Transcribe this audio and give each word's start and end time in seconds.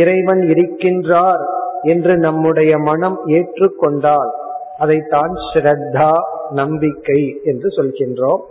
இறைவன் 0.00 0.42
இருக்கின்றார் 0.52 1.42
என்று 1.82 2.14
நம்முடைய 2.18 2.72
மனம் 2.78 3.18
ஏற்றுக்கொண்டால் 3.28 4.30
அதைத்தான் 4.78 5.34
ஸ்ரத்தா 5.48 6.12
நம்பிக்கை 6.50 7.20
என்று 7.42 7.68
சொல்கின்றோம். 7.76 8.42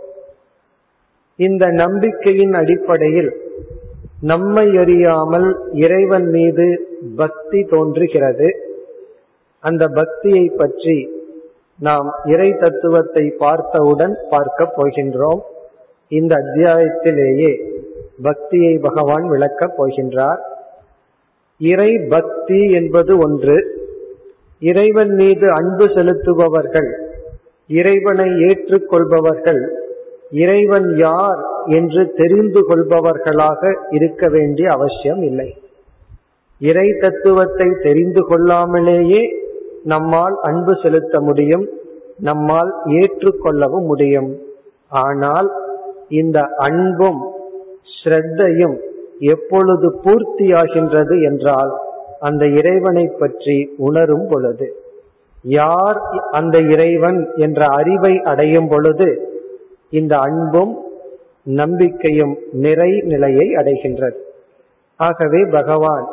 இந்த 1.38 1.64
நம்பிக்கையின் 1.82 2.54
அடிப்படையில் 2.54 3.30
நம்மை 4.20 4.66
அறியாமல் 4.76 5.48
இறைவன் 5.84 6.28
மீது 6.28 6.66
பக்தி 7.16 7.60
தோன்றுகிறது. 7.72 8.48
அந்த 9.64 9.84
பக்தியை 9.98 10.46
பற்றி 10.56 10.96
நாம் 11.78 12.14
இறை 12.24 12.52
தத்துவத்தை 12.52 13.34
பார்த்தவுடன் 13.38 14.18
பார்க்க 14.30 14.72
போகின்றோம். 14.76 15.40
இந்த 16.08 16.36
அத்தியாயத்திலேயே 16.36 17.62
பக்தியை 18.22 18.78
பகவான் 18.78 19.28
விளக்கப் 19.28 19.74
போகின்றார். 19.78 20.38
இறை 21.58 21.98
பக்தி 22.08 22.70
என்பது 22.70 23.18
ஒன்று. 23.18 23.84
இறைவன் 24.58 25.14
மீது 25.14 25.52
அன்பு 25.52 25.86
செலுத்துபவர்கள் 25.86 26.90
இறைவனை 27.68 28.30
ஏற்றுக்கொள்பவர்கள் 28.30 29.68
இறைவன் 30.30 30.96
யார் 30.96 31.38
என்று 31.66 32.12
தெரிந்து 32.16 32.60
கொள்பவர்களாக 32.68 33.76
இருக்க 33.90 34.28
வேண்டிய 34.28 34.70
அவசியம் 34.70 35.22
இல்லை. 35.22 35.56
இறை 36.58 36.92
தத்துவத்தை 37.00 37.68
தெரிந்து 37.82 38.26
கொள்ளாமலேயே 38.26 39.45
நம்மால் 39.92 40.36
அன்பு 40.48 40.72
செலுத்த 40.82 41.14
முடியும் 41.20 41.64
நம்மால் 42.28 42.70
ஏற்றுக்கொள்ளவும் 43.00 43.86
முடியும். 43.90 44.30
ஆனால் 45.02 45.48
இந்த 46.20 46.38
அன்பும் 46.66 47.20
ஸ்ரத்தையும் 47.96 48.76
எப்பொழுது 49.32 49.86
பூர்த்தியாகின்றது 50.04 51.14
என்றால் 51.28 51.72
அந்த 52.20 52.44
இறைவனை 52.58 53.06
பற்றி 53.20 53.56
உணரும் 53.88 54.26
பொழுது. 54.30 54.68
யார் 55.56 55.98
அந்த 56.30 56.56
இறைவன் 56.74 57.18
என்ற 57.36 57.60
அறிவை 57.80 58.14
அடையும் 58.32 58.68
பொழுது 58.68 59.08
இந்த 59.92 60.14
அன்பும் 60.28 60.72
நம்பிக்கையும் 61.60 62.34
நிறை 62.64 62.90
நிலையை 63.10 63.46
அடைகின்றது. 63.60 64.18
ஆகவே 65.00 65.40
பகவான் 65.50 66.06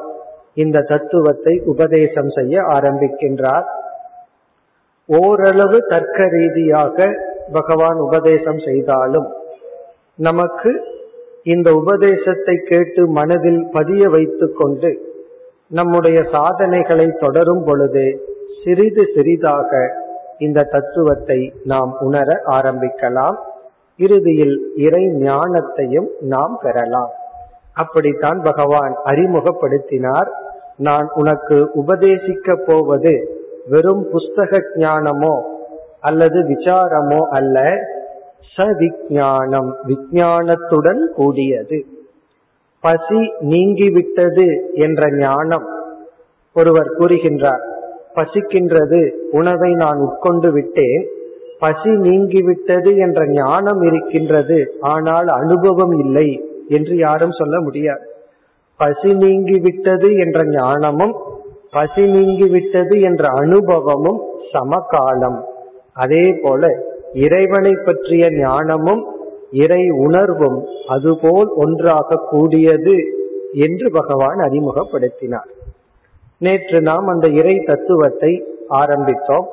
இந்த 0.57 0.81
தத்துவத்தை 0.81 1.53
உபதேசம் 1.65 2.29
செய்ய 2.29 2.61
ஆரம்பிக்கின்றார். 2.61 3.67
ஓரளவு 5.09 5.77
தர்க்க 5.87 6.27
ரீதியாக 6.27 7.07
பகவான் 7.51 7.97
உபதேசம் 7.97 8.59
செய்தாலும் 8.59 9.29
நமக்கு 10.17 10.71
இந்த 11.43 11.69
உபதேசத்தை 11.73 12.55
கேட்டு 12.69 13.01
மனதில் 13.09 13.61
பதிய 13.71 14.09
வைத்துக்கொண்டு 14.09 14.91
நம்முடைய 15.69 16.19
சாதனைகளை 16.31 17.07
தொடரும் 17.19 17.63
பொழுது 17.65 18.05
சிறிது 18.63 19.03
சிறிதாக 19.15 19.71
இந்த 20.37 20.67
தத்துவத்தை 20.71 21.39
நாம் 21.63 21.91
உணர 21.99 22.29
ஆரம்பிக்கலாம். 22.45 23.37
இறுதியில் 23.99 24.55
இறை 24.75 25.03
ஞானத்தையும் 25.23 26.09
நாம் 26.33 26.55
பெறலாம். 26.61 27.11
அப்படித்தான் 27.75 28.39
பகவான் 28.41 28.93
அறிமுகப்படுத்தினார். 29.05 30.29
நான் 30.77 31.07
உனக்கு 31.13 31.57
உபதேசிக்க 31.81 32.55
போவது 32.65 33.13
வெறும் 33.69 34.03
புஸ்தக 34.13 34.61
ஞானமோ 34.83 35.35
அல்லது 35.99 36.39
விசாரமோ 36.43 37.19
அல்ல 37.37 37.57
சவிஞானம் 38.55 39.69
விஞ்ஞானத்துடன் 39.89 41.01
கூடியது. 41.15 41.79
பசி 42.83 43.21
நீங்கிவிட்டது 43.51 44.47
என்ற 44.85 45.01
ஞானம் 45.17 45.67
ஒருவர் 46.55 46.89
கூறுகின்றார் 46.97 47.63
பசிக்கின்றது 48.15 48.99
உணவை 49.31 49.69
நான் 49.73 49.99
உட்கொண்டு 50.07 50.49
விட்டேன் 50.51 51.03
பசி 51.59 51.91
நீங்கிவிட்டது 52.07 52.91
என்ற 52.97 53.21
ஞானம் 53.31 53.81
இருக்கின்றது 53.81 54.59
ஆனால் 54.93 55.27
அனுபவம் 55.27 55.95
இல்லை. 55.99 56.27
என்று 56.67 56.95
யாரும் 56.95 57.31
சொல்ல 57.31 57.61
முடியாது. 57.61 58.11
பசி 58.77 59.13
நீங்கிவிட்டது 59.13 60.19
என்ற 60.19 60.43
ஞானமும் 60.43 61.15
பசி 61.71 62.01
நீங்கிவிட்டது 62.01 63.01
என்ற 63.01 63.27
அனுபவமும் 63.27 64.21
சமகாலம். 64.53 65.43
அதே 65.93 66.33
போல 66.41 66.79
இறைவனை 67.13 67.77
பற்றிய 67.85 68.31
ஞானமும் 68.31 69.15
இறை 69.51 69.89
உணர்வும் 69.89 70.65
அதுபோல் 70.87 71.49
ஒன்றாக 71.55 72.15
கூடியது 72.15 72.95
என்று 73.53 73.91
பகவான் 73.91 74.37
அறிமுகப்படுத்தினார். 74.37 75.49
நேற்று 76.39 76.81
நாம் 76.81 77.07
அந்த 77.07 77.27
இறை 77.27 77.59
தத்துவத்தை 77.59 78.45
ஆரம்பித்தோம். 78.69 79.45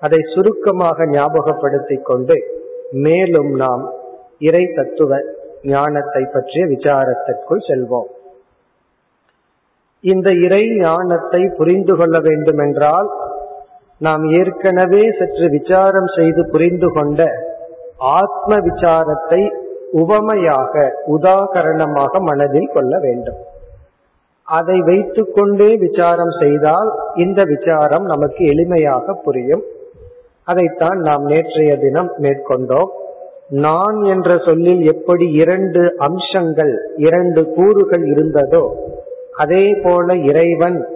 அதை 0.00 0.18
சுருக்கமாக 0.34 1.06
ஞாபகப்படுத்திக் 1.06 2.04
கொண்டு 2.04 2.34
மேலும் 2.92 3.50
நாம் 3.54 3.92
இறை 4.38 4.66
தத்துவ 4.74 5.18
ஞானத்தை 5.62 6.22
பற்றிய 6.32 6.66
விசாரத்திற்குள் 6.66 7.66
செல்வோம். 7.68 8.10
இந்த 10.00 10.30
இறை 10.30 10.68
ஞானத்தை 10.76 11.48
புரிந்து 11.56 11.96
கொள்ள 11.96 12.18
வேண்டுமென்றால் 12.18 13.10
நாம் 13.98 14.24
ஏற்கனவே 14.24 15.10
சற்று 15.18 15.48
விசாரம் 15.48 16.06
செய்து 16.06 16.48
புரிந்து 16.50 16.92
கொண்ட 16.92 17.26
ஆத்ம 17.98 18.58
விசாரத்தை 18.58 19.52
உவமையாக 19.90 20.92
உதாகரணமாக 21.06 22.20
மனதில் 22.20 22.72
கொள்ள 22.72 22.98
வேண்டும். 22.98 23.38
அதை 24.44 24.80
வைத்துக்கொண்டே 24.80 25.76
விசாரம் 25.76 26.34
செய்தால் 26.40 26.90
இந்த 27.14 27.44
விசாரம் 27.44 28.02
நமக்கு 28.02 28.44
எளிமையாக 28.44 29.12
புரியும். 29.22 29.62
அதைத்தான் 30.44 30.98
நாம் 30.98 31.24
நேற்றைய 31.24 31.76
தினம் 31.76 32.12
மேற்கொண்டோம். 32.18 32.90
நான் 33.50 34.04
என்ற 34.04 34.38
சொல்லில் 34.38 34.82
எப்படி 34.84 35.32
இரண்டு 35.32 35.94
அம்சங்கள் 35.98 36.92
இரண்டு 36.96 37.52
கூறுகள் 37.54 38.02
இருந்ததோ 38.02 38.70
அதே 39.36 39.74
போல 39.82 40.16
இறைவன் 40.16 40.86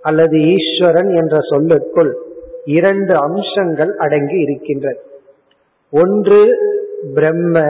அல்லது 0.00 0.38
ஈஸ்வரன் 0.38 1.10
என்ற 1.14 1.36
சொல்லுக்குள் 1.40 2.16
இரண்டு 2.64 3.14
அம்சங்கள் 3.16 3.96
அடங்கி 3.96 4.38
இருக்கின்றது 4.38 5.00
ஒன்று 5.90 6.58
பிரம்ம 7.14 7.62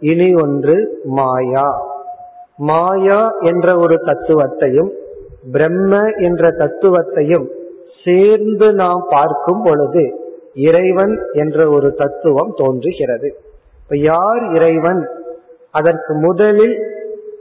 இனி 0.00 0.34
ஒன்று 0.34 1.00
மாயா. 1.04 1.68
மாயா 2.56 3.34
என்ற 3.40 3.76
ஒரு 3.76 3.94
தத்துவத்தையும் 3.94 4.90
பிரம்ம 5.52 6.12
என்ற 6.16 6.48
தத்துவத்தையும் 6.50 7.46
சேர்ந்து 8.04 8.72
நாம் 8.72 9.06
பார்க்கும் 9.10 9.62
பொழுது 9.64 10.04
இறைவன் 10.54 11.18
என்ற 11.32 11.68
ஒரு 11.68 11.94
தத்துவம் 11.94 12.52
தோன்றுகிறது. 12.54 13.36
இப்ப 13.88 13.98
யார் 13.98 14.54
இறைவன்? 14.54 15.08
அதற்கு 15.70 16.14
முதலில் 16.14 16.78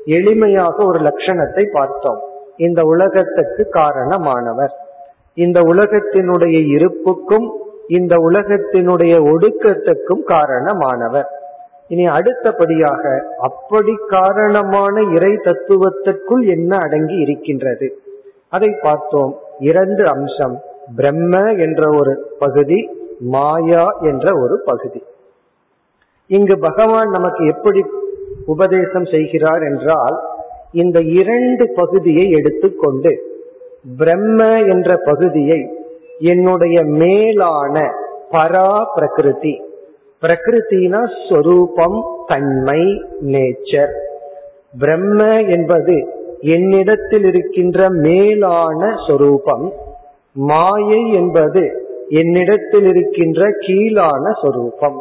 எளிமையாக 0.05 0.85
ஒரு 0.85 0.99
லட்சணத்தை 0.99 1.63
பார்த்தோம். 1.73 2.21
இந்த 2.57 2.81
உலகத்துக்கு 2.83 3.69
காரணமானவர். 3.73 4.73
இந்த 5.33 5.59
உலகத்தினுடைய 5.59 6.65
இருப்புக்கும் 6.65 7.49
இந்த 7.87 8.15
உலகத்தினுடைய 8.15 9.13
ஒடுக்கத்துக்கும் 9.23 10.23
காரணமானவர். 10.27 11.25
இனி 11.87 12.07
அடுத்தபடியாக 12.07 13.23
அப்படி 13.41 13.95
காரணமான 14.07 15.01
இறை 15.01 15.33
தத்துவத்திற்குள் 15.33 16.47
என்ன 16.47 16.77
அடங்கி 16.77 17.13
இருக்கின்றது? 17.13 17.99
அதை 18.49 18.75
பார்த்தோம். 18.81 19.39
இரண்டு 19.59 20.07
அம்சம். 20.07 20.61
பிரம்ம 20.95 21.51
என்ற 21.51 21.97
ஒரு 21.99 22.35
பகுதி 22.39 22.97
மாயா 23.19 23.85
என்ற 23.99 24.31
ஒரு 24.41 24.61
பகுதி. 24.65 25.03
இங்கு 26.29 26.55
பகவான் 26.59 27.09
நமக்கு 27.09 27.43
எப்படி 27.45 27.81
உபதேசம் 28.45 29.07
செய்கிறார் 29.11 29.63
என்றால் 29.63 30.15
இந்த 30.73 30.97
இரண்டு 31.19 31.65
பகுதியை 31.75 32.25
எடுத்துக்கொண்டு 32.31 33.11
பிரம்ம 33.97 34.41
என்ற 34.67 34.89
பகுதியை 35.05 35.59
என்னுடைய 36.25 36.77
மேலான 36.99 37.75
பரா 38.31 38.69
பிரகிருதி 38.95 39.55
பிரகிருத்தினா 40.23 41.01
ஸ்வரூபம் 41.19 41.97
தன்மை 42.25 42.81
நேச்சர் 43.31 43.93
பிரம்ம 44.79 45.19
என்பது 45.47 45.97
என்னிடத்தில் 46.53 47.25
இருக்கின்ற 47.25 47.87
மேலான 48.01 48.81
சொரூபம் 49.07 49.65
மாயை 50.45 51.01
என்பது 51.13 51.63
என்னிடத்தில் 52.15 52.87
இருக்கின்ற 52.87 53.41
கீழான 53.59 54.33
சொரூபம் 54.41 54.97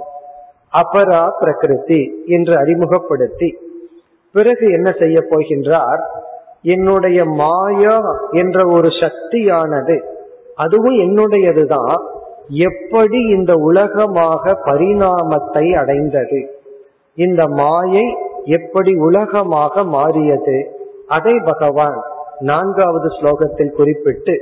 அபரா 0.82 1.22
பிரகிருதி 1.40 2.02
என்று 2.26 2.54
அறிமுகப்படுத்தி 2.56 3.48
பிறகு 4.34 4.66
என்ன 4.72 4.88
செய்ய 4.92 5.18
போகின்றார்? 5.30 6.00
என்னுடைய 6.62 7.24
மாயா 7.24 7.96
என்ற 8.30 8.58
ஒரு 8.66 8.88
சக்தியானது 8.88 9.96
அதுவும் 10.54 10.98
என்னுடையதுதான் 10.98 12.02
எப்படி 12.48 13.20
இந்த 13.28 13.52
உலகமாக 13.54 14.54
பரிணாமத்தை 14.64 15.74
அடைந்தது? 15.74 16.40
இந்த 17.18 17.42
மாயை 17.46 18.06
எப்படி 18.44 18.92
உலகமாக 18.98 19.84
மாறியது? 19.84 20.58
அதை 21.06 21.34
பகவான் 21.44 21.98
நான்காவது 22.40 23.08
ஸ்லோகத்தில் 23.08 23.76
குறிப்பிட்டு 23.76 24.34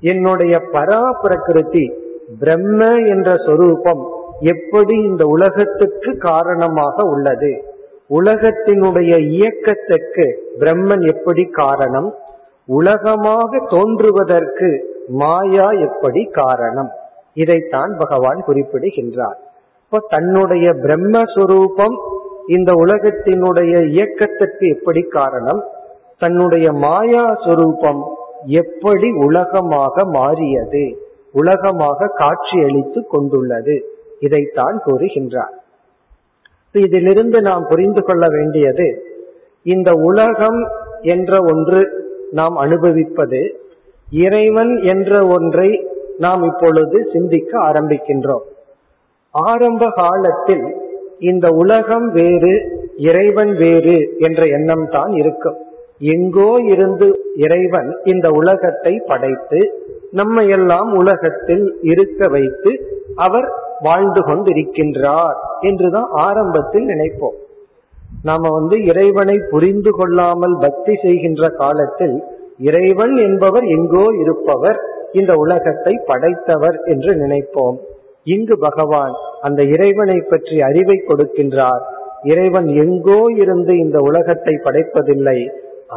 என்னுடைய 0.00 0.54
பரா 0.72 1.02
பிரகிருதி 1.22 1.86
பிரம்ம 2.38 2.80
என்ற 3.06 3.30
சொரூபம் 3.46 4.04
எப்படி 4.40 4.94
இந்த 4.96 5.24
உலகத்துக்கு 5.24 6.16
காரணமாக 6.16 7.02
உள்ளது? 7.02 7.64
உலகத்தினுடைய 8.10 9.18
இயக்கத்துக்கு 9.18 10.42
பிரம்மன் 10.58 11.06
எப்படி 11.06 11.44
காரணம்? 11.44 12.14
உலகமாக 12.66 13.66
தோன்றுவதற்கு 13.68 14.84
மாயா 15.08 15.70
எப்படி 15.70 16.24
காரணம்? 16.24 16.90
இதைத்தான் 17.32 17.96
பகவான் 17.98 18.42
குறிப்பிடுகின்றார். 18.46 19.38
இப்போ 19.84 20.06
தன்னுடைய 20.08 20.70
பிரம்மஸ்வரூபம் 20.72 21.96
இந்த 22.46 22.72
உலகத்தினுடைய 22.72 23.86
இயக்கத்திற்கு 23.86 24.66
எப்படி 24.68 25.00
காரணம்? 25.00 25.64
தன்னுடைய 26.18 26.72
மாயா 26.72 27.24
சுரூபம் 27.24 28.02
எப்படி 28.44 29.12
உலகமாக 29.12 30.04
மாறியது? 30.04 30.98
உலகமாக 31.32 32.12
காட்சியளித்து 32.16 33.06
கொண்டுள்ளது. 33.08 33.95
இதைத்தான் 34.20 34.82
கூறுகின்றார். 34.86 35.54
இதிலிருந்து 36.72 37.40
நாம் 37.40 37.66
புரிந்து 37.68 38.02
கொள்ள 38.02 38.28
வேண்டியது 38.28 39.04
இந்த 39.62 39.92
உலகம் 39.92 40.68
என்ற 41.00 41.40
ஒன்று 41.40 42.04
நாம் 42.30 42.56
அனுபவிப்பது 42.56 43.60
இறைவன் 44.10 44.76
என்ற 44.76 45.26
ஒன்றை 45.26 45.88
நாம் 46.18 46.42
இப்பொழுது 46.42 47.08
சிந்திக்க 47.12 47.58
ஆரம்பிக்கின்றோம். 47.58 48.44
ஆரம்ப 49.30 49.90
காலத்தில் 49.90 50.76
இந்த 51.18 51.48
உலகம் 51.48 52.12
வேறு 52.12 52.84
இறைவன் 52.96 53.56
வேறு 53.56 54.16
என்ற 54.18 54.46
எண்ணம் 54.46 54.88
தான் 54.90 55.12
இருக்கும். 55.12 55.56
எங்கோ 55.98 56.60
இருந்து 56.60 57.20
இறைவன் 57.34 57.98
இந்த 58.04 58.30
உலகத்தை 58.30 59.02
படைத்து 59.06 59.60
நம்ம 60.10 60.42
எல்லாம் 60.42 60.94
உலகத்தில் 60.94 61.78
இருக்க 61.82 62.28
வைத்து 62.28 62.72
அவர் 63.14 63.65
வாழ்ந்து 63.80 64.20
கொண்டிருக்கின்றார் 64.20 65.36
என்றுதான் 65.60 66.10
ஆரம்பத்தில் 66.18 66.86
நினைப்போம். 66.86 67.36
நாம 68.22 68.50
வந்து 68.50 68.76
இறைவனை 68.84 69.36
புரிந்து 69.50 69.90
கொள்ளாமல் 69.90 70.56
பக்தி 70.58 70.94
செய்கின்ற 70.94 71.48
காலத்தில் 71.48 72.16
இறைவன் 72.58 73.14
என்பவர் 73.16 73.64
எங்கோ 73.64 74.06
இருப்பவர் 74.20 74.78
இந்த 75.12 75.32
உலகத்தை 75.34 75.94
படைத்தவர் 76.06 76.76
என்று 76.84 77.12
நினைப்போம். 77.14 77.76
இங்கு 78.22 78.58
பகவான் 78.58 79.14
அந்த 79.40 79.62
இறைவனை 79.62 80.18
பற்றி 80.20 80.56
அறிவை 80.60 80.96
கொடுக்கின்றார். 81.08 81.82
இறைவன் 82.22 82.68
எங்கோ 82.74 83.20
இருந்து 83.34 83.72
இந்த 83.76 83.98
உலகத்தை 84.00 84.54
படைப்பதில்லை 84.64 85.38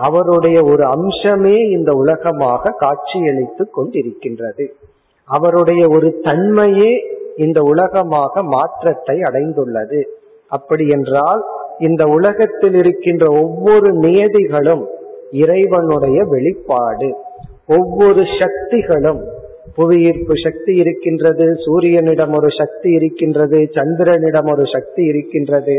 அவருடைய 0.08 0.58
ஒரு 0.64 0.84
அம்சமே 0.88 1.58
இந்த 1.70 1.92
உலகமாக 1.94 2.74
காட்சியளித்து 2.80 3.64
கொண்டிருக்கின்றது. 3.70 4.66
அவருடைய 5.30 5.82
ஒரு 5.88 6.10
தன்மையே 6.22 6.92
இந்த 7.45 7.59
உலகமாக 7.62 8.44
மாற்றத்தை 8.44 9.15
அடைந்துள்ளது. 9.19 10.00
அப்படி 10.51 10.86
என்றால் 10.88 11.41
இந்த 11.80 12.03
உலகத்தில் 12.06 12.74
இருக்கின்ற 12.74 13.25
ஒவ்வொரு 13.44 13.89
நியதிகளும் 13.95 14.83
இறைவனுடைய 15.31 16.19
வெளிப்பாடு. 16.24 17.09
ஒவ்வொரு 17.68 18.24
சக்திகளும் 18.39 19.21
புவியீர்ப்பு 19.75 20.36
சக்தி 20.44 20.74
இருக்கின்றது 20.75 21.45
சூரியனிடம் 21.65 22.33
ஒரு 22.36 22.50
சக்தி 22.57 22.89
இருக்கின்றது 22.91 23.59
சந்திரனிடம் 23.75 24.50
ஒரு 24.51 24.65
சக்தி 24.65 25.03
இருக்கின்றது. 25.03 25.75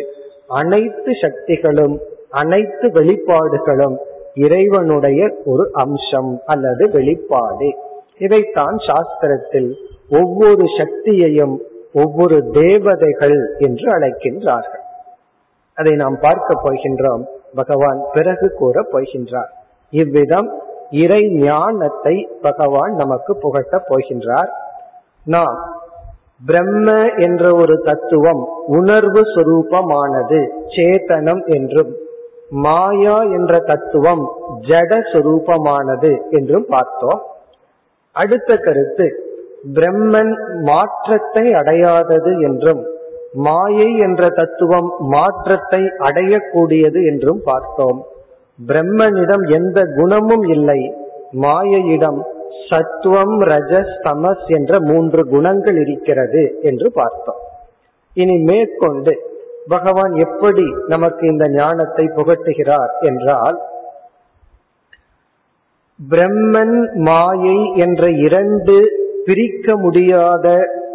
அனைத்து 0.61 1.13
சக்திகளும் 1.23 1.97
அனைத்து 2.43 2.87
வெளிப்பாடுகளும் 2.89 3.97
இறைவனுடைய 4.35 5.21
ஒரு 5.45 5.65
அம்சம் 5.85 6.33
அல்லது 6.45 6.85
வெளிப்பாடு. 6.93 7.71
இதைத்தான் 8.19 8.77
சாஸ்திரத்தில் 8.89 9.71
ஒவ்வொரு 10.11 10.65
சக்தியையும் 10.79 11.57
ஒவ்வொரு 11.95 12.51
தேவதைகள் 12.51 13.55
என்று 13.59 13.99
அழைக்கின்றார்கள். 13.99 14.85
அதை 15.75 15.93
நாம் 15.93 16.19
பார்க்க 16.21 16.55
போகின்றோம். 16.63 17.25
பகவான் 17.55 18.01
பிறகு 18.13 18.51
கூற 18.51 18.83
போகின்றார். 18.93 19.51
இவ்விதம் 19.91 20.63
இறை 20.91 21.29
ஞானத்தை 21.29 22.29
பகவான் 22.43 22.95
நமக்கு 22.95 23.39
புகட்டப் 23.43 23.89
போகின்றார். 23.89 24.51
நாம் 25.25 25.59
பிரம்ம 26.47 27.09
என்ற 27.17 27.55
ஒரு 27.55 27.83
தத்துவம் 27.85 28.49
உணர்வு 28.67 29.21
சுரூபமானது 29.21 30.49
சேதனம் 30.77 31.47
என்றும் 31.47 31.97
மாயா 32.51 33.23
என்ற 33.23 33.59
தத்துவம் 33.59 34.31
ஜட 34.61 34.99
சுரூபமானது 35.13 36.31
என்றும் 36.31 36.65
பார்த்தோம். 36.69 37.23
அடுத்த 38.13 38.57
கருத்து 38.57 39.30
பிரம்மன் 39.75 40.33
மாற்றத்தை 40.63 41.53
அடையாதது 41.53 42.33
என்றும் 42.41 42.83
மாயை 43.33 43.97
என்ற 43.97 44.29
தத்துவம் 44.29 44.89
மாற்றத்தை 44.99 45.83
அடையக்கூடியது 45.99 47.01
என்றும் 47.05 47.41
பார்த்தோம். 47.45 48.01
பிரம்மனிடம் 48.67 49.45
எந்த 49.49 49.85
குணமும் 49.97 50.43
இல்லை. 50.43 50.81
மாயையிடம் 51.33 52.21
சத்துவம் 52.69 53.37
ரஜஸ் 53.43 53.95
தமஸ் 54.03 54.47
என்ற 54.47 54.73
மூன்று 54.81 55.23
குணங்கள் 55.29 55.77
இருக்கிறது 55.77 56.43
என்று 56.61 56.93
பார்த்தோம். 56.93 57.43
இனி 58.15 58.37
மேற்கொண்டு 58.43 59.13
பகவான் 59.69 60.15
எப்படி 60.15 60.67
நமக்கு 60.87 61.27
இந்த 61.27 61.49
ஞானத்தை 61.49 62.05
புகட்டுகிறார் 62.17 62.93
என்றால் 63.01 63.59
பிரம்மன் 66.01 66.77
மாயை 66.95 67.59
என்ற 67.75 68.11
இரண்டு 68.11 68.77
பிரிக்க 69.31 69.77
முடியாத 69.77 70.47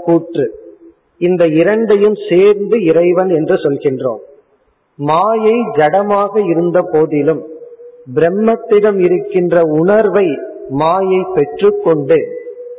கூற்று. 0.05 0.45
இந்த 1.17 1.43
இரண்டையும் 1.47 2.17
சேர்ந்து 2.29 2.83
இறைவன் 2.83 3.29
என்று 3.29 3.55
சொல்கின்றோம். 3.55 4.23
மாயை 4.97 5.57
ஜடமாக 5.75 6.49
இருந்த 6.49 6.79
போதிலும் 6.91 7.41
பிரம்மத்திடம் 8.15 8.97
இருக்கின்ற 8.97 9.61
உணர்வை 9.61 10.27
மாயை 10.69 11.25
பெற்றுக்கொண்டு 11.35 12.19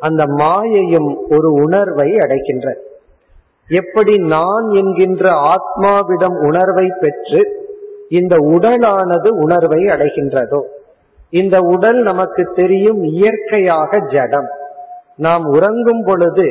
அந்த 0.01 0.23
மாயையும் 0.27 1.09
ஒரு 1.31 1.51
உணர்வை 1.53 2.09
அடைகின்ற 2.19 2.67
எப்படி 3.69 4.15
நான் 4.17 4.67
என்கின்ற 4.71 5.25
ஆத்மாவிடம் 5.55 6.37
உணர்வை 6.47 6.87
பெற்று 7.01 7.41
இந்த 8.09 8.35
உடலானது 8.37 9.29
உணர்வை 9.29 9.81
அடைகின்றதோ? 9.85 10.61
இந்த 11.31 11.59
உடல் 11.61 12.01
நமக்கு 12.03 12.43
தெரியும் 12.55 13.01
இயற்கையாக 13.03 14.01
ஜடம். 14.13 14.51
நாம் 15.19 15.45
உறங்கும் 15.45 16.05
பொழுது 16.05 16.47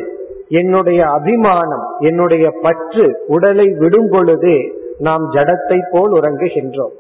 என்னுடைய 0.50 1.06
அபிமானம் 1.08 1.86
என்னுடைய 2.00 2.46
பற்று 2.62 3.06
உடலை 3.28 3.68
விடும் 3.78 4.10
பொழுது 4.10 4.56
நாம் 5.00 5.24
ஜடத்தை 5.32 5.78
போல் 5.92 6.12
உறங்குகின்றோம். 6.12 6.94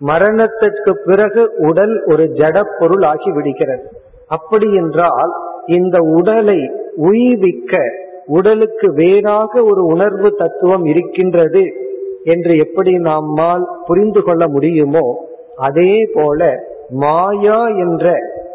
மரணத்திற்கு 0.00 0.92
பிறகு 1.04 1.42
உடல் 1.56 1.94
ஒரு 2.06 2.24
ஜட 2.34 2.56
பொருள் 2.78 3.02
ஆகி 3.02 3.30
விடுகிறது. 3.30 3.86
அப்படி 4.26 4.68
என்றால் 4.74 5.32
இந்த 5.66 5.96
உடலை 5.98 6.58
உய்விக்க 6.96 7.80
உடலுக்கு 8.26 8.92
வேறாக 8.92 9.52
ஒரு 9.62 9.82
உணர்வு 9.84 10.28
தத்துவம் 10.34 10.84
இருக்கின்றது 10.84 11.64
என்று 12.24 12.56
எப்படி 12.56 12.92
நம்மால் 12.98 13.64
புரிந்து 13.86 14.22
கொள்ள 14.22 14.48
முடியுமோ 14.48 15.06
அதே 15.56 15.92
போல 16.14 16.40
மாயா 16.94 17.60
என்ற 17.84 18.06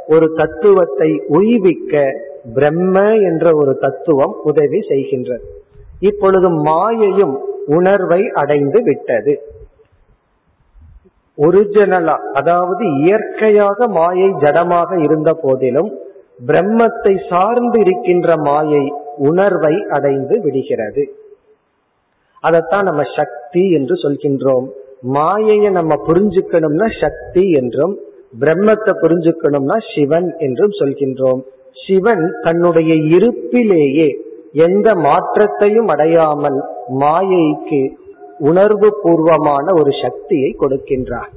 ஒரு 0.07 0.27
தத்துவத்தை 0.35 1.09
உய்விக்க 1.27 2.03
பிரம்ம 2.45 3.15
என்ற 3.19 3.55
ஒரு 3.55 3.73
தத்துவம் 3.77 4.35
உதவி 4.43 4.79
செய்கின்றது. 4.79 5.45
இப்பொழுது 5.99 6.49
மாயையும் 6.49 7.33
உணர்வை 7.65 8.21
அடைந்து 8.33 8.79
விட்டது. 8.81 9.33
ஒரிஜினலா 11.37 12.15
அதாவது 12.33 12.83
இயற்கையாக 12.85 13.87
மாயை 13.87 14.29
ஜடமாக 14.43 14.99
இருந்த 15.03 15.33
போதிலும் 15.33 15.91
பிரம்மத்தை 16.47 17.13
சார்ந்து 17.29 17.79
இருக்கின்ற 17.79 18.35
மாயை 18.37 18.83
உணர்வை 19.17 19.85
அடைந்து 19.89 20.41
விடுகிறது. 20.41 21.03
அதைத்தான் 22.43 22.83
நம்ம 22.83 23.03
சக்தி 23.15 23.63
என்று 23.71 23.95
சொல்கின்றோம். 23.95 24.67
மாயையை 25.01 25.69
நம்ம 25.71 25.93
புரிஞ்சுக்கணும்னா 26.07 26.87
சக்தி 26.99 27.43
என்றும் 27.51 27.93
பிரம்மத்தை 28.39 28.93
புரிஞ்சுக்கணும்னா 29.03 29.77
சிவன் 29.95 30.29
என்றும் 30.37 30.75
சொல்கின்றோம். 30.79 31.41
சிவன் 31.85 32.23
தன்னுடைய 32.41 32.91
இருப்பிலேயே 33.15 34.09
எந்த 34.65 34.87
மாற்றத்தையும் 34.95 35.87
அடையாமல் 35.87 36.59
மாயைக்கு 36.99 37.81
உணர்வு 38.49 38.89
பூர்வமான 39.01 39.65
ஒரு 39.73 39.91
சக்தியை 40.03 40.49
கொடுக்கின்றார். 40.59 41.31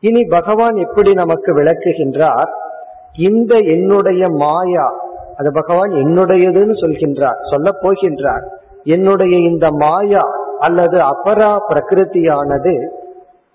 இனி 0.00 0.22
பகவான் 0.24 0.76
எப்படி 0.76 1.10
நமக்கு 1.12 1.50
விளக்குகின்றார்? 1.54 2.50
இந்த 3.28 3.52
என்னுடைய 3.74 4.22
மாயா 4.28 4.86
அது 5.36 5.50
பகவான் 5.52 5.92
என்னுடையதுன்னு 5.92 6.76
சொல்கின்றார் 6.82 7.38
சொல்ல 7.50 7.68
போகின்றார். 7.82 8.44
என்னுடைய 8.84 9.34
இந்த 9.50 9.66
மாயா 9.70 10.24
அல்லது 10.58 10.98
அபரா 11.12 11.52
பிரகிருதியானது 11.70 12.74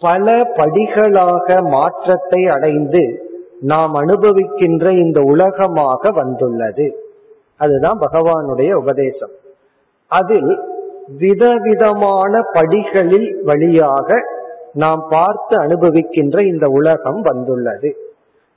பல 0.01 0.35
படிகளாக 0.57 1.47
மாற்றத்தை 1.69 2.41
அடைந்து 2.45 3.03
நாம் 3.59 3.95
அனுபவிக்கின்ற 3.95 4.91
இந்த 4.91 5.21
உலகமாக 5.21 6.09
வந்துள்ளது. 6.09 7.03
அதுதான் 7.57 7.99
பகவானுடைய 7.99 8.73
உபதேசம். 8.73 9.29
அதில் 10.07 10.59
விதவிதமான 11.17 12.41
படிகளில் 12.53 13.41
வழியாக 13.43 14.21
நாம் 14.73 15.07
பார்த்து 15.09 15.57
அனுபவிக்கின்ற 15.61 16.41
இந்த 16.45 16.67
உலகம் 16.67 17.21
வந்துள்ளது. 17.21 17.97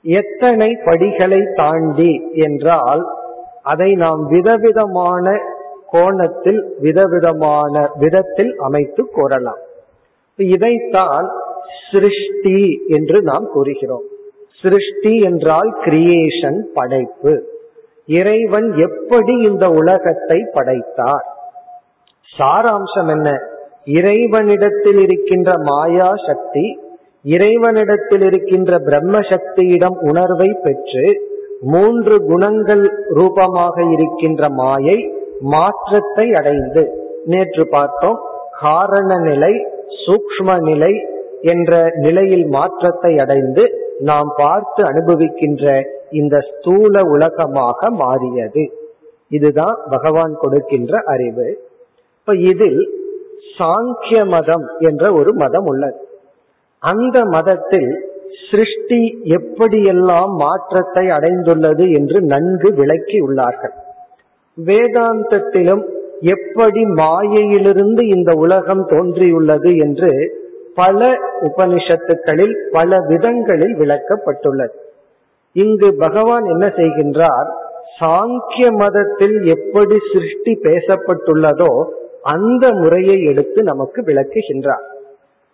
எத்தனை 0.03 0.77
படிகளை 0.85 1.41
தாண்டி 1.55 2.29
என்றால் 2.33 3.05
அதை 3.63 3.93
நாம் 3.93 4.27
விதவிதமான 4.27 5.39
கோணத்தில் 5.87 6.75
விதவிதமான 6.79 7.89
விதத்தில் 7.99 8.55
அமைத்து 8.57 9.05
கூறலாம். 9.05 9.59
இதைத்தான் 10.35 11.29
சிருஷ்டி 11.91 12.83
என்று 12.87 13.21
நாம் 13.21 13.47
கூறுகிறோம். 13.51 14.03
சிருஷ்டி 14.61 15.19
என்றால் 15.19 15.71
கிரியேஷன் 15.83 16.59
படைப்பு. 16.73 17.33
இறைவன் 18.05 18.73
எப்படி 18.77 19.33
இந்த 19.41 19.69
உலகத்தை 19.69 20.39
படைத்தார்? 20.53 21.25
சாராம்சம் 22.39 23.09
என்ன? 23.09 23.29
இறைவனிடத்தில் 23.85 24.99
இருக்கின்ற 24.99 25.51
மாயா 25.57 26.09
சக்தி 26.27 26.65
இறைவனிடத்தில் 27.23 28.21
இருக்கின்ற 28.21 28.77
பிரம்ம 28.77 29.19
சக்தியிடம் 29.19 29.97
உணர்வை 30.01 30.47
பெற்று 30.63 31.05
மூன்று 31.61 32.15
குணங்கள் 32.27 32.83
ரூபமாக 33.07 33.83
இருக்கின்ற 33.91 34.49
மாயை 34.49 34.97
மாற்றத்தை 35.39 36.33
அடைந்து. 36.33 36.83
நேற்று 37.25 37.67
பார்த்தோம் 37.69 38.19
காரண 38.61 39.17
நிலை 39.19 39.53
சூக்ம 40.03 40.59
நிலை 40.61 40.93
என்ற 41.41 41.91
நிலையில் 41.95 42.45
மாற்றத்தை 42.45 43.17
அடைந்து 43.17 43.95
நாம் 43.99 44.33
பார்த்து 44.35 44.83
அனுபவிக்கின்ற 44.83 45.83
இந்த 46.09 46.39
ஸ்தூல 46.39 47.03
உலகமாக 47.03 47.89
மாறியது. 47.89 48.73
இதுதான் 49.27 49.77
பகவான் 49.89 50.35
கொடுக்கின்ற 50.35 51.01
அறிவு. 51.05 51.69
இப்ப 52.19 52.35
இதில் 52.35 52.89
சாங்கிய 53.57 54.27
மதம் 54.27 54.69
என்ற 54.77 55.13
ஒரு 55.13 55.35
மதம் 55.35 55.65
உள்ளது. 55.65 56.09
அந்த 56.79 57.23
மதத்தில் 57.23 58.09
சிருஷ்டி 58.51 59.21
எப்படியெல்லாம் 59.23 60.35
மாற்றத்தை 60.35 61.07
அடைந்துள்ளது 61.07 61.91
என்று 61.93 62.21
நன்கு 62.21 62.73
விளக்கி 62.73 63.19
உள்ளார்கள். 63.19 63.73
வேதாந்தத்திலும் 64.65 65.83
எப்படி 66.19 66.83
மாயையிலிருந்து 66.83 68.07
இந்த 68.07 68.33
உலகம் 68.33 68.85
தோன்றியுள்ளது 68.87 69.75
என்று 69.75 70.39
பல 70.75 71.17
உபனிஷத்துக்களில் 71.41 72.53
பல 72.71 72.99
விதங்களில் 73.07 73.75
விளக்கப்பட்டுள்ளது. 73.75 74.73
இங்கு 75.53 75.95
பகவான் 75.95 76.43
என்ன 76.43 76.67
செய்கின்றார்? 76.67 77.49
சாங்கிய 77.99 78.71
மதத்தில் 78.77 79.45
எப்படி 79.45 79.97
சிருஷ்டி 80.13 80.59
பேசப்பட்டுள்ளதோ 80.63 81.83
அந்த 82.21 82.73
முறையை 82.73 83.23
எடுத்து 83.23 83.63
நமக்கு 83.63 84.01
விளக்குகின்றார். 84.01 84.83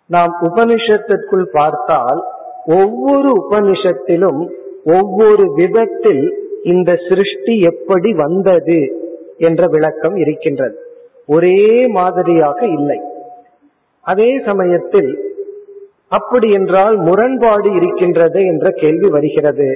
நாம் 0.06 0.38
உபனிஷத்திற்குள் 0.42 1.44
பார்த்தால் 1.52 2.24
ஒவ்வொரு 2.66 3.32
உபனிஷத்திலும் 3.50 4.50
ஒவ்வொரு 4.84 5.52
விதத்தில் 5.54 6.46
இந்த 6.62 6.96
சிருஷ்டி 7.08 7.60
எப்படி 7.60 8.12
வந்தது 8.12 9.06
என்ற 9.36 9.66
விளக்கம் 9.66 10.16
இருக்கின்றது. 10.16 10.78
ஒரே 11.26 11.86
மாதிரியாக 11.86 12.66
இல்லை. 12.66 13.07
அதே 14.08 14.28
சமயத்தில் 14.44 15.10
அப்படி 16.08 16.48
என்றால் 16.50 16.96
முரண்பாடு 16.96 17.68
இருக்கின்றது 17.74 18.40
என்ற 18.42 18.70
கேள்வி 18.70 19.08
வருகிறது. 19.08 19.68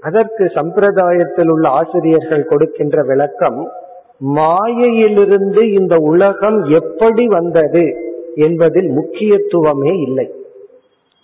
அதற்கு 0.00 0.44
சம்பிரதாயத்தில் 0.54 1.48
உள்ள 1.48 1.68
ஆசிரியர்கள் 1.68 2.44
கொடுக்கின்ற 2.44 3.02
விளக்கம் 3.02 3.58
மாயையிலிருந்து 4.18 5.62
இந்த 5.72 5.96
உலகம் 5.96 6.58
எப்படி 6.62 7.24
வந்தது 7.26 7.84
என்பதில் 8.34 8.90
முக்கியத்துவமே 8.90 9.92
இல்லை. 10.06 10.26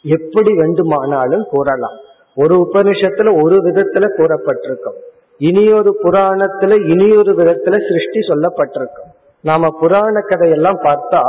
எப்படி 0.02 0.52
வேண்டுமானாலும் 0.54 1.44
கூறலாம். 1.50 1.98
ஒரு 2.36 2.54
உபனிஷத்துல 2.64 3.42
ஒரு 3.42 3.56
விதத்துல 3.56 4.06
கூறப்பட்டிருக்கும். 4.16 4.98
இனியொரு 5.38 5.92
புராணத்துல 6.02 6.72
இனியொரு 6.88 7.32
விதத்துல 7.32 7.76
சிருஷ்டி 7.88 8.20
சொல்லப்பட்டிருக்கும். 8.28 9.10
நாம 9.42 9.68
புராண 9.80 10.20
கதையெல்லாம் 10.20 10.80
பார்த்தா 10.82 11.24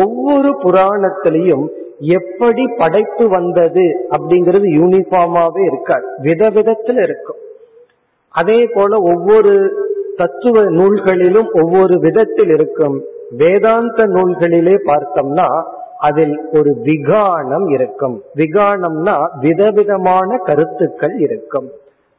ஒவ்வொரு 0.00 0.50
புராணத்திலையும் 0.62 1.66
எப்படி 1.98 2.64
படைப்பு 2.78 3.28
வந்தது 3.28 4.06
அப்படிங்கிறது 4.10 4.68
யூனிஃபார்மாவே 4.80 5.62
இருக்காது. 5.64 6.06
விதவிதத்துல 6.22 7.02
இருக்கும். 7.02 7.36
அதே 8.30 8.70
போல 8.74 8.98
ஒவ்வொரு 8.98 9.52
தத்துவ 10.16 10.62
நூல்களிலும் 10.62 11.50
ஒவ்வொரு 11.62 11.98
விதத்தில் 11.98 12.48
இருக்கும். 12.48 13.02
வேதாந்த 13.36 14.06
நூல்களிலே 14.06 14.76
பார்த்தோம்னா 14.86 15.62
அதில் 15.98 16.40
ஒரு 16.52 16.76
விகானம் 16.82 17.72
இருக்கும். 17.72 18.22
விகானம்னா 18.36 19.16
விதவிதமான 19.40 20.36
கருத்துக்கள் 20.36 21.16
இருக்கும். 21.18 21.68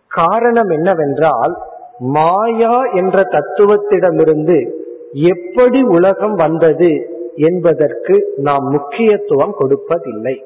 காரணம் 0.07 0.69
என்னவென்றால் 0.69 1.53
மாயா 1.99 2.83
என்ற 2.93 3.27
தத்துவத்திடமிருந்து 3.31 4.69
எப்படி 5.11 5.81
உலகம் 5.81 6.35
வந்தது 6.35 7.12
என்பதற்கு 7.35 8.33
நாம் 8.35 8.69
முக்கியத்துவம் 8.69 9.55
கொடுப்பதில்லை. 9.59 10.43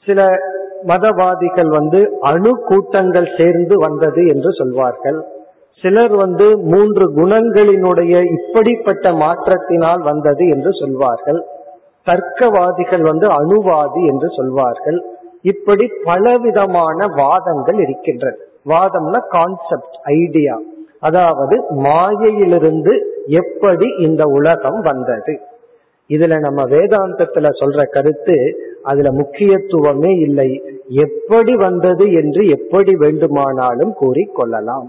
சில 0.00 0.38
மதவாதிகள் 0.86 1.68
வந்து 1.68 2.18
அணு 2.20 2.58
கூட்டங்கள் 2.64 3.34
சேர்ந்து 3.36 3.76
வந்தது 3.76 4.26
என்று 4.26 4.52
சொல்வார்கள். 4.52 5.24
சிலர் 5.76 6.16
வந்து 6.16 6.58
மூன்று 6.58 7.04
குணங்களினுடைய 7.14 8.22
இப்படிப்பட்ட 8.30 9.12
மாற்றத்தினால் 9.12 10.02
வந்தது 10.02 10.48
என்று 10.48 10.72
சொல்வார்கள். 10.72 11.44
தர்க்கவாதிகள் 12.06 13.00
வந்து 13.00 13.26
அணுவாதி 13.28 14.06
என்று 14.06 14.28
சொல்வார்கள். 14.28 15.04
இப்படி 15.42 15.90
பலவிதமான 16.04 17.06
வாதங்கள் 17.06 17.74
இருக்கின்றன. 17.74 18.34
வாதம்னா 18.66 19.20
கான்செப்ட் 19.28 19.96
ஐடியா 20.02 20.58
அதாவது 21.00 21.64
மாயையிலிருந்து 21.70 22.92
எப்படி 23.26 23.86
இந்த 23.98 24.24
உலகம் 24.24 24.80
வந்தது? 24.80 25.40
இதுல 26.12 26.38
நம்ம 26.38 26.62
வேதாந்தத்துல 26.64 27.48
சொல்ற 27.60 27.82
கருத்து 27.90 28.36
அதுல 28.82 29.12
முக்கியத்துவமே 29.12 30.18
இல்லை. 30.18 30.62
எப்படி 30.88 31.54
வந்தது 31.56 32.12
என்று 32.12 32.46
எப்படி 32.46 32.96
வேண்டுமானாலும் 32.96 33.94
கூறிக்கொள்ளலாம் 34.00 34.86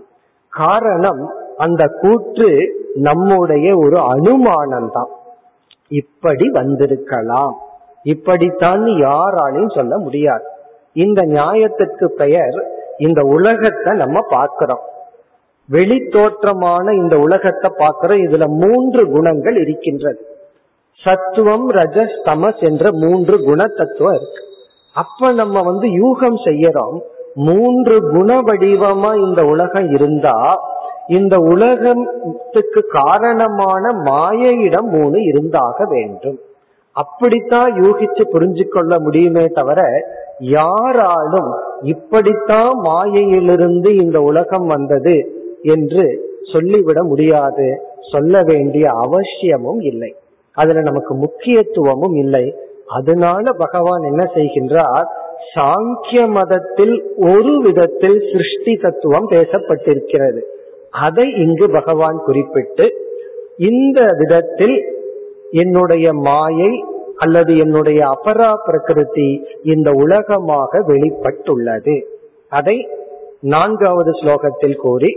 காரணம் 0.50 1.34
அந்த 1.58 1.84
கூற்று 2.02 2.50
நம்முடைய 2.94 3.78
ஒரு 3.78 4.00
அனுமானம் 4.00 4.90
தான் 4.94 5.10
இப்படி 5.88 6.50
வந்திருக்கலாம். 6.50 7.56
இப்படித்தான் 8.04 8.84
யாராலையும் 8.86 9.76
சொல்ல 9.76 9.98
முடியாது. 9.98 10.44
இந்த 10.94 11.22
நியாயத்துக்கு 11.22 12.06
பெயர் 12.06 12.58
இந்த 12.98 13.22
உலகத்தை 13.22 13.98
நம்ம 13.98 14.20
பார்க்கிறோம். 14.30 14.84
வெளித்தோற்றமான 15.72 16.94
இந்த 16.94 17.20
உலகத்தை 17.20 17.72
பார்க்கிறோம். 17.78 18.18
இதுல 18.18 18.48
மூன்று 18.48 19.12
குணங்கள் 19.12 19.56
இருக்கின்றது. 19.56 20.22
சத்துவம் 21.02 21.72
ரஜஸ் 21.72 22.16
தமஸ் 22.26 22.60
என்ற 22.60 22.90
மூன்று 22.92 23.44
குண 23.44 23.64
தத்துவம் 23.78 24.14
இருக்கு. 24.14 24.44
அப்ப 24.94 25.32
நம்ம 25.32 25.62
வந்து 25.62 25.88
யூகம் 25.88 26.36
செய்யறோம். 26.46 27.00
மூன்று 27.34 28.00
குண 28.12 28.42
வடிவமா 28.42 29.28
இந்த 29.28 29.46
உலகம் 29.46 29.94
இருந்தா 29.94 30.60
இந்த 31.08 31.38
உலகத்துக்கு 31.38 32.84
காரணமான 32.90 33.92
மாயையிடம் 34.04 34.90
மூணு 34.90 35.24
இருந்தாக 35.24 35.86
வேண்டும். 35.90 36.40
அப்படித்தான் 36.92 37.74
யூகிச்சு 37.74 38.24
புரிஞ்சு 38.34 38.68
கொள்ள 38.68 39.00
முடியுமே 39.00 39.46
தவிர 39.46 39.82
யாராலும் 40.40 41.54
இப்படித்தான் 41.82 42.72
மாயையிலிருந்து 42.74 43.96
இந்த 43.96 44.22
உலகம் 44.22 44.68
வந்தது 44.68 45.46
என்று 45.62 46.32
சொல்லிவிட 46.54 47.04
முடியாது. 47.04 47.82
சொல்ல 48.12 48.42
வேண்டிய 48.44 48.90
அவசியமும் 48.90 49.80
இல்லை. 49.80 50.16
அதுல 50.54 50.82
நமக்கு 50.82 51.16
முக்கியத்துவமும் 51.16 52.16
இல்லை. 52.16 52.56
அதனால 52.88 53.52
பகவான் 53.52 54.02
என்ன 54.02 54.24
செய்கின்றார்? 54.36 55.06
சாங்கிய 55.56 56.30
மதத்தில் 56.30 56.96
ஒரு 57.18 57.62
விதத்தில் 57.64 58.20
சிருஷ்டி 58.32 58.74
தத்துவம் 58.82 59.30
பேசப்பட்டிருக்கிறது. 59.30 60.42
அதை 60.92 61.32
இங்கு 61.36 61.70
பகவான் 61.70 62.22
குறிப்பிட்டு 62.26 62.86
இந்த 63.58 64.02
விதத்தில் 64.18 64.78
என்னுடைய 65.52 66.14
மாயை 66.14 66.84
அல்லது 67.18 67.58
என்னுடைய 67.58 68.06
அபரா 68.08 68.54
பிரகிருதி 68.66 69.46
இந்த 69.64 69.92
உலகமாக 69.92 70.80
வெளிப்பட்டுள்ளது. 70.88 72.06
அதை 72.50 72.90
நான்காவது 73.42 74.12
ஸ்லோகத்தில் 74.12 74.76
கூறி 74.76 75.12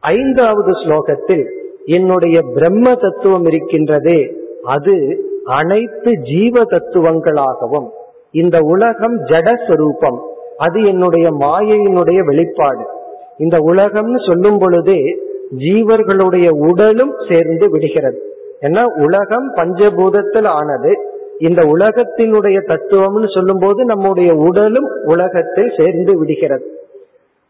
ஐந்தாவது 0.00 0.70
ஸ்லோகத்தில் 0.70 1.44
என்னுடைய 1.84 2.40
பிரம்ம 2.54 2.94
தத்துவம் 2.94 3.44
இருக்கின்றதே 3.44 4.46
அது 4.64 5.24
அனைத்து 5.44 6.12
ஜீவ 6.22 6.62
தத்துவங்களாகவும் 6.62 7.88
இந்த 8.30 8.58
உலகம் 8.60 9.24
ஜடஸ்வரூபம் 9.24 10.18
அது 10.56 10.84
என்னுடைய 10.84 11.30
மாயையினுடைய 11.30 12.24
வெளிப்பாடு. 12.24 12.86
இந்த 13.38 13.58
உலகம்னு 13.58 14.26
சொல்லும் 14.26 14.58
பொழுதே 14.58 15.18
ஜீவர்களுடைய 15.58 16.48
உடலும் 16.48 17.14
சேர்ந்து 17.28 17.70
விடுகிறது. 17.70 18.22
ஏன்னா 18.60 19.02
உலகம் 19.02 19.54
பஞ்சபூதத்தில் 19.54 20.46
ஆனது 20.46 20.98
இந்த 21.38 21.62
உலகத்தினுடைய 21.62 22.58
தத்துவம்னு 22.66 23.34
சொல்லும் 23.34 23.58
போது 23.60 23.84
நம்முடைய 23.84 24.34
உடலும் 24.34 24.86
உலகத்தில் 25.04 25.72
சேர்ந்து 25.76 26.18
விடுகிறது. 26.18 26.78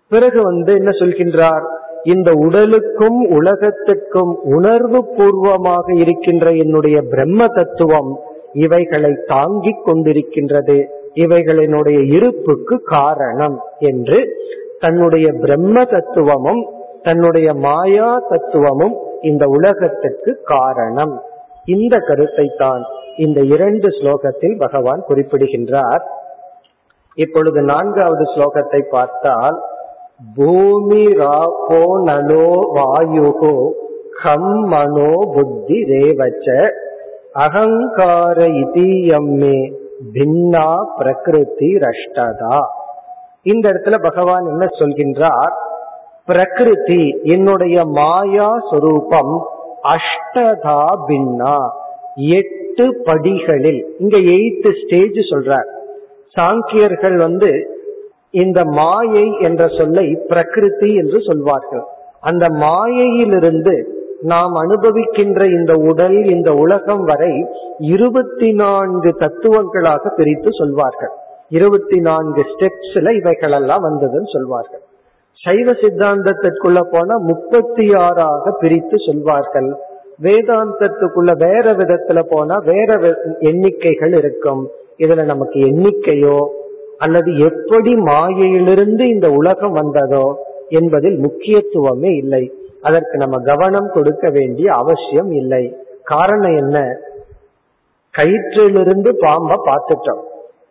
பிறகு 0.09 0.43
வந்து 0.43 0.75
என்ன 0.75 0.91
சொல்கின்றார்? 0.91 1.65
இந்த 2.05 2.33
உடலுக்கும் 2.33 3.19
உலகத்துக்கும் 3.28 4.38
உணர்வு 4.43 5.05
பூர்வமாக 5.17 5.95
இருக்கின்ற 5.95 6.52
என்னுடைய 6.52 7.02
பிரம்ம 7.02 7.47
தத்துவம் 7.47 8.19
இவைகளை 8.52 9.12
தாங்கிக் 9.26 9.85
கொண்டிருக்கின்றது. 9.87 10.85
இவைகளினுடைய 11.14 12.14
இருப்புக்கு 12.17 12.83
காரணம் 12.83 13.61
என்று 13.78 14.37
தன்னுடைய 14.78 15.33
பிரம்ம 15.33 15.85
தத்துவமும் 15.85 16.62
தன்னுடைய 17.02 17.55
மாயா 17.55 18.19
தத்துவமும் 18.28 18.97
இந்த 19.21 19.47
உலகத்திற்கு 19.47 20.40
காரணம். 20.43 21.23
இந்த 21.64 21.99
கருத்தை 21.99 22.55
தான் 22.57 22.83
இந்த 23.17 23.40
இரண்டு 23.40 23.88
ஸ்லோகத்தில் 23.88 24.57
பகவான் 24.59 25.02
குறிப்பிடுகின்றார். 25.07 26.02
இப்பொழுது 27.14 27.62
நான்காவது 27.62 28.23
ஸ்லோகத்தை 28.23 28.81
பார்த்தால் 28.90 29.68
பூமி 30.21 31.05
ராப்போ 31.05 31.83
நலோ 32.05 32.47
வாயுகோ 32.77 33.71
கம் 34.23 34.55
மனோ 34.69 35.13
புத்தி 35.35 35.79
ரேவச்ச 35.83 36.47
அகங்கார 37.33 38.39
இதீயம்மே 38.63 39.59
பின்னா 40.15 40.66
பிரகிருதி 40.99 41.71
ரஷ்டதா. 41.87 42.59
இந்த 43.42 43.69
இடத்துல 43.69 44.03
பகவான் 44.03 44.47
என்ன 44.47 44.66
சொல்கின்றார்? 44.79 45.55
பிரகிருதி 46.27 47.21
என்னுடைய 47.23 47.85
மாயா 47.85 48.51
சொரூபம் 48.71 49.35
அஷ்டதா 49.95 50.81
பின்னா 51.09 51.57
எட்டு 52.16 52.87
படிகளில் 53.05 53.83
இங்க 53.99 54.16
எயித்து 54.16 54.71
ஸ்டேஜ் 54.83 55.21
சொல்றார். 55.33 55.69
சாங்கியர்கள் 56.37 57.16
வந்து 57.16 57.78
இந்த 58.31 58.64
மாயை 58.64 59.37
என்ற 59.38 59.69
சொல்லை 59.69 60.19
பிரகிருதி 60.29 60.95
என்று 60.95 61.21
சொல்வார்கள். 61.21 61.83
அந்த 62.21 62.49
மாயையிலிருந்து 62.49 63.97
நாம் 64.21 64.55
அனுபவிக்கின்ற 64.55 65.51
இந்த 65.53 65.75
உடல் 65.75 66.25
இந்த 66.25 66.55
உலகம் 66.55 67.05
வரை 67.05 67.47
இருபத்தி 67.79 68.53
நான்கு 68.53 69.14
தத்துவங்களாக 69.17 70.09
பிரித்து 70.17 70.49
சொல்வார்கள். 70.53 71.11
இருபத்தி 71.49 72.01
நான்கு 72.01 72.45
ஸ்டெப்ஸ்ல 72.53 73.11
இவைகளெல்லாம் 73.11 73.85
வந்ததுன்னு 73.85 74.33
சொல்வார்கள். 74.33 74.81
சைவ 75.33 75.73
சித்தாந்தத்திற்குள்ள 75.73 76.81
போனா 76.91 77.17
முப்பத்தி 77.17 77.95
ஆறாக 77.95 78.51
பிரித்து 78.51 78.97
சொல்வார்கள். 79.07 79.77
வேதாந்தத்துக்குள்ள 80.23 81.33
வேற 81.37 81.73
விதத்துல 81.73 82.23
போனா 82.29 82.57
வேற 82.64 82.99
எண்ணிக்கைகள் 83.41 84.14
இருக்கும். 84.17 84.69
இதுல 84.99 85.25
நமக்கு 85.25 85.61
எண்ணிக்கையோ 85.61 86.49
அல்லது 86.99 87.39
எப்படி 87.39 87.95
மாயையிலிருந்து 87.95 89.09
இந்த 89.09 89.31
உலகம் 89.31 89.73
வந்ததோ 89.73 90.27
என்பதில் 90.69 91.19
முக்கியத்துவமே 91.19 92.17
இல்லை. 92.17 92.53
அதற்கு 92.83 93.17
நம்ம 93.17 93.37
கவனம் 93.39 93.91
கொடுக்க 93.93 94.31
வேண்டிய 94.31 94.73
அவசியம் 94.73 95.31
இல்லை. 95.31 95.77
காரணம் 96.05 96.57
என்ன? 96.57 96.79
கயிற்றிலிருந்து 98.15 99.11
பாம்பை 99.21 99.57
பார்த்துட்டோம். 99.67 100.23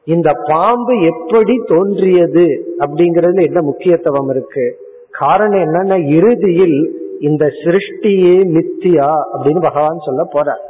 இந்த 0.06 0.30
பாம்பு 0.34 0.94
எப்படி 1.02 1.56
தோன்றியது 1.66 2.46
அப்படிங்கறதுல 2.80 3.42
என்ன 3.42 3.62
முக்கியத்துவம் 3.62 4.30
இருக்கு? 4.30 4.66
காரணம் 5.12 5.62
என்னன்னா 5.68 5.98
இறுதியில் 6.18 6.80
இந்த 7.20 7.46
சிருஷ்டியே 7.64 8.36
மித்தியா 8.56 9.10
அப்படின்னு 9.34 9.62
பகவான் 9.62 10.06
சொல்ல 10.06 10.24
போறார். 10.34 10.64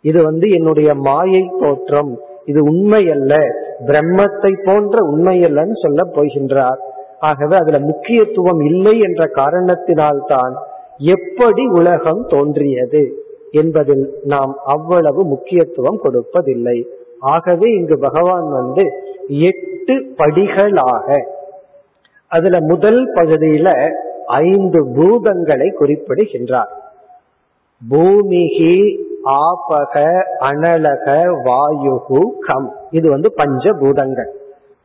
இது 0.00 0.22
வந்து 0.22 0.50
என்னுடைய 0.50 0.94
மாயை 0.94 1.50
தோற்றம். 1.60 2.12
இது 2.44 2.60
உண்மை 2.62 3.10
அல்ல 3.10 3.34
பிரம்மத்தை 3.86 4.64
போன்ற 4.64 5.02
உண்மை 5.02 5.40
சொல்ல 5.72 6.02
போகின்றார். 6.12 6.78
ஆகவே 7.18 7.56
அதுல 7.56 7.78
முக்கியத்துவம் 7.78 8.60
இல்லை 8.60 8.98
என்ற 8.98 9.24
காரணத்தினால்தான் 9.24 10.54
எப்படி 10.98 11.66
உலகம் 11.66 12.26
தோன்றியது 12.28 13.24
என்பதில் 13.50 14.20
நாம் 14.24 14.56
அவ்வளவு 14.64 15.24
முக்கியத்துவம் 15.24 16.00
கொடுப்பதில்லை. 16.04 16.84
ஆகவே 17.20 17.70
இங்கு 17.70 17.98
பகவான் 17.98 18.48
வந்து 18.50 18.90
எட்டு 19.28 20.14
படிகளாக 20.18 21.22
அதுல 22.28 22.60
முதல் 22.60 23.14
பகுதியில 23.14 23.90
ஐந்து 24.26 24.86
பூதங்களை 24.86 25.72
குறிப்பிடுகின்றார். 25.72 26.92
பூமிகி 27.88 29.06
ஆபக 29.24 30.22
அனலக 30.40 31.22
வாயுகு 31.44 32.24
கம். 32.46 32.72
இது 32.90 33.10
வந்து 33.10 33.32
பஞ்சபூதங்கள். 33.36 34.30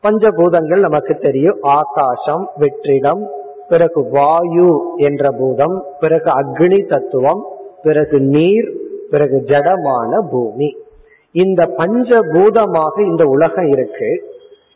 பஞ்சபூதங்கள் 0.04 0.80
நமக்கு 0.80 1.16
தெரியும். 1.16 1.58
ஆகாசம் 1.62 2.50
வெற்றிடம் 2.60 3.26
பிறகு 3.70 4.10
வாயு 4.10 4.94
என்ற 4.96 5.32
பூதம் 5.32 5.84
பிறகு 6.00 6.30
அக்னி 6.30 6.88
தத்துவம் 6.88 7.46
பிறகு 7.84 8.20
நீர் 8.20 8.72
பிறகு 9.10 9.44
ஜடமான 9.46 10.28
பூமி. 10.32 10.78
இந்த 11.32 11.66
பஞ்சபூதமாக 11.78 13.06
இந்த 13.06 13.26
உலகம் 13.26 13.66
இருக்கு. 13.66 14.24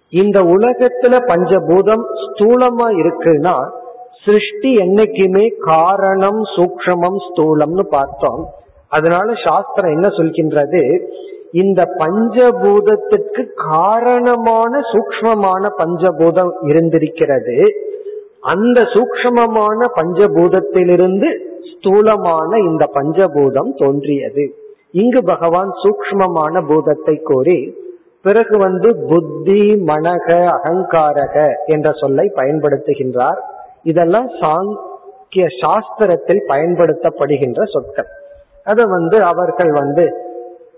இந்த 0.10 0.40
உலகத்துல 0.40 1.20
பஞ்சபூதம் 1.28 2.04
ஸ்தூலமா 2.24 2.88
இருக்குன்னா 2.88 3.70
சிருஷ்டி 4.26 4.76
என்னைக்குமே 4.76 5.52
காரணம் 5.60 6.42
சூக்ஷமம் 6.56 7.18
ஸ்தூலம்னு 7.28 7.82
பார்த்தோம். 7.82 8.50
அதனால 8.88 9.34
சாஸ்திரம் 9.44 9.92
என்ன 9.92 10.08
சொல்கின்றது? 10.08 11.00
இந்த 11.52 11.82
பஞ்சபூதத்திற்கு 11.98 13.44
காரணமான 13.56 14.80
சூக்மமான 14.80 15.70
பஞ்சபூதம் 15.78 16.52
இருந்திருக்கிறது. 16.62 17.58
அந்த 18.42 18.82
சூக்மமான 18.82 19.88
பஞ்சபூதத்திலிருந்து 19.96 21.30
ஸ்தூலமான 21.72 22.58
இந்த 22.58 22.90
பஞ்சபூதம் 22.94 23.72
தோன்றியது. 23.78 24.54
இங்கு 24.92 25.24
பகவான் 25.24 25.72
சூக்மமான 25.84 26.68
பூதத்தை 26.68 27.20
கோரி 27.24 27.86
பிறகு 28.24 28.58
வந்து 28.58 28.96
புத்தி 29.10 29.62
மனக 29.74 30.50
அகங்காரக 30.58 31.54
என்ற 31.66 31.92
சொல்லை 31.92 32.32
பயன்படுத்துகின்றார். 32.36 33.40
இதெல்லாம் 33.84 34.28
சாங்கிய 34.28 35.46
சாஸ்திரத்தில் 35.62 36.42
பயன்படுத்தப்படுகின்ற 36.48 37.64
சொற்கள். 37.64 38.08
அதை 38.68 38.86
வந்து 38.86 39.24
அவர்கள் 39.24 39.72
வந்து 39.72 40.06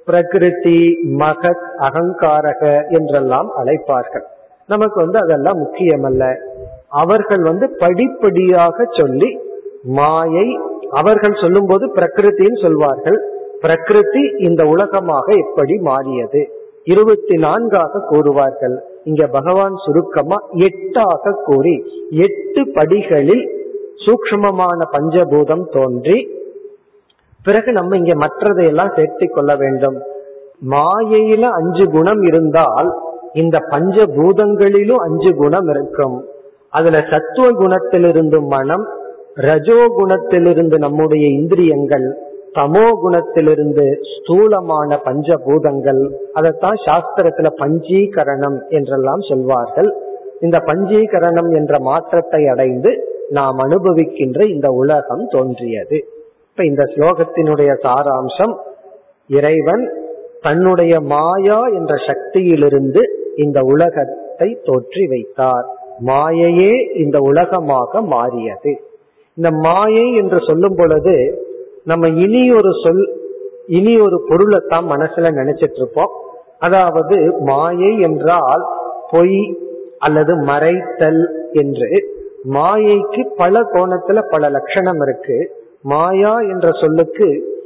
பிரகிருதி 0.06 0.80
மகத் 1.20 1.66
அகங்காரக 1.80 2.62
என்றெல்லாம் 2.90 3.50
அழைப்பார்கள். 3.64 4.26
நமக்கு 4.68 4.98
வந்து 5.02 5.20
அதெல்லாம் 5.20 5.60
முக்கியமல்ல. 5.60 6.24
அவர்கள் 6.90 7.44
வந்து 7.44 7.66
படிப்படியாக 7.80 8.88
சொல்லி 8.92 9.30
மாயை 9.84 10.48
அவர்கள் 10.92 11.42
சொல்லும்போது 11.42 11.86
பிரகிருத்தின்னு 11.96 12.62
சொல்வார்கள். 12.62 13.20
பிரகிருதி 13.62 14.24
இந்த 14.38 14.64
உலகமாக 14.66 15.34
எப்படி 15.34 15.76
மாறியது? 15.82 16.42
இருபத்தி 16.84 17.36
நான்காக 17.36 18.02
கூறுவார்கள். 18.10 18.76
இங்க 19.04 19.28
பகவான் 19.28 19.76
சுருக்கமா 19.86 20.38
எட்டாக 20.52 21.34
கூறி 21.46 21.76
எட்டு 22.26 22.62
படிகளில் 22.74 23.46
சூக்ஷ்மமான 24.06 24.80
பஞ்சபூதம் 24.92 25.66
தோன்றி 25.72 26.18
பிறகு 27.44 27.72
நம்ம 27.72 27.96
இங்க 27.96 28.14
மற்றதையெல்லாம் 28.14 28.96
சேர்த்து 28.96 29.28
கொள்ள 29.28 29.56
வேண்டும். 29.56 29.98
மாயையில 30.72 31.50
அஞ்சு 31.60 31.86
குணம் 31.88 32.22
இருந்தால் 32.22 32.90
இந்த 33.34 33.58
பஞ்ச 33.60 34.06
பூதங்களிலும் 34.06 35.02
அஞ்சு 35.08 35.32
குணம் 35.36 35.68
இருக்கும். 35.68 36.16
அதுல 36.70 36.98
சத்துவ 37.12 37.48
குணத்திலிருந்து 37.52 38.40
மனம் 38.48 38.86
ரஜோ 39.34 39.80
குணத்திலிருந்து 39.98 40.78
நம்முடைய 40.78 41.28
இந்திரியங்கள் 41.28 42.08
தமோ 42.54 42.86
குணத்திலிருந்து 43.04 43.86
ஸ்தூலமான 44.14 45.00
பஞ்சபூதங்கள். 45.06 46.02
அதைத்தான் 46.34 46.78
சாஸ்திரத்துல 46.86 47.48
பஞ்சீகரணம் 47.64 48.58
என்றெல்லாம் 48.70 49.24
சொல்வார்கள். 49.30 49.90
இந்த 50.40 50.58
பஞ்சீகரணம் 50.66 51.52
என்ற 51.56 51.80
மாற்றத்தை 51.80 52.48
அடைந்து 52.48 52.92
நாம் 53.30 53.58
அனுபவிக்கின்ற 53.58 54.40
இந்த 54.50 54.70
உலகம் 54.72 55.26
தோன்றியது. 55.28 56.00
இப்ப 56.60 56.72
இந்த 56.72 56.86
ஸ்லோகத்தினுடைய 56.94 57.72
சாராம்சம் 57.84 58.54
இறைவன் 59.28 59.84
தன்னுடைய 60.42 60.94
மாயா 61.12 61.60
என்ற 61.78 61.94
சக்தியிலிருந்து 62.08 63.02
இந்த 63.36 63.60
உலகத்தை 63.74 64.48
தோற்றி 64.66 65.04
வைத்தார். 65.08 65.68
மாயையே 66.06 66.74
இந்த 67.04 67.18
உலகமாக 67.20 68.02
மாறியது. 68.14 68.74
இந்த 69.38 69.50
மாயை 69.68 70.06
என்று 70.16 70.40
சொல்லும் 70.48 70.76
பொழுது 70.76 71.16
நம்ம 71.84 72.10
இனி 72.26 72.42
ஒரு 72.52 72.74
சொல் 72.84 73.02
இனி 73.68 73.94
ஒரு 74.00 74.20
பொருளைத்தான் 74.28 74.90
மனசுல 74.94 75.32
நினைச்சிட்டு 75.40 75.80
இருப்போம் 75.82 76.12
அதாவது 76.60 77.20
மாயை 77.52 77.94
என்றால் 78.00 78.66
பொய் 79.12 79.40
அல்லது 80.00 80.36
மறைத்தல் 80.52 81.24
என்று. 81.54 81.92
மாயைக்கு 82.54 83.24
பல 83.38 83.64
கோணத்துல 83.76 84.20
பல 84.30 84.50
லட்சணம் 84.50 85.02
இருக்கு. 85.08 85.40
மாயா 85.82 86.40
என்ற 86.40 86.70
சொல்லுக்கு 86.82 87.58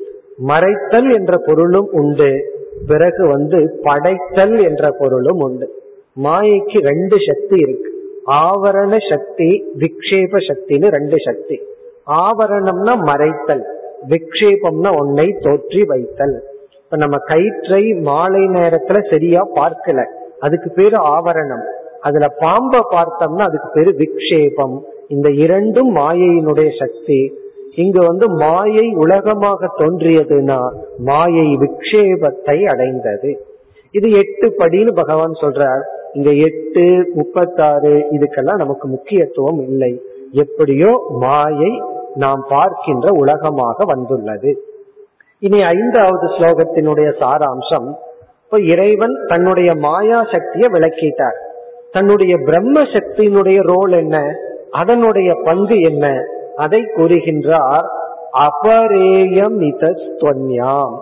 மறைத்தல் 0.48 1.14
என்ற 1.14 1.38
பொருளும் 1.46 1.90
உண்டு. 1.92 2.62
பிறகு 2.88 3.28
வந்து 3.28 3.80
படைத்தல் 3.84 4.64
என்ற 4.64 4.96
பொருளும் 5.00 5.40
உண்டு. 5.40 5.82
மாயைக்கு 6.24 6.80
ரெண்டு 6.80 7.18
சக்தி 7.28 7.60
இருக்கு. 7.60 7.92
ஆவரண 8.28 8.98
சக்தி 9.10 9.66
விக்ஷேப 9.78 10.38
சக்தின்னு 10.48 10.88
ரெண்டு 10.88 11.16
சக்தி. 11.26 11.62
ஆவரணம்னா 12.08 12.96
மறைத்தல் 12.96 13.64
விக்ஷேபம்னா 14.10 14.98
ஒன்னை 14.98 15.36
தோற்றி 15.40 15.86
வைத்தல். 15.86 16.44
இப்ப 16.84 16.98
நம்ம 16.98 17.18
கயிற்றை 17.18 17.94
மாலை 17.94 18.42
நேரத்துல 18.42 19.10
சரியா 19.10 19.48
பார்க்கல. 19.56 20.06
அதுக்கு 20.40 20.72
பேரு 20.76 20.98
ஆவரணம். 20.98 21.64
அதுல 22.00 22.28
பாம்பை 22.40 22.80
பார்த்தோம்னா 22.80 23.42
அதுக்கு 23.42 23.70
பேரு 23.74 23.92
விக்ஷேபம். 23.92 24.80
இந்த 25.08 25.30
இரண்டும் 25.30 25.96
மாயையினுடைய 25.96 26.70
சக்தி. 26.86 27.42
இங்கு 27.76 28.06
வந்து 28.06 28.30
மாயை 28.30 28.94
உலகமாக 28.96 29.70
தோன்றியதுன்னா 29.78 30.60
மாயை 30.98 31.58
விக்ஷேபத்தை 31.58 32.66
அடைந்தது. 32.66 33.46
இது 33.92 34.12
எட்டு 34.12 34.56
படின்னு 34.60 34.92
பகவான் 34.92 35.34
சொல்றார். 35.42 35.84
இங்க 36.14 36.32
எட்டு 36.32 37.12
முப்பத்தாறு 37.14 38.08
இதுக்கெல்லாம் 38.12 38.62
நமக்கு 38.64 38.88
முக்கியத்துவம் 38.88 39.60
இல்லை. 39.70 40.02
எப்படியோ 40.32 40.92
மாயை 41.10 41.82
நாம் 42.16 42.46
பார்க்கின்ற 42.50 43.10
உலகமாக 43.12 43.84
வந்துள்ளது. 43.86 44.52
இனி 45.40 45.62
ஐந்தாவது 45.62 46.28
ஸ்லோகத்தினுடைய 46.28 47.10
சாராம்சம் 47.20 47.88
இப்ப 48.44 48.60
இறைவன் 48.60 49.16
தன்னுடைய 49.28 49.76
மாயா 49.76 50.28
சக்தியை 50.32 50.70
விளக்கிட்டார். 50.70 51.38
தன்னுடைய 51.92 52.38
பிரம்ம 52.46 52.82
சக்தியினுடைய 52.82 53.62
ரோல் 53.62 53.92
என்ன? 53.92 54.18
அதனுடைய 54.72 55.34
பங்கு 55.44 55.80
என்ன? 55.80 56.06
அதை 56.56 56.82
கூறுகின்றார் 56.96 57.86
அபரேயம் 58.38 59.58
இதஸ்துவன்யாம் 59.72 60.94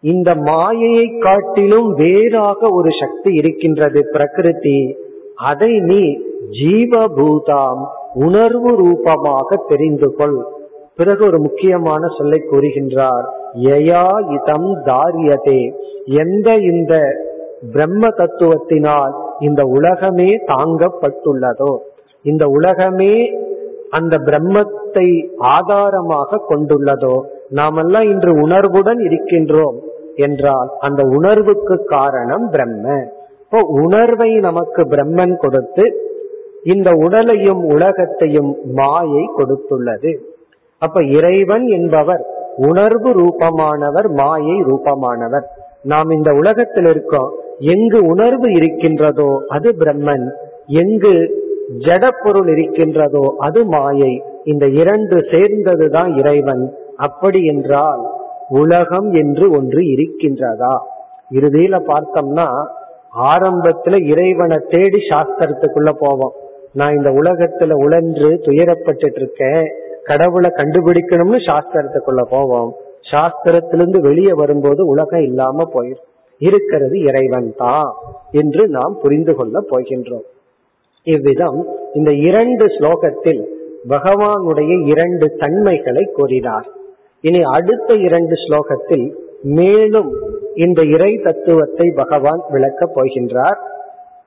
இந்த 0.00 0.34
மாயையை 0.34 1.18
காட்டிலும் 1.18 1.94
வேறாக 1.94 2.68
ஒரு 2.70 2.88
சக்தி 3.00 3.34
இருக்கின்றது 3.34 4.00
பிரகிருதி. 4.12 4.98
அதை 5.34 5.78
நீ 5.78 6.18
ஜீவபூதாம் 6.50 7.82
உணர்வு 8.14 8.76
ரூபமாக 8.76 9.56
தெரிந்து 9.68 10.14
கொள். 10.14 10.46
பிறகு 10.96 11.26
ஒரு 11.26 11.40
முக்கியமான 11.40 12.06
சொல்லை 12.18 12.42
கூறுகின்றார் 12.50 13.24
யயா 13.62 14.32
இதம் 14.32 14.82
தாரியதே. 14.84 15.72
எந்த 16.06 16.56
இந்த 16.56 17.16
பிரம்ம 17.72 18.08
தத்துவத்தினால் 18.08 19.12
இந்த 19.40 19.62
உலகமே 19.62 20.36
தாங்கப்பட்டுள்ளதோ 20.46 21.76
இந்த 22.22 22.46
உலகமே 22.46 23.32
அந்த 23.98 24.14
பிரம்மத்தை 24.28 25.08
ஆதாரமாக 25.54 26.40
கொண்டுள்ளதோ 26.50 27.14
நாமெல்லாம் 27.58 28.06
இன்று 28.12 28.32
உணர்வுடன் 28.44 29.00
இருக்கின்றோம் 29.08 29.78
என்றால் 30.26 30.70
அந்த 30.86 31.02
உணர்வுக்கு 31.16 31.76
காரணம் 31.94 32.44
பிரம்ம. 32.50 32.86
இப்போ 33.42 33.60
உணர்வை 33.82 34.30
நமக்கு 34.46 34.82
பிரம்மன் 34.92 35.34
கொடுத்து 35.36 35.84
இந்த 36.72 36.90
உடலையும் 37.04 37.62
உலகத்தையும் 37.74 38.50
மாயை 38.78 39.24
கொடுத்துள்ளது. 39.38 40.12
அப்ப 40.82 41.02
இறைவன் 41.16 41.66
என்பவர் 41.78 42.22
உணர்வு 42.68 43.10
ரூபமானவர் 43.20 44.08
மாயை 44.20 44.56
ரூபமானவர். 44.70 45.46
நாம் 45.92 46.10
இந்த 46.10 46.30
உலகத்தில் 46.40 46.88
இருக்கோம் 46.92 47.30
எங்கு 47.74 48.00
உணர்வு 48.12 48.48
இருக்கின்றதோ 48.58 49.30
அது 49.48 49.68
பிரம்மன். 49.78 50.26
எங்கு 50.82 51.14
ஜட 51.78 52.08
பொருள் 52.24 52.48
இருக்கின்றதோ 52.48 53.34
அது 53.38 53.64
மாயை. 53.64 54.22
இந்த 54.44 54.66
இரண்டு 54.66 55.16
சேர்ந்ததுதான் 55.16 56.16
இறைவன். 56.18 56.72
அப்படி 56.96 57.44
என்றால் 57.44 58.02
உலகம் 58.48 59.12
என்று 59.12 59.50
ஒன்று 59.50 59.82
இருக்கின்றதா? 59.82 60.74
இறுதியில 61.30 61.76
பார்த்தோம்னா 61.86 62.46
ஆரம்பத்துல 63.20 64.06
இறைவனை 64.06 64.58
தேடி 64.68 64.98
சாஸ்திரத்துக்குள்ள 65.08 65.92
போவோம். 65.98 66.32
நான் 66.72 66.94
இந்த 66.94 67.10
உலகத்துல 67.10 67.72
உழன்று 67.72 68.40
துயரப்பட்டு 68.44 69.10
இருக்கேன் 69.14 69.66
கடவுளை 70.02 70.50
கண்டுபிடிக்கணும்னு 70.54 71.38
சாஸ்திரத்துக்குள்ள 71.46 72.22
போவோம். 72.30 72.74
சாஸ்திரத்திலிருந்து 73.12 73.98
வெளியே 74.00 74.32
வரும்போது 74.32 74.86
உலகம் 74.86 75.20
இல்லாம 75.20 75.68
போயிடும் 75.74 76.10
இருக்கிறது 76.38 77.00
இறைவன் 77.00 77.52
தான் 77.56 77.92
என்று 78.30 78.68
நாம் 78.68 78.98
புரிந்து 79.02 79.34
கொள்ள 79.34 79.60
போகின்றோம். 79.70 80.24
இவ்விதம் 81.04 81.66
இந்த 81.94 82.12
இரண்டு 82.12 82.64
ஸ்லோகத்தில் 82.66 83.42
பகவானுடைய 83.88 84.86
இரண்டு 84.86 85.36
தன்மைகளை 85.36 86.04
கூறினார். 86.14 86.66
இனி 87.20 87.42
அடுத்த 87.42 87.94
இரண்டு 87.94 88.34
ஸ்லோகத்தில் 88.34 89.16
மேலும் 89.42 90.10
இந்த 90.54 90.82
இறை 90.82 91.20
தத்துவத்தை 91.24 91.92
பகவான் 91.94 92.42
விளக்கப் 92.48 92.94
போகின்றார். 92.94 93.58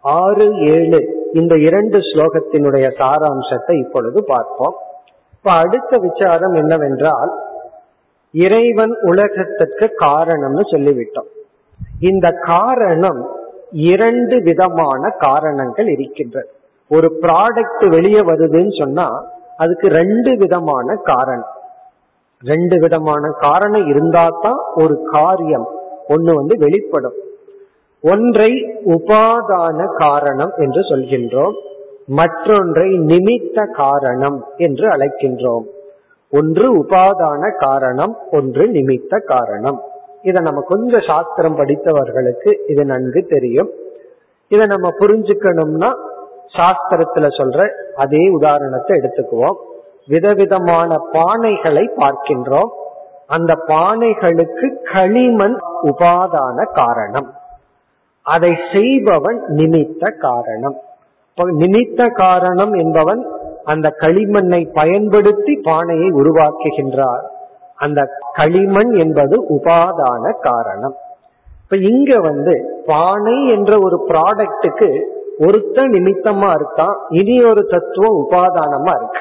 ஆறு 0.01 0.55
ஏழு 0.55 1.29
இந்த 1.33 1.57
இரண்டு 1.57 1.97
ஸ்லோகத்தினுடைய 1.97 2.87
சாராம்சத்தை 2.99 3.85
இப்பொழுது 3.85 4.23
பார்ப்போம். 4.23 4.75
இப்ப 5.31 5.51
அடுத்த 5.51 5.97
விசாரம் 5.97 6.53
என்னவென்றால் 6.53 7.31
இறைவன் 8.31 8.93
உலகத்திற்கு 9.01 9.95
காரணம்னு 9.99 10.63
சொல்லிவிட்டோம். 10.71 11.29
இந்த 11.99 12.31
காரணம் 12.31 13.29
இரண்டு 13.71 14.41
விதமான 14.41 15.09
காரணங்கள் 15.09 15.87
இருக்கின்றது. 15.87 16.49
ஒரு 16.89 17.17
ப்ராடக்ட் 17.21 17.89
வெளியே 17.89 18.19
வருதுன்னு 18.19 18.79
சொன்னா 18.79 19.33
அதுக்கு 19.57 19.87
ரெண்டு 19.87 20.37
விதமான 20.37 20.95
காரணம். 20.95 21.51
ரெண்டு 22.43 22.79
விதமான 22.79 23.29
காரணம் 23.29 23.87
இருந்தா 23.87 24.27
தான் 24.41 24.59
ஒரு 24.75 25.01
காரியம் 25.11 25.67
ஒண்ணு 26.09 26.33
வந்து 26.33 26.57
வெளிப்படும். 26.57 27.13
ஒன்றை 28.01 28.51
உபாதான 28.85 29.95
காரணம் 29.97 30.53
என்று 30.57 30.81
சொல்கின்றோம். 30.81 31.55
மற்றொன்றை 32.05 32.89
நிமித்த 32.99 33.71
காரணம் 33.71 34.45
என்று 34.57 34.89
அழைக்கின்றோம். 34.89 35.65
ஒன்று 36.31 36.83
உபாதான 36.83 37.57
காரணம் 37.57 38.17
ஒன்று 38.31 38.67
நிமித்த 38.67 39.23
காரணம். 39.25 39.83
இதை 40.21 40.41
நம்ம 40.41 40.61
கொஞ்சம் 40.61 41.01
சாஸ்திரம் 41.01 41.57
படித்தவர்களுக்கு 41.57 42.57
இது 42.67 42.85
நன்கு 42.85 43.25
தெரியும். 43.25 43.69
இதை 44.47 44.65
நம்ம 44.65 44.89
புரிஞ்சுக்கணும்னா 44.99 45.91
சாஸ்திரத்துல 46.53 47.27
சொல்ற 47.37 47.69
அதே 47.95 48.27
உதாரணத்தை 48.27 48.99
எடுத்துக்குவோம். 48.99 49.55
விதவிதமான 50.07 50.95
பானைகளை 51.13 51.89
பார்க்கின்றோம். 51.95 52.69
அந்த 53.27 53.53
பானைகளுக்கு 53.67 54.91
களிமண் 54.93 55.59
உபாதான 55.83 56.71
காரணம். 56.73 57.33
அதை 58.21 58.55
செய்பவன் 58.73 59.43
நிமித்த 59.47 60.17
காரணம். 60.17 60.75
நிமித்த 61.41 62.11
காரணம் 62.11 62.73
என்பவன் 62.73 63.25
அந்த 63.63 63.93
களிமண்ணை 63.99 64.67
பயன்படுத்தி 64.73 65.59
பானையை 65.63 66.09
உருவாக்குகின்றார். 66.09 67.23
அந்த 67.75 68.07
களிமண் 68.33 68.93
என்பது 68.93 69.45
உபாதான 69.49 70.31
காரணம். 70.41 70.95
இப்ப 71.63 71.77
இங்க 71.77 72.19
வந்து 72.19 72.83
பானை 72.85 73.47
என்ற 73.47 73.77
ஒரு 73.81 74.05
ப்ராடக்டுக்கு 74.07 75.13
ஒருத்த 75.39 75.77
நிமித்தமா 75.77 76.53
இருக்கான் 76.55 76.95
இனி 77.09 77.43
ஒரு 77.43 77.65
தத்துவம் 77.65 78.29
உபாதானமா 78.29 78.95
இருக்கு. 78.95 79.19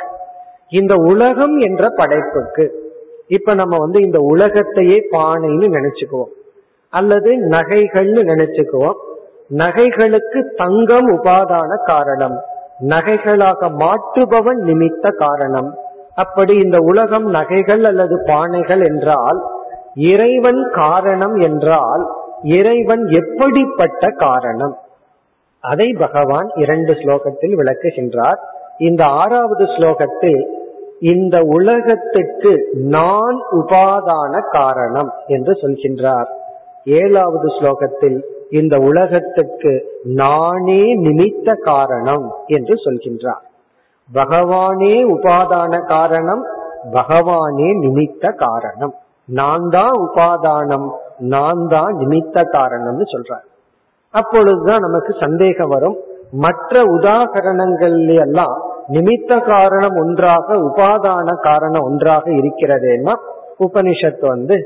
இந்த 0.69 0.95
உலகம் 0.95 1.59
என்ற 1.59 1.89
படைப்புக்கு 1.97 2.83
இப்ப 3.27 3.55
நம்ம 3.55 3.77
வந்து 3.79 4.01
இந்த 4.01 4.19
உலகத்தையே 4.19 5.09
பானைன்னு 5.11 5.77
நினைச்சுக்குவோம். 5.77 6.33
அல்லது 6.91 7.33
நகைகள்னு 7.49 8.23
நினைச்சுக்குவோம். 8.23 8.95
நகைகளுக்கு 9.49 10.55
தங்கம் 10.57 11.09
உபாதான 11.09 11.85
காரணம். 11.85 12.41
நகைகளாக 12.89 13.71
மாற்றுபவன் 13.71 14.63
நிமித்த 14.65 15.17
காரணம். 15.17 15.75
அப்படி 16.15 16.55
இந்த 16.57 16.79
உலகம் 16.79 17.25
நகைகள் 17.25 17.85
அல்லது 17.85 18.17
பானைகள் 18.17 18.85
என்றால் 18.85 19.43
இறைவன் 19.95 20.71
காரணம் 20.73 21.35
என்றால் 21.35 22.07
இறைவன் 22.43 23.07
எப்படிப்பட்ட 23.07 24.11
காரணம்? 24.17 24.79
அதை 25.71 25.89
பகவான் 25.99 26.49
இரண்டு 26.55 26.93
ஸ்லோகத்தில் 26.93 27.55
விளக்குகின்றார். 27.61 28.41
இந்த 28.79 29.03
ஆறாவது 29.23 29.65
ஸ்லோகத்தில் 29.65 30.41
இந்த 31.13 31.37
உலகத்துக்கு 31.57 32.53
நான் 32.95 33.39
உபாதான 33.51 34.41
காரணம் 34.51 35.11
என்று 35.27 35.53
சொல்கின்றார். 35.63 36.29
ஏழாவது 36.85 37.49
ஸ்லோகத்தில் 37.49 38.19
இந்த 38.51 38.75
உலகத்துக்கு 38.79 39.73
நானே 40.05 40.83
நிமித்த 41.07 41.55
காரணம் 41.61 42.27
என்று 42.47 42.75
சொல்கின்றார். 42.85 43.45
பகவானே 44.09 44.97
உபாதான 45.15 45.73
காரணம் 45.87 46.45
பகவானே 46.93 47.69
நிமித்த 47.85 48.35
காரணம். 48.45 48.95
நான் 49.29 49.67
தான் 49.69 49.97
உபாதானம் 50.07 50.87
நான் 51.35 51.63
தான் 51.69 51.93
நிமித்த 51.97 52.47
காரணம்னு 52.57 53.07
சொல்றார். 53.15 53.47
அப்பொழுதுதான் 54.15 54.81
நமக்கு 54.81 55.13
சந்தேகம் 55.21 55.69
வரும். 55.69 55.97
மற்ற 56.31 56.83
உதாகரணங்கள் 56.83 58.21
எல்லாம் 58.21 58.55
நிமித்த 58.89 59.47
காரணம் 59.47 59.97
ஒன்றாக 59.97 60.55
உபாதான 60.57 61.35
காரணம் 61.43 61.83
ஒன்றாக 61.83 62.31
இருக்கிறதேன்னா 62.31 63.13
உபனிஷத்து 63.59 64.27
வந்து 64.27 64.57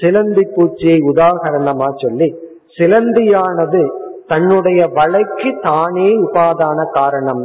சிலந்தி 0.00 0.40
பூச்சியை 0.40 0.98
உதாகரணமா 1.14 1.88
சொல்லி 1.96 2.28
சிலந்தியானது 2.78 3.82
தன்னுடைய 4.26 4.86
வலைக்கு 4.86 5.50
தானே 5.62 6.08
உபாதான 6.20 6.90
காரணம். 6.92 7.42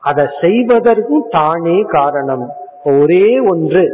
அதை 0.00 0.26
செய்வதற்கும் 0.40 1.26
தானே 1.30 1.80
காரணம். 1.80 2.44
ஒரே 2.84 3.38
ஒன்று 3.48 3.84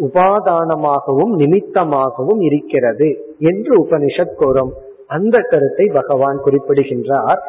உபாதானமாகவும் 0.00 1.34
நிமித்தமாகவும் 1.36 2.40
இருக்கிறது 2.40 3.08
என்று 3.38 3.84
உபனிஷத் 3.84 4.34
கூறும். 4.36 4.72
அந்த 5.14 5.36
கருத்தை 5.50 5.86
பகவான் 5.94 6.38
குறிப்பிடுகின்றார். 6.44 7.40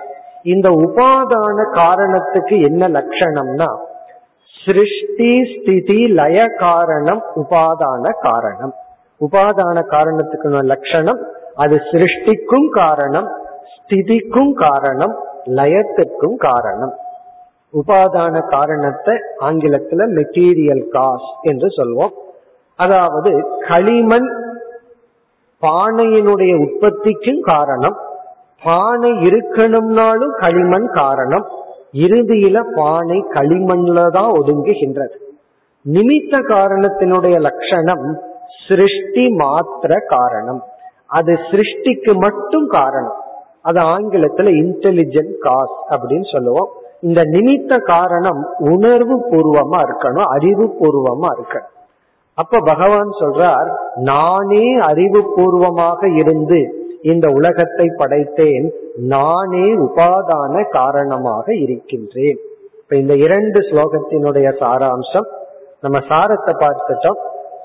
இந்த 0.54 0.68
உபாதான 0.86 1.58
காரணத்துக்கு 1.74 2.56
என்ன 2.62 2.88
லட்சணம்னா 2.88 3.70
சிருஷ்டி 4.56 5.32
ஸ்திதி 5.52 6.02
லய 6.20 6.40
காரணம் 6.58 7.22
உபாதான 7.42 8.12
காரணம். 8.22 8.74
உபாதான 9.22 9.78
காரணத்துக்கு 9.96 10.50
லட்சணம் 10.72 11.22
அது 11.56 11.76
சிருஷ்டிக்கும் 11.92 12.68
காரணம் 12.72 13.28
ஸ்திதிக்கும் 13.74 14.54
காரணம் 14.66 15.16
லயத்திற்கும் 15.60 16.38
காரணம். 16.48 16.94
உபாதான 17.74 18.36
காரணத்தை 18.48 19.16
ஆங்கிலத்துல 19.48 20.08
மெட்டீரியல் 20.18 20.84
காஸ் 20.96 21.30
என்று 21.42 21.70
சொல்வோம். 21.78 22.14
அதாவது 22.80 23.32
களிமண் 23.68 24.30
பானையினுடைய 25.64 26.54
உற்பத்திக்கும் 26.56 27.42
காரணம் 27.42 27.98
பானை 28.64 29.12
இருக்கணும்னாலும் 29.12 30.36
களிமண் 30.40 30.90
காரணம் 30.94 31.46
இறுதியில 31.94 32.62
பானை 32.76 33.24
களிமண்ல 33.34 34.10
தான் 34.10 34.32
ஒதுங்குகின்றது. 34.32 35.18
நிமித்த 35.94 36.34
காரணத்தினுடைய 36.48 37.40
லட்சணம் 37.40 38.06
சிருஷ்டி 38.68 39.26
மாத்திர 39.36 39.94
காரணம். 40.08 40.62
அது 41.08 41.40
சிருஷ்டிக்கு 41.52 42.14
மட்டும் 42.16 42.68
காரணம். 42.68 43.18
அது 43.62 43.82
ஆங்கிலத்துல 43.82 44.50
இன்டெலிஜென்ட் 44.62 45.38
காஸ் 45.40 45.76
அப்படின்னு 45.90 46.32
சொல்லுவோம். 46.32 46.70
இந்த 47.02 47.22
நிமித்த 47.22 47.82
காரணம் 47.82 48.42
உணர்வு 48.58 49.16
பூர்வமா 49.30 49.80
இருக்கணும் 49.80 50.30
அறிவு 50.30 50.66
பூர்வமா 50.80 51.30
இருக்கணும். 51.38 51.74
அப்ப 52.36 52.60
பகவான் 52.60 53.12
சொல்றார் 53.20 53.70
நானே 53.96 54.76
அறிவு 54.76 55.34
பூர்வமாக 55.36 56.08
இருந்து 56.08 56.60
இந்த 57.02 57.28
உலகத்தை 57.30 57.88
படைத்தேன். 57.98 58.66
நானே 58.96 59.66
உபாதான 59.76 60.70
காரணமாக 60.70 61.56
இருக்கின்றேன். 61.56 62.40
இப்ப 62.82 62.96
இந்த 62.96 63.14
இரண்டு 63.16 63.60
ஸ்லோகத்தினுடைய 63.60 64.48
சாராம்சம் 64.62 65.28
நம்ம 65.82 66.00
சாரத்தை 66.00 66.54
பார்த்துட்டோம். 66.64 67.20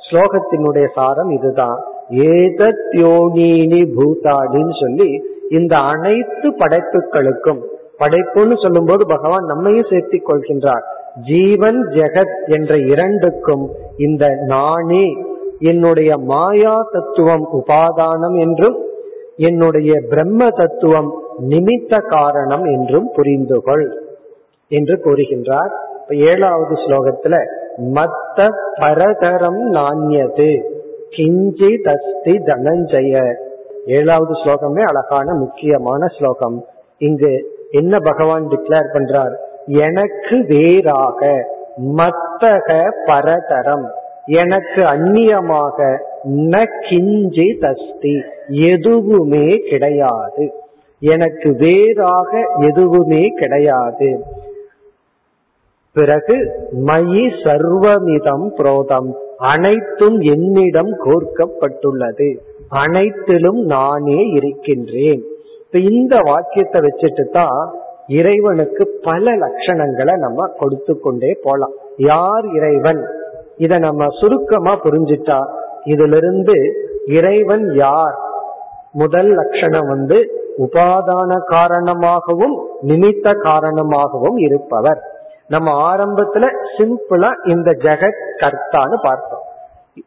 ஸ்லோகத்தினுடைய 0.07 0.87
சாரம் 0.95 1.31
இதுதான். 1.31 1.79
ஏதத்யோகினி 2.11 3.83
பூதாடின்னு 3.97 4.77
சொல்லி 4.85 5.11
இந்த 5.49 5.77
அனைத்து 5.77 6.49
படைப்புகளுக்கும் 6.59 7.61
படைப்புன்னு 7.99 8.57
சொல்லும்போது 8.63 9.07
பகவான் 9.07 9.45
நம்மையும் 9.45 9.91
சேர்த்திக் 9.91 10.29
கொள்கின்றார். 10.29 10.85
ஜீவன் 11.25 11.87
ஜெகத் 11.87 12.47
என்ற 12.47 12.79
இரண்டுக்கும் 12.79 13.71
இந்த 13.97 14.29
நானே 14.47 15.17
என்னுடைய 15.59 16.19
மாயா 16.19 16.89
தத்துவம் 16.93 17.49
உபாதானம் 17.53 18.41
என்றும் 18.41 18.87
என்னுடைய 19.37 19.93
பிரம்ம 20.09 20.49
தத்துவம் 20.51 21.13
நிமித்த 21.49 22.07
காரணம் 22.07 22.65
என்றும் 22.65 23.11
புரிந்துகொள் 23.17 23.93
என்று 24.69 25.01
கூறுகின்றார். 25.05 25.71
ஏழாவது 26.09 26.75
ஸ்லோகத்துல 26.75 27.37
மத்த 27.95 28.49
பரதரம் 28.81 29.73
நாண்யது 29.73 30.63
கிஞ்சி 31.17 31.83
தஸ்தி 31.83 32.39
தனஞ்சய. 32.39 33.35
ஏழாவது 33.87 34.33
ஸ்லோகமே 34.33 34.83
அழகான 34.83 35.35
முக்கியமான 35.35 36.07
ஸ்லோகம். 36.07 36.65
இங்கு 36.99 37.59
என்ன 37.71 37.99
பகவான் 37.99 38.49
டிக்ளேர் 38.49 38.93
பண்றார்? 38.93 39.35
எனக்கு 39.69 40.45
வேறாக 40.49 41.47
மத்தக 41.97 42.91
பரதரம் 43.07 43.87
எனக்கு 44.27 44.83
அந்நியமாக 44.83 45.99
ந 46.25 46.65
கிஞ்சி 46.91 47.59
தஸ்தி 47.59 48.23
எதுவுமே 48.49 49.57
கிடையாது. 49.71 50.53
எனக்கு 51.01 51.55
வேறாக 51.57 52.51
எதுவுமே 52.61 53.27
கிடையாது. 53.27 54.27
பிறகு 55.93 56.37
மயி 56.87 57.25
சர்வமிதம் 57.45 58.47
புரோதம் 58.59 59.11
அனைத்தும் 59.37 60.21
என்னிடம் 60.21 60.93
கோர்க்கப்பட்டுள்ளது. 61.05 62.37
அனைத்திலும் 62.69 63.61
நானே 63.65 64.21
இருக்கின்றேன். 64.29 65.23
இப்ப 65.61 65.79
இந்த 65.79 66.21
வாக்கியத்தை 66.25 66.81
வச்சுட்டு 66.81 67.25
தான் 67.31 67.75
இறைவனுக்கு 68.09 69.01
பல 69.03 69.37
லட்சணங்களை 69.37 70.19
நம்ம 70.19 70.47
கொடுத்து 70.59 71.01
கொண்டே 71.01 71.39
போலாம். 71.43 71.73
யார் 71.97 72.47
இறைவன்? 72.55 73.07
இத 73.57 73.79
நம்ம 73.79 74.07
சுருக்கமா 74.21 74.81
புரிஞ்சிட்டா 74.83 75.47
இதிலிருந்து 75.85 76.53
இறைவன் 77.07 77.75
யார்? 77.75 78.15
முதல் 78.93 79.35
லட்சணம் 79.35 79.89
வந்து 79.89 80.31
உபாதான 80.59 81.37
காரணமாகவும் 81.45 82.67
நிமித்த 82.83 83.41
காரணமாகவும் 83.43 84.37
இருப்பவர். 84.37 84.99
நம்ம 85.49 85.97
ஆரம்பத்துல 85.97 86.49
சிம்பிளா 86.79 87.49
இந்த 87.49 87.71
ஜெகத் 87.71 88.25
கர்த்தான்னு 88.41 88.97
பார்த்தோம். 89.03 89.43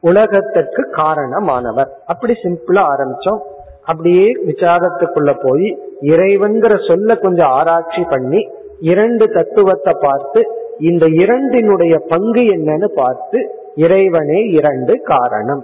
உலகத்திற்கு 0.01 0.89
காரணமானவர். 0.91 1.87
அப்படி 2.05 2.33
சிம்பிளா 2.43 2.85
ஆரம்பிச்சோம். 2.87 3.39
அப்படியே 3.85 4.33
விசாரத்துக்குள்ள 4.45 5.39
போய் 5.43 5.90
இறைவன்கிற 6.01 6.77
சொல்ல 6.87 7.15
கொஞ்சம் 7.15 7.47
ஆராய்ச்சி 7.47 8.03
பண்ணி 8.09 8.49
இரண்டு 8.79 9.29
தத்துவத்தை 9.29 9.93
பார்த்து 9.99 10.47
இந்த 10.79 11.05
இரண்டினுடைய 11.05 11.97
பங்கு 12.07 12.41
என்னன்னு 12.41 12.85
பார்த்து 12.85 13.55
இறைவனே 13.75 14.39
இரண்டு 14.41 15.01
காரணம். 15.01 15.63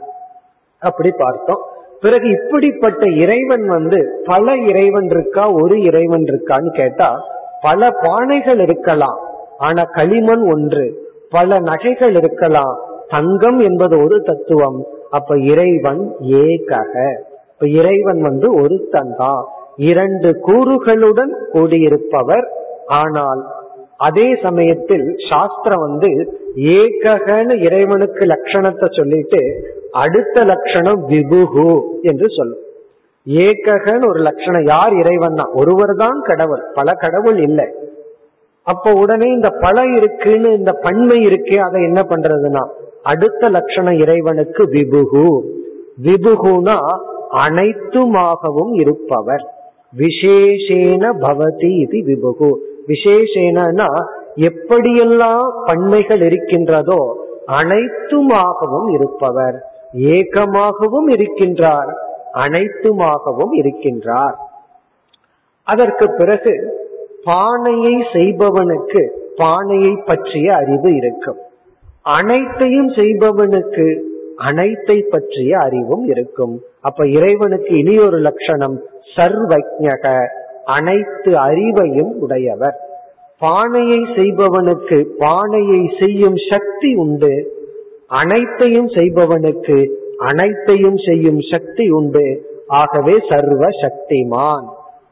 அப்படி 0.79 1.11
பார்த்தோம். 1.17 1.61
பிறகு 2.01 2.29
இப்படிப்பட்ட 2.29 3.07
இறைவன் 3.09 3.67
வந்து 3.67 4.21
பல 4.25 4.55
இறைவன் 4.55 5.05
இருக்கா 5.05 5.51
ஒரு 5.51 5.81
இறைவன் 5.81 6.21
இருக்கான்னு 6.21 6.75
கேட்டா 6.75 7.21
பல 7.61 7.89
பானைகள் 7.89 8.59
இருக்கலாம். 8.59 9.19
ஆனா 9.57 9.83
களிமண் 9.83 10.51
ஒன்று 10.51 11.09
பல 11.29 11.59
நகைகள் 11.59 12.15
இருக்கலாம். 12.15 12.79
தங்கம் 13.07 13.59
என்பது 13.59 14.03
ஒரு 14.03 14.21
தத்துவம். 14.21 14.85
அப்ப 15.09 15.37
இறைவன் 15.37 16.15
ஏகக. 16.21 17.17
இப்ப 17.53 17.67
இறைவன் 17.67 18.21
வந்து 18.21 18.53
ஒருத்தன் 18.53 19.15
தான். 19.17 19.47
இரண்டு 19.77 20.29
கூறுகளுடன் 20.47 21.33
கூடியிருப்பவர். 21.53 22.47
ஆனால் 23.01 23.41
அதே 23.97 24.35
சமயத்தில் 24.41 25.05
சாஸ்திரம் 25.29 25.79
வந்து 25.79 26.09
ஏககன்னு 26.55 27.55
இறைவனுக்கு 27.61 28.25
லட்சணத்தை 28.25 28.87
சொல்லிட்டு 28.97 29.41
அடுத்த 29.91 30.43
லட்சணம் 30.43 31.01
விபுகு 31.09 31.71
என்று 32.01 32.27
சொல்லும். 32.29 32.63
ஏககன்னு 33.27 34.07
ஒரு 34.07 34.19
லட்சணம் 34.19 34.63
யார் 34.63 34.93
இறைவன் 34.93 35.35
தான் 35.35 35.51
ஒருவர் 35.53 35.95
தான் 35.95 36.19
கடவுள். 36.21 36.63
பல 36.73 36.93
கடவுள் 36.93 37.37
இல்லை. 37.37 37.67
அப்ப 38.63 38.93
உடனே 38.93 39.27
இந்த 39.31 39.49
பல 39.49 39.85
இருக்குன்னு 39.97 40.53
இந்த 40.53 40.71
பன்மை 40.71 41.17
இருக்கே 41.27 41.57
அதை 41.57 41.81
என்ன 41.83 42.01
பண்றதுன்னா 42.09 42.63
அடுத்த 43.03 43.49
லட்சணம் 43.49 43.99
இறைவனுக்கு 43.99 44.63
விபுகு. 44.65 45.27
விபுகுனா 46.05 46.77
அனைத்துமாகவும் 47.45 48.73
இருப்பவர். 48.73 49.45
விசேஷேன 49.93 51.11
பவதி 51.21 51.71
இது 51.79 51.99
விபுகு. 52.07 52.51
விசேஷேனா 52.87 53.87
எப்படியெல்லாம் 54.35 55.45
பன்மைகள் 55.65 56.21
இருக்கின்றதோ 56.21 57.01
அனைத்துமாகவும் 57.47 58.89
இருப்பவர். 58.93 59.57
ஏகமாகவும் 59.93 61.07
இருக்கின்றார் 61.07 61.91
அனைத்துமாகவும் 62.33 63.53
இருக்கின்றார். 63.53 64.35
அதற்கு 65.63 66.13
பிறகு 66.17 66.53
பானையை 67.23 67.95
செய்பவனுக்கு 68.13 69.01
பானையை 69.35 70.03
பற்றிய 70.05 70.55
அறிவு 70.55 70.95
இருக்கும். 70.95 71.37
அனைத்தையும் 72.01 72.89
செய்பவனுக்கு 72.89 73.87
அனைத்தை 74.37 75.01
பற்றிய 75.09 75.57
அறிவும் 75.57 76.05
இருக்கும். 76.05 76.59
அப்ப 76.81 77.07
இறைவனுக்கு 77.07 77.77
இனி 77.77 77.97
ஒரு 77.99 78.17
லட்சணம் 78.17 78.81
சர்வஜக 79.17 80.27
அனைத்து 80.65 81.31
அறிவையும் 81.31 82.13
உடையவர். 82.19 82.77
பானையை 83.39 83.99
செய்பவனுக்கு 84.15 85.03
பானையை 85.17 85.91
செய்யும் 85.99 86.37
சக்தி 86.49 86.95
உண்டு. 86.95 87.33
அனைத்தையும் 88.07 88.87
செய்பவனுக்கு 88.87 89.77
அனைத்தையும் 90.17 90.97
செய்யும் 90.97 91.39
சக்தி 91.51 91.89
உண்டு. 91.89 92.25
ஆகவே 92.67 93.13
சர்வ 93.29 93.67
சக்திமான் 93.83 94.65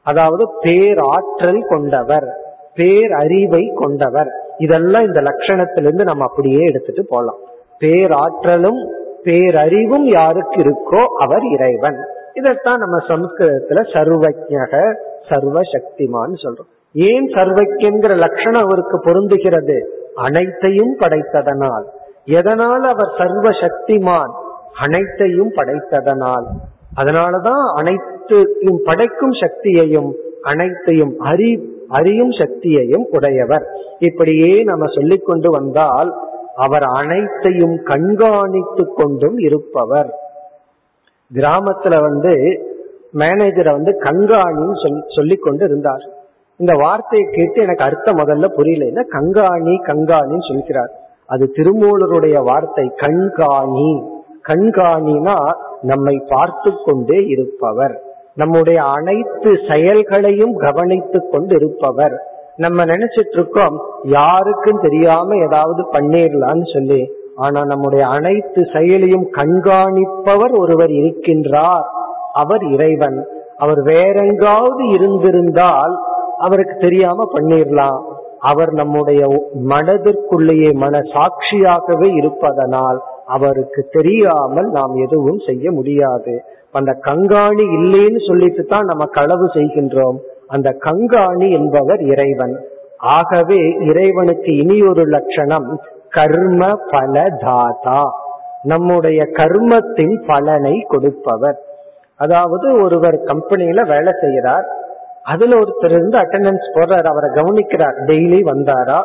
அதாவது 0.03 0.47
பேராற்றல் 0.61 1.63
கொண்டவர் 1.69 2.27
பேரறிவை 2.75 3.73
கொண்டவர். 3.73 4.27
இதெல்லாம் 4.57 5.05
இந்த 5.05 5.21
லட்சணத்திலிருந்து 5.21 6.03
நம்ம 6.03 6.23
அப்படியே 6.23 6.63
எடுத்துட்டு 6.63 7.05
போலாம். 7.09 7.37
பேராற்றலும் 7.79 8.81
பேரறிவும் 9.23 10.07
யாருக்கு 10.11 10.61
இருக்கோ 10.61 11.03
அவர் 11.17 11.43
இறைவன். 11.43 11.99
இதைத்தான் 12.35 12.77
நம்ம 12.77 12.97
சம்ஸ்கிருதத்துல 12.97 13.81
சர்வஜக 13.93 14.95
சர்வசக்திமான்னு 15.29 16.35
சொல்றோம். 16.43 16.71
ஏன் 16.93 17.27
சர்வக்கியங்கிற 17.27 18.17
லட்சணம் 18.17 18.61
அவருக்கு 18.61 18.97
பொருந்துகிறது? 18.97 19.85
அனைத்தையும் 20.15 20.99
படைத்ததனால். 20.99 21.83
எதனால் 22.25 22.83
அவர் 22.83 23.13
சர்வ 23.17 23.49
சக்திமான் 23.49 24.33
அனைத்தையும் 24.79 25.51
படைத்ததனால். 25.51 26.45
அதனாலதான் 26.97 27.73
அனைத்தையும் 27.75 28.81
படைக்கும் 28.83 29.31
சக்தியையும் 29.31 30.11
அனைத்தையும் 30.41 31.17
அறி 31.17 31.73
அறியும் 31.87 32.29
சக்தியையும் 32.29 33.05
உடையவர். 33.11 33.65
இப்படியே 33.99 34.63
நம்ம 34.63 34.85
சொல்லிக் 34.95 35.25
கொண்டு 35.25 35.49
வந்தால் 35.49 36.13
அவர் 36.55 36.83
அனைத்தையும் 36.83 37.83
கண்காணித்து 37.83 38.93
கொண்டும் 38.95 39.37
இருப்பவர். 39.37 40.13
கிராமத்துல 41.33 42.01
வந்து 42.01 42.33
மேனேஜரை 43.13 43.71
வந்து 43.71 43.91
கண்காணின்னு 43.91 44.81
சொல்லி 44.83 45.03
சொல்லி 45.15 45.35
கொண்டு 45.35 45.65
இருந்தார். 45.65 46.09
இந்த 46.57 46.77
வார்த்தையை 46.77 47.29
கேட்டு 47.31 47.61
எனக்கு 47.61 47.83
அர்த்தம் 47.83 48.17
முதல்ல 48.17 48.47
புரியல. 48.47 48.85
என்ன? 48.85 49.01
கண்காணி 49.11 49.75
கண்காணின்னு 49.87 50.47
சொல்கிறார். 50.47 50.91
அது 51.25 51.51
திருமூலருடைய 51.55 52.43
வார்த்தை. 52.43 52.91
கண்காணி. 52.95 54.03
கண்காணினா 54.47 55.51
நம்மை 55.81 56.21
பார்த்து 56.27 56.71
கொண்டே 56.85 57.25
இருப்பவர். 57.25 58.01
நம்முடைய 58.35 58.83
அனைத்து 58.83 59.57
செயல்களையும் 59.69 60.55
கவனித்து 60.55 61.29
கொண்டு 61.29 61.55
இருப்பவர். 61.55 62.19
நம்ம 62.55 62.85
நினைச்சிட்டு 62.85 63.33
இருக்கோம் 63.33 63.79
யாருக்கும் 64.03 64.79
தெரியாம 64.81 65.35
ஏதாவது 65.35 65.83
பண்ணிடலான்னு 65.91 66.73
சொல்லி 66.73 67.11
ஆனா 67.35 67.65
நம்முடைய 67.65 68.07
அனைத்து 68.07 68.65
செயலையும் 68.73 69.27
கண்காணிப்பவர் 69.31 70.57
ஒருவர் 70.57 70.89
இருக்கின்றார். 70.89 71.83
அவர் 72.33 72.63
இறைவன். 72.63 73.27
அவர் 73.57 73.77
வேறெங்காவது 73.77 74.89
இருந்திருந்தால் 74.89 75.99
அவருக்கு 76.37 76.77
தெரியாம 76.79 77.29
பண்ணிடலாம் 77.33 78.01
அவர் 78.39 78.71
நம்முடைய 78.71 79.27
மனதிற்குள்ளேயே 79.69 80.73
மன 80.73 80.99
சாட்சியாகவே 80.99 82.15
இருப்பதனால் 82.15 83.01
அவருக்கு 83.25 83.87
தெரியாமல் 83.91 84.69
நாம் 84.69 84.95
எதுவும் 84.95 85.39
செய்ய 85.45 85.71
முடியாது. 85.71 86.43
அந்த 86.71 86.97
கங்காணி 87.05 87.65
இல்லைன்னு 87.79 88.27
சொல்லிட்டு 88.27 88.63
தான் 88.63 88.85
நம்ம 88.85 89.05
களவு 89.05 89.45
செய்கின்றோம். 89.45 90.17
அந்த 90.47 90.77
கங்காணி 90.85 91.51
என்பவர் 91.51 91.99
இறைவன். 91.99 92.65
ஆகவே 92.97 93.75
இறைவனுக்கு 93.79 94.55
இனி 94.55 94.81
ஒரு 94.81 95.03
லட்சணம் 95.03 95.79
கர்ம 96.15 96.71
பல 96.91 97.23
தாதா 97.45 98.03
நம்முடைய 98.61 99.23
கர்மத்தின் 99.23 100.15
பலனை 100.27 100.75
கொடுப்பவர். 100.87 101.59
அதாவது 102.17 102.67
ஒருவர் 102.83 103.17
கம்பெனியில 103.23 103.87
வேலை 103.87 104.13
செய்யறார். 104.21 104.67
அதுல 105.23 105.59
ஒருத்தர் 105.59 105.91
இருந்து 105.91 106.17
அட்டண்டன்ஸ் 106.17 106.65
போடுறார். 106.73 107.07
அவரை 107.07 107.29
கவனிக்கிறார். 107.29 107.97
டெய்லி 108.05 108.39
வந்தாரா? 108.51 108.99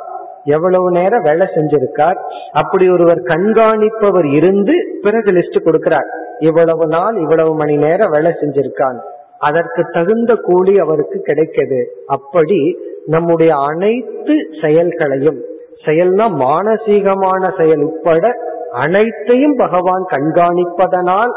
எவ்வளவு 0.45 0.91
நேரம் 0.91 1.23
வேலை 1.23 1.47
செஞ்சிருக்கார்? 1.55 2.19
அப்படி 2.53 2.91
ஒருவர் 2.91 3.21
கண்காணிப்பவர் 3.23 4.29
இருந்து 4.33 4.73
பிறகு 5.03 5.31
லிஸ்ட் 5.31 5.65
கொடுக்கிறார். 5.65 6.09
இவ்வளவு 6.39 6.87
நாள் 6.87 7.17
இவ்வளவு 7.17 7.55
மணி 7.55 7.77
நேரம் 7.77 8.11
வேலை 8.11 8.33
செஞ்சிருக்கான். 8.41 8.99
அதற்கு 9.39 9.83
தகுந்த 9.93 10.35
கூலி 10.35 10.79
அவருக்கு 10.79 11.19
கிடைக்கிறது 11.21 11.81
அப்படி 12.07 12.79
நம்முடைய 13.07 13.53
அனைத்து 13.69 14.35
செயல்களையும் 14.63 15.41
செயல்னா 15.85 16.27
மானசீகமான 16.43 17.57
செயல் 17.57 17.83
உட்பட 17.83 18.25
அனைத்தையும் 18.73 19.57
பகவான் 19.57 20.05
கண்காணிப்பதனால் 20.09 21.33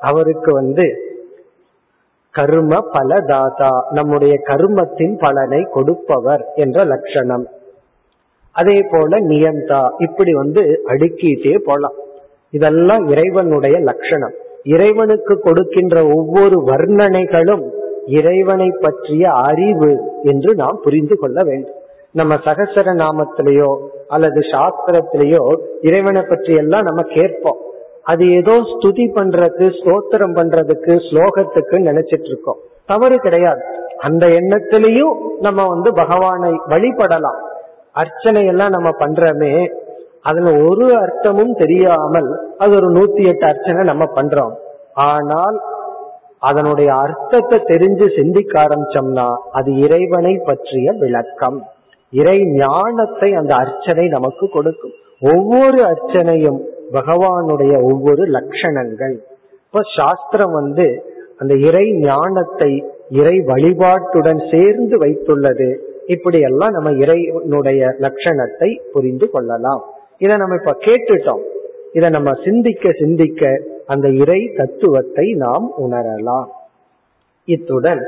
அவருக்கு 0.00 0.52
வந்து 0.52 0.86
கர்ம 2.30 2.78
பலதாதா 2.92 3.70
நம்முடைய 3.90 4.34
கர்மத்தின் 4.46 5.18
பலனை 5.18 5.62
கொடுப்பவர் 5.62 6.42
என்ற 6.54 6.84
லட்சணம். 6.84 7.44
அதே 8.52 8.78
போல 8.90 9.18
நியந்தா 9.20 9.90
இப்படி 9.98 10.32
வந்து 10.32 10.62
அடுக்கிட்டே 10.86 11.58
போலாம். 11.64 11.92
இதெல்லாம் 12.50 13.04
இறைவனுடைய 13.08 13.78
லட்சணம். 13.78 14.34
இறைவனுக்கு 14.64 15.40
கொடுக்கின்ற 15.40 16.06
ஒவ்வொரு 16.06 16.56
வர்ணனைகளும் 16.66 17.64
இறைவனை 18.06 18.68
பற்றிய 18.80 19.30
அறிவு 19.30 19.92
என்று 20.22 20.54
நாம் 20.54 20.80
புரிந்து 20.82 21.18
கொள்ள 21.18 21.42
வேண்டும். 21.42 21.80
நம்ம 22.14 22.34
சகசர 22.34 22.92
நாமத்திலேயோ 22.94 23.68
அல்லது 24.06 24.40
சாஸ்திரத்திலேயோ 24.40 25.42
இறைவனை 25.80 26.22
பற்றி 26.22 26.54
எல்லாம் 26.54 26.82
நம்ம 26.82 27.02
கேட்போம். 27.02 27.60
அது 28.02 28.24
ஏதோ 28.30 28.54
ஸ்துதி 28.70 29.06
பண்றதுக்கு 29.14 29.66
ஸ்தோத்திரம் 29.78 30.34
பண்றதுக்கு 30.38 30.92
ஸ்லோகத்துக்கு 31.08 31.76
நினைச்சிட்டு 31.88 32.24
இருக்கோம். 32.24 32.60
தவறு 32.86 33.16
கிடையாது. 33.18 33.62
அந்த 33.98 34.26
எண்ணத்திலையும் 34.26 35.14
நம்ம 35.40 35.66
வந்து 35.66 35.92
பகவானை 35.92 36.52
வழிபடலாம். 36.68 37.40
அர்ச்சனை 37.92 38.46
எல்லாம் 38.46 38.70
நம்ம 38.70 38.88
பண்றோமே 38.88 39.54
அதுல 40.20 40.50
ஒரு 40.68 40.86
அர்த்தமும் 41.04 41.54
தெரியாமல் 41.54 42.30
அது 42.58 42.74
ஒரு 42.74 42.88
நூத்தி 42.90 43.22
எட்டு 43.26 43.46
அர்ச்சனை 43.46 43.84
நம்ம 43.84 44.04
பண்றோம். 44.14 44.54
ஆனால் 44.94 45.56
அதனுடைய 46.38 46.94
அர்த்தத்தை 46.94 47.58
தெரிஞ்சு 47.72 48.06
சிந்திக்க 48.16 48.60
ஆரம்பிச்சோம்னா 48.60 49.26
அது 49.52 49.70
இறைவனை 49.76 50.34
பற்றிய 50.44 50.92
விளக்கம். 50.92 51.58
இறை 52.12 52.38
ஞானத்தை 52.44 53.34
அந்த 53.34 53.54
அர்ச்சனை 53.54 54.08
நமக்கு 54.08 54.48
கொடுக்கும். 54.48 54.92
ஒவ்வொரு 55.20 55.78
அர்ச்சனையும் 55.82 56.60
பகவானுடைய 56.92 57.74
ஒவ்வொரு 57.82 58.24
லட்சணங்கள். 58.24 59.14
இப்ப 59.66 59.80
சாஸ்திரம் 59.96 60.52
வந்து 60.52 60.86
அந்த 61.36 61.54
இறை 61.54 61.92
ஞானத்தை 61.92 62.72
இறை 63.08 63.38
வழிபாட்டுடன் 63.46 64.50
சேர்ந்து 64.50 64.96
வைத்துள்ளது. 64.98 65.76
இப்படியெல்லாம் 66.06 66.70
நம்ம 66.70 66.90
இறைவனுடைய 66.90 67.86
லட்சணத்தை 68.00 68.80
புரிந்து 68.92 69.30
கொள்ளலாம். 69.30 69.82
இதை 70.18 70.36
நம்ம 70.36 70.54
இப்ப 70.54 70.76
கேட்டுட்டோம். 70.80 71.42
இதை 71.92 72.08
நம்ம 72.10 72.30
சிந்திக்க 72.44 72.90
சிந்திக்க 72.98 73.60
அந்த 73.86 74.08
இறை 74.08 74.40
தத்துவத்தை 74.56 75.32
நாம் 75.32 75.66
உணரலாம். 75.78 76.48
இத்துடன் 77.48 78.02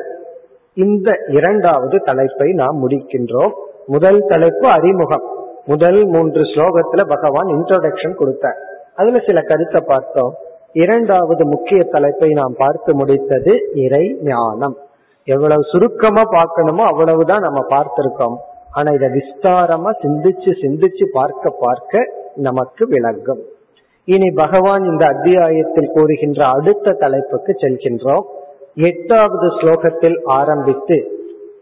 இந்த 0.75 1.09
இரண்டாவது 1.29 1.99
தலைப்பை 1.99 2.53
நாம் 2.53 2.89
முடிக்கின்றோம். 2.89 3.55
முதல் 3.87 4.21
தலைப்பு 4.27 4.67
அறிமுகம். 4.69 5.25
முதல் 5.67 6.07
மூன்று 6.07 6.41
ஸ்லோகத்துல 6.41 7.03
பகவான் 7.09 7.47
இன்ட்ரோடக்ஷன் 7.47 8.15
கொடுத்தார். 8.15 8.59
அதுல 8.95 9.19
சில 9.19 9.41
கருத்தை 9.41 9.81
பார்த்தோம். 9.87 10.33
இரண்டாவது 10.73 11.47
முக்கிய 11.47 11.85
தலைப்பை 11.85 12.29
நாம் 12.31 12.55
பார்த்து 12.59 12.93
முடித்தது 12.93 13.53
இறை 13.75 14.17
ஞானம். 14.23 14.77
எவ்வளவு 15.25 15.63
சுருக்கமா 15.63 16.23
பார்க்கணுமோ 16.33 16.85
அவ்வளவுதான் 16.85 17.41
நம்ம 17.41 17.61
பார்த்திருக்கோம். 17.71 18.37
ஆனா 18.71 18.93
இதை 18.93 19.09
விஸ்தாரமா 19.09 19.91
சிந்திச்சு 20.03 20.53
சிந்திச்சு 20.63 21.05
பார்க்க 21.13 21.51
பார்க்க 21.51 22.05
நமக்கு 22.35 22.87
விளங்கும். 22.89 23.43
இனி 24.05 24.31
பகவான் 24.35 24.85
இந்த 24.85 25.07
அத்தியாயத்தில் 25.07 25.93
கூறுகின்ற 25.93 26.47
அடுத்த 26.47 26.93
தலைப்புக்கு 26.93 27.53
செல்கின்றோம். 27.53 28.25
எட்டாவது 28.75 29.47
ஸ்லோகத்தில் 29.47 30.19
ஆரம்பித்து 30.25 30.97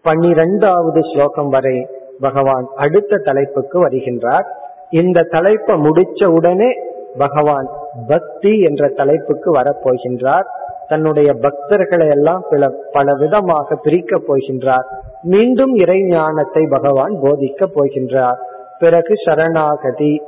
பன்னிரெண்டாவது 0.02 1.00
ஸ்லோகம் 1.12 1.48
வரை 1.48 1.88
பகவான் 2.20 2.66
அடுத்த 2.76 3.16
தலைப்புக்கு 3.16 3.88
வருகின்றார். 3.88 4.46
இந்த 4.90 5.22
தலைப்பை 5.22 5.76
முடிச்ச 5.76 6.24
உடனே 6.24 6.70
பகவான் 7.18 7.68
பக்தி 8.08 8.60
என்ற 8.60 8.88
தலைப்புக்கு 8.88 9.54
வரப்போகின்றார் 9.54 10.46
தன்னுடைய 10.88 11.32
பக்தர்களை 11.32 12.08
எல்லாம் 12.08 12.42
பல 12.50 12.68
பல 12.92 13.14
விதமாக 13.14 13.74
பிரிக்க 13.74 14.16
போகின்றார். 14.16 14.86
மீண்டும் 15.22 15.74
இறை 15.74 16.00
ஞானத்தை 16.02 16.66
பகவான் 16.70 17.14
போதிக்க 17.22 17.66
போகின்றார். 17.74 18.38
பிறகு 18.78 19.14
சரணாகதி 19.24 20.22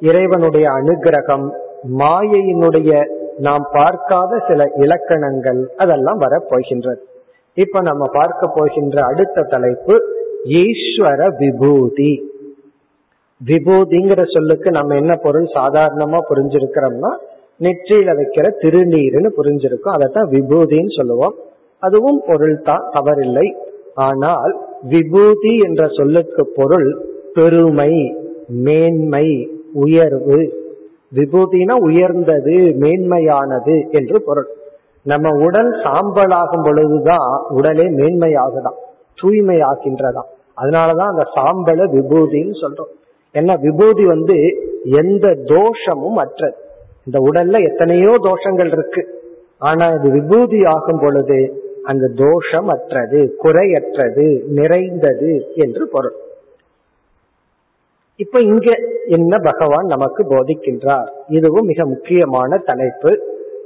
இறைவனுடைய 0.00 0.68
அனுகிரகம் 0.70 1.46
மாயையினுடைய 1.98 3.04
நாம் 3.38 3.68
பார்க்காத 3.72 4.38
சில 4.48 4.64
இலக்கணங்கள் 4.76 5.60
அதெல்லாம் 5.76 6.20
வரப்போகின்றது 6.20 7.02
இப்ப 7.54 7.80
நம்ம 7.80 8.06
பார்க்க 8.12 8.46
போகின்ற 8.46 9.04
அடுத்த 9.04 9.42
தலைப்பு 9.42 9.94
ஈஸ்வர 10.48 11.36
விபூதி. 11.38 12.30
விபூதிங்கிற 13.46 14.22
சொல்லுக்கு 14.34 14.70
நம்ம 14.70 14.94
என்ன 14.94 15.14
பொருள் 15.14 15.48
சாதாரணமா 15.54 16.18
புரிஞ்சிருக்கிறோம்னா 16.30 17.10
நெற்றியில 17.60 18.10
வைக்கிற 18.18 18.46
திருநீர்னு 18.62 19.30
புரிஞ்சிருக்கும். 19.36 19.94
அதைத்தான் 19.94 20.30
விபூதின்னு 20.30 20.96
சொல்லுவோம். 20.96 21.34
அதுவும் 21.78 22.22
பொருள் 22.26 22.60
தான் 22.62 22.90
தவறில்லை. 22.92 23.54
ஆனால் 23.94 24.56
விபூதி 24.82 25.58
என்ற 25.58 25.88
சொல்லுக்கு 25.90 26.52
பொருள் 26.54 27.04
பெருமை 27.34 28.14
மேன்மை 28.48 29.50
உயர்வு. 29.72 30.38
விபூதினா 31.14 31.72
உயர்ந்தது 31.72 32.56
மேன்மையானது 32.80 33.90
என்று 33.90 34.22
பொருள். 34.22 34.46
நம்ம 35.02 35.44
உடல் 35.44 35.72
சாம்பலாகும் 35.72 36.64
பொழுதுதான் 36.64 37.42
உடலே 37.48 37.84
மேன்மையாகுதான் 37.84 38.78
தூய்மையாகின்றதாம். 39.22 40.30
அதனாலதான் 40.56 41.12
அந்த 41.12 41.24
சாம்பல 41.36 41.80
விபூதின்னு 41.96 42.54
சொல்றோம். 42.62 42.92
ஏன்னா 43.34 43.54
விபூதி 43.60 44.04
வந்து 44.04 44.36
எந்த 44.84 45.34
தோஷமும் 45.44 46.16
அற்றது. 46.16 46.56
இந்த 47.04 47.18
உடல்ல 47.18 47.70
எத்தனையோ 47.70 48.12
தோஷங்கள் 48.22 48.66
இருக்கு. 48.66 49.02
ஆனா 49.58 49.86
அது 49.86 50.10
விபூதி 50.10 50.64
ஆகும் 50.64 51.00
பொழுது 51.00 51.64
அந்த 51.82 52.06
தோஷம் 52.16 52.68
அற்றது 52.68 53.36
குறையற்றது 53.42 54.42
நிறைந்தது 54.46 55.52
என்று 55.54 55.88
பொருள். 55.88 56.16
இப்ப 58.16 58.40
இங்க 58.40 58.78
என்ன 59.06 59.38
பகவான் 59.38 59.84
நமக்கு 59.84 60.22
போதிக்கின்றார்? 60.24 61.08
இதுவும் 61.28 61.66
மிக 61.66 61.86
முக்கியமான 61.86 62.56
தலைப்பு. 62.56 63.12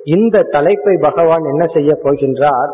இந்த 0.05 0.43
தலைப்பை 0.43 0.97
பகவான் 1.01 1.45
என்ன 1.45 1.67
செய்ய 1.67 1.99
போகின்றார்? 2.03 2.73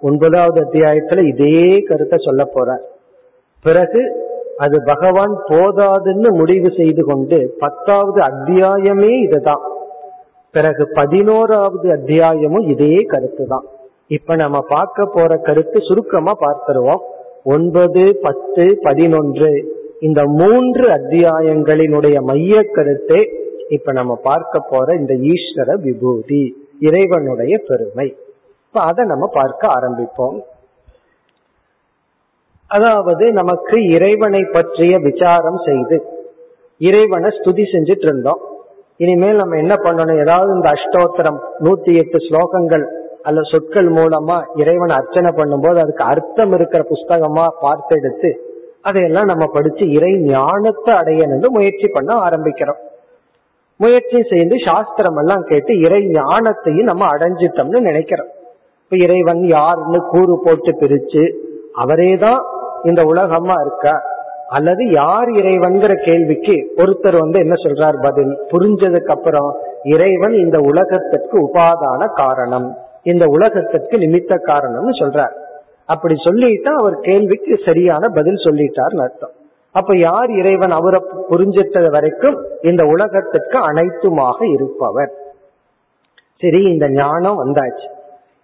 ஒன்பதாவது 0.00 0.60
அத்தியாயத்துல 0.60 1.26
இதே 1.26 1.78
கருத்தை 1.78 2.18
சொல்ல 2.24 2.50
போறார். 2.54 2.84
பிறகு 3.64 4.02
அது 4.56 4.76
பகவான் 4.84 5.34
போதாதுன்னு 5.48 6.28
முடிவு 6.38 6.70
செய்து 6.76 7.04
கொண்டு 7.04 7.38
பத்தாவது 7.58 8.20
அத்தியாயமே 8.20 9.22
இதுதான். 9.22 9.64
பிறகு 10.54 10.88
பதினோராவது 10.94 11.90
அத்தியாயமும் 11.90 12.66
இதே 12.68 12.96
கருத்து 13.12 13.46
தான் 13.46 13.64
இப்ப 14.06 14.34
நம்ம 14.34 14.58
பார்க்க 14.68 15.06
போற 15.14 15.36
கருத்து 15.36 15.78
சுருக்கமா 15.80 16.32
பார்த்துருவோம். 16.40 17.02
ஒன்பது 17.44 18.18
பத்து 18.22 18.78
பதினொன்று. 18.82 19.50
இந்த 20.00 20.20
மூன்று 20.24 20.84
அத்தியாயங்களினுடைய 20.88 22.20
மைய 22.20 22.62
கருத்தே 22.72 23.20
இப்ப 23.68 23.92
நம்ம 23.92 24.12
பார்க்க 24.22 24.60
போற 24.70 24.94
இந்த 24.94 25.14
ஈஸ்வர 25.32 25.80
விபூதி 25.82 26.42
இறைவனுடைய 26.80 27.54
பெருமை. 27.66 28.08
இப்ப 28.66 28.80
அதை 28.80 29.04
நம்ம 29.04 29.26
பார்க்க 29.32 29.68
ஆரம்பிப்போம். 29.68 30.38
அதாவது 32.70 33.32
நமக்கு 33.32 33.76
இறைவனை 33.86 34.42
பற்றிய 34.44 34.98
விசாரம் 34.98 35.60
செய்து 35.64 35.96
இறைவனை 36.80 37.30
ஸ்துதி 37.30 37.64
செஞ்சுட்டு 37.72 38.06
இருந்தோம் 38.08 38.40
இனிமேல் 38.98 39.36
நம்ம 39.36 39.56
என்ன 39.56 39.74
பண்ணணும்? 39.74 40.20
ஏதாவது 40.20 40.50
இந்த 40.54 40.68
அஷ்டோத்திரம் 40.76 41.38
நூத்தி 41.64 41.92
எட்டு 41.94 42.18
ஸ்லோகங்கள் 42.18 42.84
அல்ல 43.22 43.40
சொற்கள் 43.42 43.88
மூலமா 43.88 44.36
இறைவனை 44.54 44.96
அர்ச்சனை 44.96 45.30
பண்ணும்போது 45.30 45.78
அதுக்கு 45.78 46.04
அர்த்தம் 46.04 46.52
இருக்கிற 46.52 46.82
புஸ்தகமா 46.90 47.46
பார்த்தெடுத்து 47.60 48.30
அதையெல்லாம் 48.82 49.24
நம்ம 49.24 49.44
படிச்சு 49.46 49.84
இறை 49.90 50.12
ஞானத்தை 50.18 50.94
அடையணும்னு 50.94 51.48
முயற்சி 51.50 51.88
பண்ண 51.88 52.10
ஆரம்பிக்கிறோம். 52.26 52.80
முயற்சி 53.80 54.18
செய்து 54.22 54.56
சாஸ்திரம் 54.64 55.16
எல்லாம் 55.16 55.44
கேட்டு 55.44 55.80
இறை 55.80 56.00
ஞானத்தையும் 56.18 56.90
நம்ம 56.90 57.06
அடைஞ்சிட்டோம்னு 57.06 57.80
நினைக்கிறோம். 57.80 58.30
இப்ப 58.82 58.96
இறைவன் 58.96 59.42
யாருன்னு 59.46 60.00
கூறு 60.12 60.34
போட்டு 60.44 60.72
பிரிச்சு 60.82 61.22
அவரேதான் 61.82 62.40
இந்த 62.82 63.02
உலகமா 63.02 63.54
இருக்கா. 63.60 64.00
அல்லது 64.48 64.90
யார் 64.90 65.28
இறைவன்கிற 65.28 66.04
கேள்விக்கு 66.04 66.72
ஒருத்தர் 66.76 67.18
வந்து 67.18 67.38
என்ன 67.38 67.54
சொல்றார் 67.54 68.02
பதில்? 68.02 68.38
புரிஞ்சதுக்கு 68.50 69.10
அப்புறம் 69.10 69.56
இறைவன் 69.84 70.32
இந்த 70.32 70.58
உலகத்திற்கு 70.58 71.50
உபாதான 71.50 72.12
காரணம். 72.14 72.76
இந்த 73.02 73.24
உலகத்திற்கு 73.26 73.96
நிமித்த 73.96 74.38
காரணம்னு 74.46 74.92
சொல்றார். 75.00 75.32
அப்படி 75.86 76.14
சொல்லிட்டா 76.14 76.72
அவர் 76.74 76.98
கேள்விக்கு 76.98 77.58
சரியான 77.64 78.08
பதில் 78.08 78.44
சொல்லிட்டார்னு 78.44 79.00
அர்த்தம். 79.00 79.30
அப்ப 79.72 79.96
யார் 79.96 80.30
இறைவன் 80.30 80.70
அவரை 80.70 81.00
புரிஞ்சிட்டது 81.30 81.90
வரைக்கும் 81.90 82.44
இந்த 82.62 82.84
உலகத்திற்கு 82.84 83.58
அனைத்துமாக 83.58 84.52
இருப்பவர்? 84.52 85.12
சரி 86.36 86.62
இந்த 86.62 86.88
ஞானம் 86.88 87.44
வந்தாச்சு. 87.44 87.88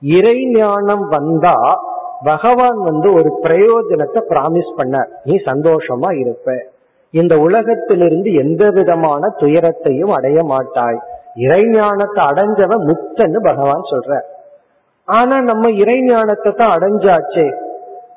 இறை 0.00 0.46
ஞானம் 0.46 1.08
வந்தா 1.08 1.88
பகவான் 2.24 2.78
வந்து 2.82 3.12
ஒரு 3.12 3.40
பிரயோஜனத்தை 3.42 4.20
பிராமிஸ் 4.28 4.70
பண்ணார். 4.76 5.10
நீ 5.24 5.34
சந்தோஷமா 5.44 6.20
இருப்ப. 6.20 6.64
இந்த 7.10 7.38
உலகத்திலிருந்து 7.38 8.32
எந்த 8.32 8.70
விதமான 8.70 9.28
துயரத்தையும் 9.28 10.10
அடைய 10.10 10.42
மாட்டாய். 10.42 11.00
இறைஞானத்தை 11.36 12.22
அடைஞ்சவன் 12.24 12.84
முத்தன்னு 12.90 13.42
பகவான் 13.42 13.82
சொல்ற 13.90 14.20
ஆனா 15.04 15.40
நம்ம 15.40 15.68
இறைஞானத்தை 15.68 16.54
தான் 16.54 16.78
அடைஞ்சாச்சே. 16.78 17.56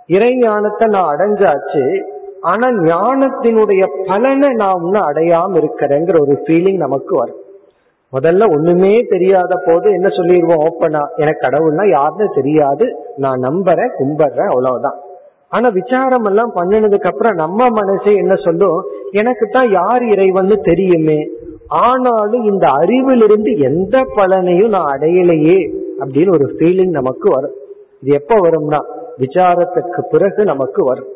இறைஞானத்தை 0.08 0.88
நான் 0.88 1.18
அடைஞ்சாச்சு. 1.18 2.02
ஆனா 2.42 2.68
ஞானத்தினுடைய 2.68 3.88
பலனை 4.06 4.50
நான் 4.54 4.82
இன்னும் 4.84 5.08
அடையாம 5.08 5.58
இருக்கிறேங்கிற 5.58 6.20
ஒரு 6.22 6.44
ஃபீலிங் 6.48 6.76
நமக்கு 6.76 7.18
வரும். 7.18 7.43
முதல்ல 8.14 8.50
ஒண்ணுமே 8.50 9.00
தெரியாத 9.10 9.56
போது 9.66 9.92
என்ன 9.92 10.08
சொல்லிடுவோம்? 10.08 10.58
ஓப்பனா 10.58 11.02
எனக்கு 11.16 11.48
கடவுள்னா 11.48 11.90
யாருன்னு 11.90 12.34
தெரியாது. 12.34 12.96
நான் 13.16 13.40
நம்புறேன் 13.40 13.90
கும்பிடுறேன் 14.00 14.48
அவ்வளவுதான். 14.48 14.98
ஆனா 15.50 15.70
விசாரம் 15.70 16.26
எல்லாம் 16.26 16.56
பண்ணினதுக்கு 16.56 17.08
அப்புறம் 17.08 17.36
நம்ம 17.36 17.68
மனசே 17.70 18.16
என்ன 18.16 18.36
சொல்லும்? 18.36 18.86
எனக்கு 19.12 19.48
தான் 19.52 19.72
யார் 19.72 20.02
இறைவன்னு 20.02 20.56
தெரியுமே. 20.62 21.30
ஆனாலும் 21.68 22.44
இந்த 22.44 22.68
அறிவிலிருந்து 22.68 23.58
எந்த 23.58 24.04
பலனையும் 24.16 24.70
நான் 24.70 24.98
அடையலையே. 24.98 25.74
அப்படின்னு 26.00 26.32
ஒரு 26.32 26.54
ஃபீலிங் 26.58 26.90
நமக்கு 26.90 27.30
வரும். 27.30 27.54
இது 28.02 28.14
எப்ப 28.14 28.36
வரும்னா 28.36 28.84
விசாரத்துக்கு 29.20 30.02
பிறகு 30.10 30.44
நமக்கு 30.44 30.84
வரும். 30.84 31.08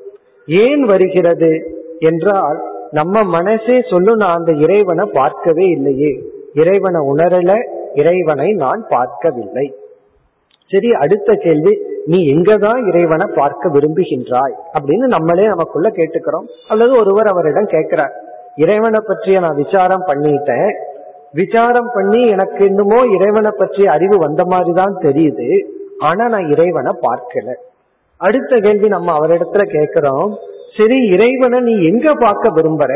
ஏன் 0.48 0.84
வருகிறது? 0.84 1.82
என்றால் 2.00 2.62
நம்ம 2.92 3.24
மனசே 3.24 3.82
சொல்லும் 3.90 4.16
நான் 4.16 4.38
அந்த 4.38 4.52
இறைவனை 4.52 5.10
பார்க்கவே 5.14 5.66
இல்லையே. 5.66 6.22
இறைவனை 6.62 7.02
உணரல 7.12 7.52
இறைவனை 7.94 8.48
நான் 8.54 8.82
பார்க்கவில்லை. 8.90 9.68
சரி 10.72 10.90
அடுத்த 10.94 11.34
கேள்வி 11.34 11.74
நீ 12.06 12.20
எங்கதான் 12.34 12.80
இறைவனை 12.88 13.28
பார்க்க 13.36 13.70
விரும்புகின்றாய்? 13.70 14.56
அப்படின்னு 14.74 15.06
நம்மளே 15.08 15.46
நமக்குள்ள 15.48 15.90
கேட்டுக்கிறோம். 15.90 16.48
அல்லது 16.68 16.94
ஒருவர் 17.00 17.28
அவரிடம் 17.28 17.66
கேட்கிறார் 17.66 18.16
இறைவனை 18.56 19.00
பற்றிய 19.08 19.40
நான் 19.40 19.56
விசாரம் 19.56 20.06
பண்ணிட்டேன். 20.08 20.72
விசாரம் 21.32 21.90
பண்ணி 21.94 22.22
எனக்கு 22.28 22.64
இன்னுமோ 22.66 23.00
இறைவனை 23.16 23.52
பற்றிய 23.58 23.92
அறிவு 23.92 24.18
வந்த 24.18 24.46
மாதிரி 24.46 24.74
தான் 24.74 24.96
தெரியுது. 25.02 25.50
ஆனா 26.00 26.24
நான் 26.28 26.52
இறைவனை 26.52 26.94
பார்க்கல. 27.02 27.54
அடுத்த 28.22 28.60
கேள்வி 28.60 28.88
நம்ம 28.88 29.10
அவரிடத்துல 29.18 29.64
கேட்கிறோம் 29.78 30.32
சரி 30.78 30.98
இறைவனை 31.08 31.60
நீ 31.60 31.74
எங்க 31.86 32.14
பார்க்க 32.14 32.50
விரும்புற? 32.50 32.94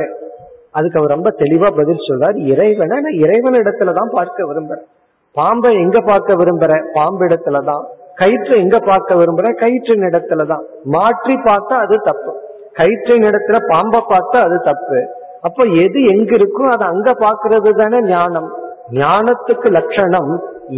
அதுக்கு 0.73 0.99
அவர் 0.99 1.15
ரொம்ப 1.15 1.29
தெளிவா 1.39 1.69
பதில் 1.79 2.05
சொல்றார் 2.07 2.37
இறைவனை 2.51 2.97
நான் 3.05 3.21
இறைவன் 3.23 3.57
இடத்துலதான் 3.61 4.11
பார்க்க 4.17 4.47
விரும்புறேன். 4.49 4.87
பாம்பை 5.35 5.71
எங்க 5.83 5.97
பார்க்க 6.01 6.35
விரும்புறேன் 6.35 6.85
பாம்பு 6.93 7.23
இடத்துலதான் 7.25 7.83
கயிற்று 8.15 8.55
எங்க 8.63 8.77
பார்க்க 8.79 9.15
விரும்புறேன் 9.15 9.55
கயிற்றின் 9.61 10.07
இடத்துலதான் 10.09 10.63
மாற்றி 10.95 11.35
பார்த்தா 11.49 11.75
அது 11.85 11.97
தப்பு. 12.09 12.31
கயிற்றின் 12.73 13.25
இடத்துல 13.29 13.57
பாம்பை 13.71 14.01
பார்த்தா 14.13 14.39
அது 14.47 14.57
தப்பு. 14.63 14.99
அப்ப 15.41 15.63
எது 15.83 15.99
எங்க 16.13 16.31
இருக்கோ 16.39 16.65
அதை 16.73 16.85
அங்க 16.87 17.09
பாக்குறது 17.25 17.71
தானே 17.81 17.99
ஞானம். 18.09 18.49
ஞானத்துக்கு 18.91 19.69
லட்சணம் 19.77 20.31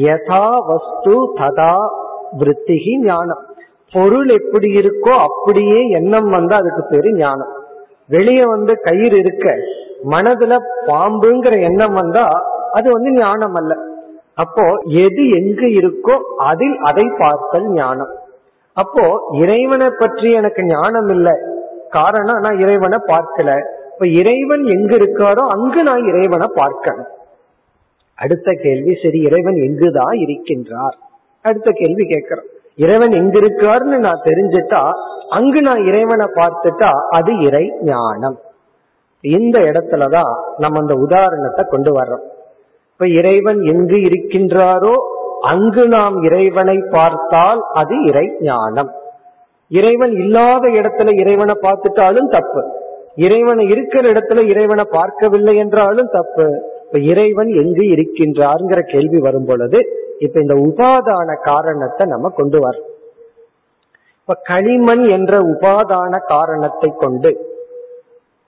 யதா 0.03 0.45
வஸ்து 0.69 1.15
ததா 1.39 1.73
விற்த்திகி 2.41 2.93
ஞானம். 3.07 3.41
பொருள் 3.93 4.29
எப்படி 4.39 4.69
இருக்கோ 4.81 5.13
அப்படியே 5.27 5.79
எண்ணம் 5.99 6.29
வந்தா 6.29 6.55
அதுக்கு 6.55 6.83
பேரு 6.91 7.09
ஞானம். 7.17 7.51
வெளியே 8.07 8.45
வந்து 8.45 8.73
கயிறு 8.87 9.17
இருக்க 9.17 9.47
மனதுல 10.11 10.53
பாம்புங்கிற 10.87 11.55
எண்ணம் 11.61 11.93
வந்தா 11.93 12.25
அது 12.77 12.87
வந்து 12.91 13.11
ஞானம் 13.11 13.55
அல்ல. 13.55 13.73
அப்போ 14.35 14.63
எது 15.05 15.23
எங்கு 15.39 15.67
இருக்கோ 15.79 16.15
அதில் 16.49 16.77
அதை 16.89 17.05
பார்த்தல் 17.21 17.67
ஞானம். 17.73 18.13
அப்போ 18.77 19.03
இறைவனை 19.41 19.89
பற்றி 20.01 20.31
எனக்கு 20.31 20.61
ஞானம் 20.65 21.09
இல்லை. 21.09 21.35
காரணம் 21.89 22.39
நான் 22.39 22.59
இறைவனை 22.59 22.99
பார்க்கல. 23.07 23.49
இப்ப 23.93 24.07
இறைவன் 24.07 24.63
எங்க 24.65 24.95
இருக்காரோ 24.95 25.43
அங்கு 25.55 25.83
நான் 25.83 26.03
இறைவனை 26.11 26.47
பார்க்கணும். 26.55 27.11
அடுத்த 28.17 28.51
கேள்வி 28.63 28.93
சரி 29.03 29.19
இறைவன் 29.21 29.55
எங்குதான் 29.55 30.15
இருக்கின்றார்? 30.25 30.97
அடுத்த 31.45 31.69
கேள்வி 31.71 32.05
கேட்கிறோம். 32.05 32.49
இறைவன் 32.75 33.11
எங்க 33.11 33.35
இருக்காருன்னு 33.37 33.97
நான் 33.97 34.25
தெரிஞ்சுட்டா 34.29 34.81
அங்கு 35.29 35.61
நான் 35.61 35.81
இறைவனை 35.85 36.27
பார்த்துட்டா 36.35 36.91
அது 37.09 37.31
இறை 37.39 37.71
ஞானம். 37.81 38.37
இந்த 39.23 39.57
இடத்துலதான் 39.59 40.31
நம்ம 40.57 40.79
அந்த 40.79 40.95
உதாரணத்தை 40.95 41.63
கொண்டு 41.65 41.91
வர்றோம். 41.91 42.23
இப்ப 42.91 43.07
இறைவன் 43.07 43.59
எங்கு 43.63 43.97
இருக்கின்றாரோ 43.99 44.95
அங்கு 45.41 45.87
நாம் 45.87 46.23
இறைவனை 46.23 46.77
பார்த்தால் 46.91 47.61
அது 47.73 47.95
இறை 48.03 48.25
ஞானம். 48.39 48.91
இறைவன் 49.71 50.13
இல்லாத 50.15 50.67
இடத்துல 50.69 51.13
இறைவனை 51.19 51.55
பார்த்துட்டாலும் 51.61 52.29
தப்பு. 52.29 52.61
இறைவனை 53.15 53.69
இருக்கிற 53.69 54.03
இடத்துல 54.11 54.43
இறைவனை 54.47 54.85
பார்க்கவில்லை 54.91 55.55
என்றாலும் 55.55 56.09
தப்பு. 56.11 56.47
இப்ப 56.85 56.99
இறைவன் 56.99 57.49
எங்கு 57.53 57.83
இருக்கின்றார்ங்கிற 57.95 58.79
கேள்வி 58.81 59.19
வரும் 59.19 59.45
பொழுது 59.45 59.79
இப்ப 60.19 60.39
இந்த 60.39 60.53
உபாதான 60.53 61.29
காரணத்தை 61.41 62.07
நம்ம 62.07 62.29
கொண்டு 62.29 62.59
வர 62.59 62.75
இப்ப 64.19 64.35
களிமண் 64.43 65.03
என்ற 65.07 65.33
உபாதான 65.43 66.19
காரணத்தை 66.27 66.89
கொண்டு 66.95 67.31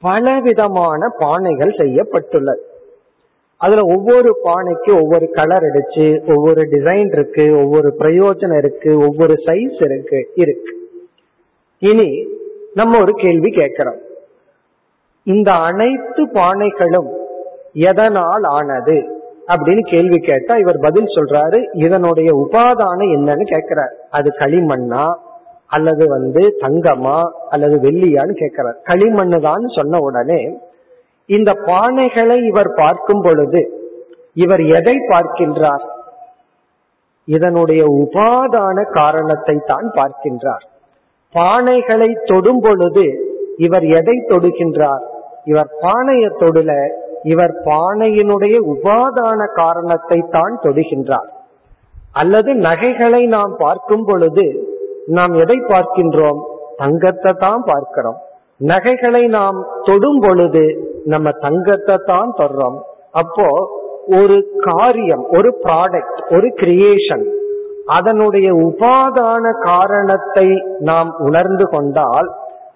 பலவிதமான 0.06 1.08
பானைகள் 1.20 1.78
செய்யப்பட்டுள்ளது. 1.78 2.64
அதுல 3.58 3.82
ஒவ்வொரு 3.82 4.32
பானைக்கு 4.43 4.91
ஒவ்வொரு 5.01 5.30
கலர் 5.32 5.64
அடிச்சு 5.64 6.06
ஒவ்வொரு 6.36 6.62
டிசைன் 6.62 7.12
இருக்கு 7.12 7.45
ஒவ்வொரு 7.64 7.93
பிரயோஜனம் 7.99 8.58
இருக்கு 8.58 8.99
ஒவ்வொரு 8.99 9.34
சைஸ் 9.45 9.84
இருக்கு 9.84 10.32
இருக்கு. 10.36 10.72
இனி 11.80 12.28
நம்ம 12.74 13.01
ஒரு 13.01 13.14
கேள்வி 13.14 13.51
கேட்கிறோம். 13.51 13.99
இந்த 15.24 15.51
அனைத்து 15.51 16.26
பானைகளும் 16.26 17.10
எதனால் 17.74 18.43
ஆனது? 18.43 18.97
அப்படின்னு 19.47 19.89
கேள்வி 19.89 20.18
கேட்டா 20.18 20.58
இவர் 20.58 20.78
பதில் 20.78 21.14
சொல்றாரு 21.16 21.84
இதனுடைய 21.84 22.30
உபாதானம் 22.34 23.12
என்னன்னு 23.16 23.43
கேட்கிறார். 23.43 23.93
அது 24.12 24.32
களிமண்ணா 24.39 25.06
அல்லது 25.70 26.07
வந்து 26.07 26.41
தங்கமா 26.59 27.18
அல்லது 27.49 27.76
வெள்ளியான்னு 27.78 28.34
கேட்கிறார். 28.34 28.78
களிமண்ணு 28.89 29.39
தான் 29.41 29.66
சொன்ன 29.68 29.99
உடனே 29.99 30.41
இந்த 31.30 31.51
பானைகளை 31.68 32.38
இவர் 32.43 32.72
பார்க்கும் 32.74 33.22
பொழுது 33.22 33.61
இவர் 34.34 34.63
எதை 34.78 34.95
பார்க்கின்றார்? 35.11 35.86
இதனுடைய 37.28 37.84
உபாதான 37.86 38.78
காரணத்தை 38.91 39.55
தான் 39.66 39.88
பார்க்கின்றார். 39.95 40.66
பானைகளை 41.36 42.09
தொடும் 42.26 42.61
பொழுது 42.61 43.05
இவர் 43.57 43.84
எதை 43.84 44.16
தொடுகின்றார்? 44.30 45.03
இவர் 45.45 45.72
பானையை 45.82 46.30
தொடுல 46.39 46.72
இவர் 47.24 47.53
பானையினுடைய 47.66 48.55
உபாதான 48.74 49.53
காரணத்தை 49.53 50.20
தான் 50.30 50.55
தொடுகின்றார். 50.63 51.30
அல்லது 52.11 52.51
நகைகளை 52.55 53.26
நாம் 53.26 53.53
பார்க்கும் 53.57 54.05
பொழுது 54.05 54.45
நாம் 55.08 55.34
எதை 55.34 55.58
பார்க்கின்றோம்? 55.72 56.39
தங்கத்தை 56.78 57.32
தான் 57.34 57.64
பார்க்கிறோம். 57.64 58.18
நகைகளை 58.58 59.28
நாம் 59.28 59.66
தொடும் 59.84 60.20
பொழுது 60.20 60.66
நம்ம 61.06 61.32
தங்கத்தை 61.32 61.95
தான் 62.06 62.30
தொடுறோம் 62.38 62.78
அப்போ 63.12 63.47
ஒரு 64.08 64.38
காரியம் 64.60 65.24
ஒரு 65.30 65.58
ப்ராடக்ட் 65.64 66.20
ஒரு 66.36 66.47
கிரியேஷன் 66.62 67.26
அதனுடைய 67.86 68.53
உபாதான 68.53 69.51
காரணத்தை 69.60 70.47
நாம் 70.80 71.16
உணர்ந்து 71.18 71.66
கொண்டால் 71.70 72.30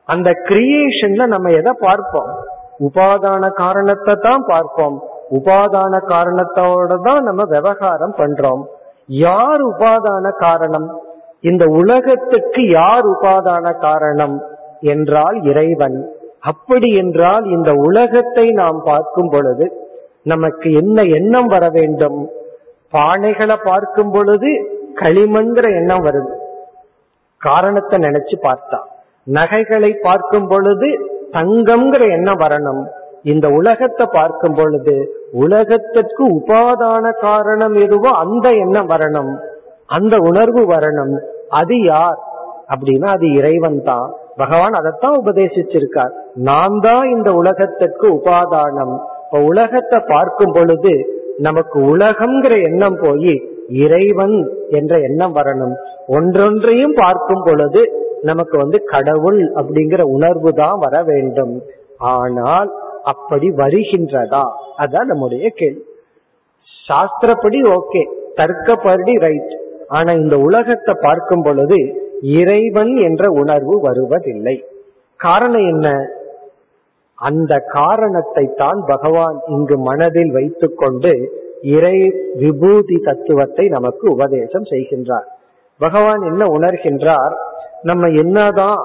அந்த 0.05 0.31
கிரியேஷன்ல 0.31 1.27
நம்ம 1.27 1.49
எதை 1.49 1.73
பார்ப்போம்? 1.79 2.31
உபாதான 2.79 3.49
காரணத்தை 3.49 4.15
தான் 4.15 4.43
பார்ப்போம். 4.47 4.97
உபாதான 5.31 5.99
காரணத்தோட 6.07 7.01
தான் 7.01 7.23
நம்ம 7.23 7.43
விவகாரம் 7.43 8.15
பண்றோம். 8.17 8.63
யார் 9.07 9.61
உபாதான 9.61 10.31
காரணம்? 10.37 10.87
இந்த 11.43 11.63
உலகத்துக்கு 11.79 12.61
யார் 12.69 13.05
உபாதான 13.13 13.65
காரணம் 13.79 14.35
என்றால் 14.93 15.37
இறைவன். 15.43 15.97
அப்படி 16.39 16.89
என்றால் 16.93 17.45
இந்த 17.45 17.69
உலகத்தை 17.87 18.45
நாம் 18.51 18.79
பார்க்கும் 18.83 19.31
பொழுது 19.31 19.65
நமக்கு 20.23 20.67
என்ன 20.71 21.03
எண்ணம் 21.17 21.49
வர 21.53 21.65
வேண்டும்? 21.69 22.19
பானைகளை 22.93 23.57
பார்க்கும் 23.63 24.11
பொழுது 24.11 24.49
களிமண்கிற 25.01 25.65
எண்ணம் 25.79 26.05
வருது 26.05 26.33
காரணத்தை 27.41 27.97
நினைச்சு 27.99 28.37
பார்த்தா. 28.47 28.79
நகைகளை 29.27 29.91
பார்க்கும் 30.01 30.47
பொழுது 30.47 30.87
தங்கம்ங்கிற 31.31 32.03
எண்ணம் 32.15 32.41
வரணும். 32.43 32.81
இந்த 33.23 33.45
உலகத்தை 33.49 34.05
பார்க்கும் 34.11 34.55
பொழுது 34.55 34.95
உலகத்திற்கு 35.43 36.23
உபாதான 36.39 37.05
காரணம் 37.21 37.75
எதுவோ 37.85 38.09
அந்த 38.23 38.47
எண்ணம் 38.63 38.89
வரணும். 38.89 39.31
அந்த 39.89 40.17
உணர்வு 40.17 40.61
வரணும். 40.73 41.15
அது 41.49 41.75
யார்? 41.83 42.19
அப்படின்னா 42.73 43.05
அது 43.05 43.33
இறைவன் 43.33 43.83
தான். 43.83 44.07
பகவான் 44.37 44.73
அதைத்தான் 44.73 45.19
உபதேசிச்சிருக்கார். 45.25 46.11
நான் 46.33 46.79
தான் 46.79 47.09
இந்த 47.09 47.33
உலகத்திற்கு 47.33 48.07
உபாதானம். 48.13 48.93
இப்ப 49.25 49.39
உலகத்தை 49.43 49.99
பார்க்கும் 50.07 50.51
பொழுது 50.51 50.93
நமக்கு 51.37 51.97
உலகம்ங்கிற 51.97 52.63
எண்ணம் 52.63 52.97
போய் 53.01 53.33
இறைவன் 53.69 54.49
என்ற 54.69 54.99
எண்ணம் 54.99 55.35
வரணும். 55.35 55.75
ஒன்றொன்றையும் 56.07 56.95
பார்க்கும் 56.95 57.43
பொழுது 57.45 57.81
நமக்கு 58.21 58.57
வந்து 58.57 58.83
கடவுள் 58.85 59.51
அப்படிங்கிற 59.53 60.01
உணர்வு 60.01 60.53
தான் 60.53 60.77
வர 60.79 61.03
வேண்டும். 61.03 61.53
ஆனால் 61.97 62.69
அப்படி 63.03 63.49
வருகின்றதா? 63.49 64.43
அதான் 64.77 65.09
நம்முடைய 65.11 65.49
கேள்வி. 65.55 65.83
சாஸ்திரப்படி 66.87 67.59
ஓகே. 67.77 68.01
தர்க்கப்படி 68.35 69.13
ரைட் 69.19 69.53
ஆனா 69.89 70.11
இந்த 70.13 70.37
உலகத்தை 70.37 70.93
பார்க்கும் 71.01 71.41
பொழுது 71.41 71.79
இறைவன் 72.21 72.95
என்ற 72.95 73.29
உணர்வு 73.31 73.75
வருவதில்லை. 73.79 74.55
காரணம் 75.19 75.67
என்ன? 75.67 75.87
அந்த 77.15 77.53
காரணத்தை 77.57 78.43
தான் 78.55 78.79
பகவான் 78.87 79.37
இங்கு 79.47 79.77
மனதில் 79.77 80.31
வைத்துக்கொண்டு 80.31 81.13
இறை 81.61 81.97
விபூதி 82.33 82.97
தத்துவத்தை 83.03 83.67
நமக்கு 83.67 84.05
உபதேசம் 84.11 84.67
செய்கின்றார். 84.69 85.27
பகவான் 85.77 86.21
என்ன 86.21 86.45
உணர்கின்றார்? 86.45 87.33
நம்ம 87.81 88.07
என்னதான் 88.07 88.79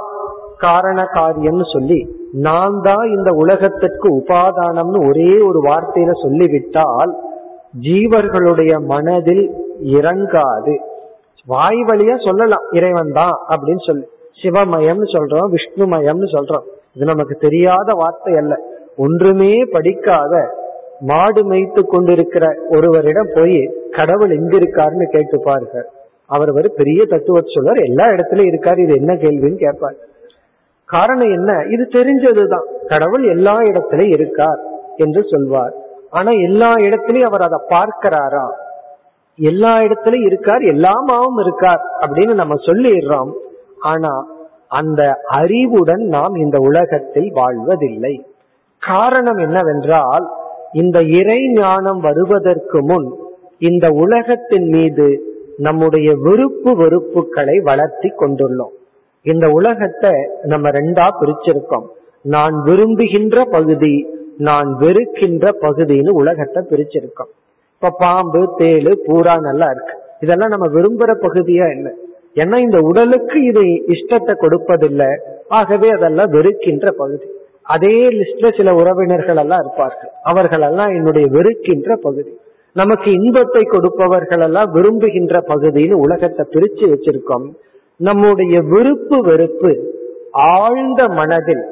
காரண 0.58 1.00
காரியம்னு 1.14 1.66
சொல்லி 1.72 2.00
நான் 2.32 2.76
தான் 2.80 3.06
இந்த 3.10 3.30
உலகத்திற்கு 3.32 4.08
உபாதானம்னு 4.18 5.00
ஒரே 5.08 5.32
ஒரு 5.40 5.60
வார்த்தையில 5.62 6.12
சொல்லிவிட்டால் 6.22 7.12
ஜீவர்களுடைய 7.80 8.72
மனதில் 8.86 9.44
இறங்காது. 9.98 10.74
வாய் 11.46 11.76
வழியா 11.76 12.26
சொல்லலாம். 12.26 12.62
இறைவன் 12.70 13.12
தான் 13.12 13.32
அப்படின்னு 13.48 13.82
சொல்லி. 13.86 14.06
சிவமயம்னு 14.42 15.06
சொல்றோம் 15.12 15.54
விஷ்ணுமயம்னு 15.54 16.28
சொல்றோம். 16.32 16.62
இது 16.94 17.04
நமக்கு 17.04 17.34
தெரியாத 17.34 17.92
வார்த்தை 17.92 18.36
அல்ல. 18.36 18.58
ஒன்றுமே 18.96 19.64
படிக்காத 19.72 20.62
மாடு 21.00 21.50
மேய்த்து 21.50 21.86
கொண்டிருக்கிற 21.86 22.54
ஒருவரிடம் 22.68 23.28
போய் 23.34 23.74
கடவுள் 23.90 24.30
எங்க 24.30 24.56
இருக்காருன்னு 24.56 25.04
கேட்டு 25.10 25.40
பாருங்க. 25.42 25.90
அவர் 26.26 26.50
ஒரு 26.50 26.72
பெரிய 26.76 27.04
தத்துவ 27.04 27.40
சொல்வார் 27.54 27.76
எல்லா 27.76 28.06
இடத்துலயும் 28.06 28.54
இருக்காரு. 28.54 28.78
இது 28.78 28.94
என்ன 28.94 29.14
கேள்வின்னு 29.14 29.56
கேட்பார். 29.56 29.94
காரணம் 30.84 31.30
என்ன? 31.30 31.64
இது 31.70 31.88
தெரிஞ்சதுதான். 31.92 32.66
கடவுள் 32.86 33.28
எல்லா 33.28 33.58
இடத்துலயும் 33.58 34.12
இருக்கார் 34.12 34.58
என்று 34.96 35.24
சொல்வார். 35.30 35.72
ஆனா 36.10 36.30
எல்லா 36.30 36.74
இடத்துலயும் 36.74 37.30
அவர் 37.30 37.40
அதை 37.40 37.58
பார்க்கிறாரா? 37.68 38.48
எல்லா 39.36 39.78
இடத்துலயும் 39.78 40.26
இருக்கார் 40.26 40.60
எல்லாமாவும் 40.60 41.40
இருக்கார் 41.40 41.82
அப்படின்னு 42.00 42.34
நம்ம 42.34 42.54
சொல்லிடுறோம். 42.54 43.32
ஆனா 43.78 44.26
அந்த 44.68 45.20
அறிவுடன் 45.24 46.04
நாம் 46.06 46.34
இந்த 46.34 46.58
உலகத்தில் 46.58 47.30
வாழ்வதில்லை. 47.32 48.26
காரணம் 48.78 49.36
என்னவென்றால் 49.36 50.28
இந்த 50.72 51.02
இறை 51.02 51.52
ஞானம் 51.52 52.00
வருவதற்கு 52.00 52.84
முன் 52.84 53.14
இந்த 53.58 53.88
உலகத்தின் 53.88 54.68
மீது 54.68 55.32
நம்முடைய 55.56 56.14
விருப்பு 56.20 56.70
வெறுப்புகளை 56.76 57.62
வளர்த்தி 57.62 58.08
கொண்டுள்ளோம். 58.08 58.74
இந்த 59.22 59.50
உலகத்தை 59.50 60.10
நம்ம 60.42 60.68
ரெண்டா 60.68 61.08
பிரிச்சிருக்கோம். 61.20 61.86
நான் 62.22 62.62
விரும்புகின்ற 62.62 63.44
பகுதி 63.44 64.08
நான் 64.36 64.76
வெறுக்கின்ற 64.80 65.50
பகுதின்னு 65.60 66.08
உலகத்தை 66.08 66.62
பிரிச்சிருக்கோம். 66.70 67.32
இப்ப 67.74 67.90
பாம்பு 67.98 68.42
தேளு 68.58 68.92
பூரா 69.06 69.34
நல்லா 69.40 69.66
இருக்கு. 69.70 69.94
இதெல்லாம் 70.20 70.52
நம்ம 70.54 70.66
விரும்புற 70.66 71.12
பகுதியா 71.26 71.66
இல்லை 71.76 71.92
ஏன்னா 72.42 72.56
இந்த 72.56 72.78
உடலுக்கு 72.80 73.38
இது 73.44 73.62
இஷ்டத்தை 73.94 74.34
கொடுப்பதில்லை. 74.34 75.10
ஆகவே 75.48 75.88
அதெல்லாம் 75.90 76.30
வெறுக்கின்ற 76.30 76.90
பகுதி. 76.90 77.26
அதே 77.62 78.08
லிஸ்ட்ல 78.18 78.56
சில 78.56 78.74
உறவினர்கள் 78.74 79.36
எல்லாம் 79.36 79.60
இருப்பார்கள். 79.60 80.10
அவர்கள் 80.22 80.60
எல்லாம் 80.60 80.88
என்னுடைய 80.88 81.26
வெறுக்கின்ற 81.26 81.96
பகுதி. 81.96 82.32
நமக்கு 82.72 83.08
இன்பத்தை 83.12 83.62
கொடுப்பவர்கள் 83.64 84.40
எல்லாம் 84.40 84.70
விரும்புகின்ற 84.72 85.42
பகுதின்னு 85.48 85.96
உலகத்தை 86.06 86.44
பிரிச்சு 86.54 86.84
வச்சிருக்கோம். 86.92 87.46
நம்முடைய 88.00 88.54
விருப்பு 88.72 89.18
வெறுப்பு 89.22 89.72
ஆழ்ந்த 90.32 91.02
மனதில் 91.08 91.64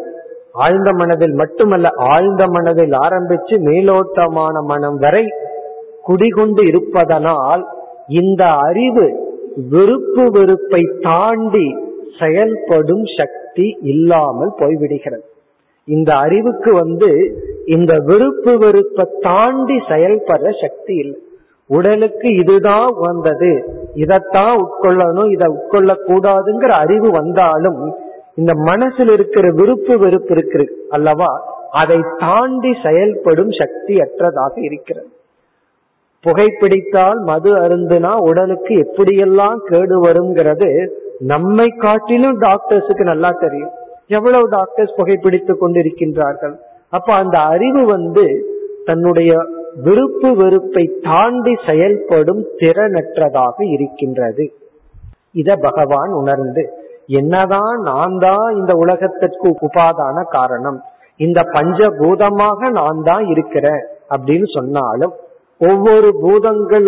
ஆழ்ந்த 0.52 0.90
மனதில் 0.92 1.34
மட்டுமல்ல 1.34 1.88
ஆழ்ந்த 1.96 2.42
மனதில் 2.46 2.94
ஆரம்பிச்சு 3.06 3.54
மேலோட்டமான 3.68 4.54
மனம் 4.62 4.98
வரை 4.98 5.24
குடிகொண்டு 6.02 6.66
இருப்பதனால் 6.66 7.66
இந்த 8.08 8.44
அறிவு 8.44 9.30
விருப்பு 9.70 10.24
வெறுப்பை 10.30 10.88
தாண்டி 11.00 11.76
செயல்படும் 12.20 13.04
சக்தி 13.16 13.78
இல்லாமல் 13.82 14.52
போய்விடுகிறது. 14.58 15.26
இந்த 15.84 16.14
அறிவுக்கு 16.14 16.74
வந்து 16.74 17.10
இந்த 17.66 17.92
விருப்பு 18.04 18.58
வெறுப்பை 18.58 19.06
தாண்டி 19.20 19.76
செயல்படுற 19.88 20.50
சக்தி 20.60 20.94
இல்லை. 20.94 21.20
உடலுக்கு 21.66 22.34
இதுதான் 22.34 22.92
வந்தது. 22.96 23.64
இதைத்தான் 23.94 24.56
உட்கொள்ளணும் 24.56 25.30
இதை 25.30 25.46
உட்கொள்ள 25.46 25.94
கூடாதுங்கிற 26.06 26.68
அறிவு 26.68 27.10
வந்தாலும் 27.10 27.96
இந்த 28.34 28.52
மனசில் 28.54 29.08
இருக்கிற 29.08 29.50
விருப்பு 29.50 29.98
வெறுப்பு 29.98 30.36
இருக்கு 30.36 30.86
அல்லவா? 30.88 31.32
அதை 31.70 31.98
தாண்டி 32.18 32.72
செயல்படும் 32.82 33.50
சக்தி 33.50 33.96
அற்றதாக 33.96 34.52
இருக்கிறது. 34.54 35.08
புகைப்பிடித்தால் 36.24 37.20
மது 37.30 37.50
அருந்துனா 37.64 38.12
உடலுக்கு 38.28 38.72
எப்படியெல்லாம் 38.84 39.60
கேடு 39.70 39.96
வருங்கிறது 40.06 40.68
நம்மை 41.32 41.68
காட்டிலும் 41.84 42.36
டாக்டர்ஸுக்கு 42.40 43.04
நல்லா 43.12 43.30
தெரியும். 43.44 43.72
எவ்வளவு 44.08 44.46
டாக்டர்ஸ் 44.48 44.96
புகைப்பிடித்துக் 44.98 45.62
கொண்டிருக்கின்றார்கள். 45.62 46.54
அப்ப 46.92 47.08
அந்த 47.14 47.36
அறிவு 47.54 47.82
வந்து 47.86 48.24
தன்னுடைய 48.84 49.32
விருப்பு 49.84 50.30
வெறுப்பை 50.40 50.84
தாண்டி 51.08 51.52
செயல்படும் 51.66 52.42
திறனற்றதாக 52.60 53.56
இருக்கின்றது. 53.76 54.46
இத 55.32 55.50
பகவான் 55.66 56.12
உணர்ந்து 56.12 56.62
என்னதான் 57.20 57.78
நான் 57.90 58.16
தான் 58.24 58.48
இந்த 58.58 58.72
உலகத்திற்கு 58.82 59.48
உபாதான 59.66 60.16
காரணம் 60.36 60.78
இந்த 61.20 61.40
பஞ்சபூதமாக 61.54 62.70
நான் 62.80 63.00
தான் 63.02 63.24
இருக்கிறேன் 63.26 63.82
அப்படின்னு 64.14 64.48
சொன்னாலும் 64.58 65.14
ஒவ்வொரு 65.60 66.08
பூதங்கள் 66.20 66.86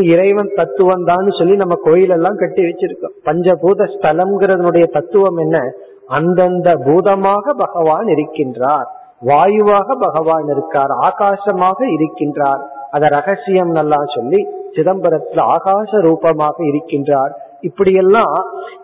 இறைவன் 0.00 0.50
தத்துவம் 0.54 1.04
தான் 1.04 1.26
சொல்லி 1.28 1.56
நம்ம 1.56 1.74
கோயிலெல்லாம் 1.84 2.38
கட்டி 2.38 2.62
வச்சிருக்கோம். 2.62 3.14
பஞ்சபூத 3.24 3.86
ஸ்தலம்ங்கிறதனுடைய 3.94 4.84
தத்துவம் 4.90 5.36
என்ன? 5.36 5.58
அந்தந்த 6.06 6.74
பூதமாக 6.86 7.52
பகவான் 7.52 8.06
இருக்கின்றார். 8.06 8.88
வாயுவாக 9.20 9.94
பகவான் 9.94 10.46
இருக்கார். 10.48 10.92
ஆகாசமாக 11.08 11.78
இருக்கின்றார். 11.96 12.62
அத 12.90 13.08
ரகசியம் 13.08 13.70
நல்லா 13.70 13.96
சொல்லி 14.04 14.40
சிதம்பரத்தில் 14.76 15.42
ஆகாச 15.54 16.00
ரூபமாக 16.00 16.56
இருக்கின்றார். 16.64 17.32
இப்படியெல்லாம் 17.60 18.36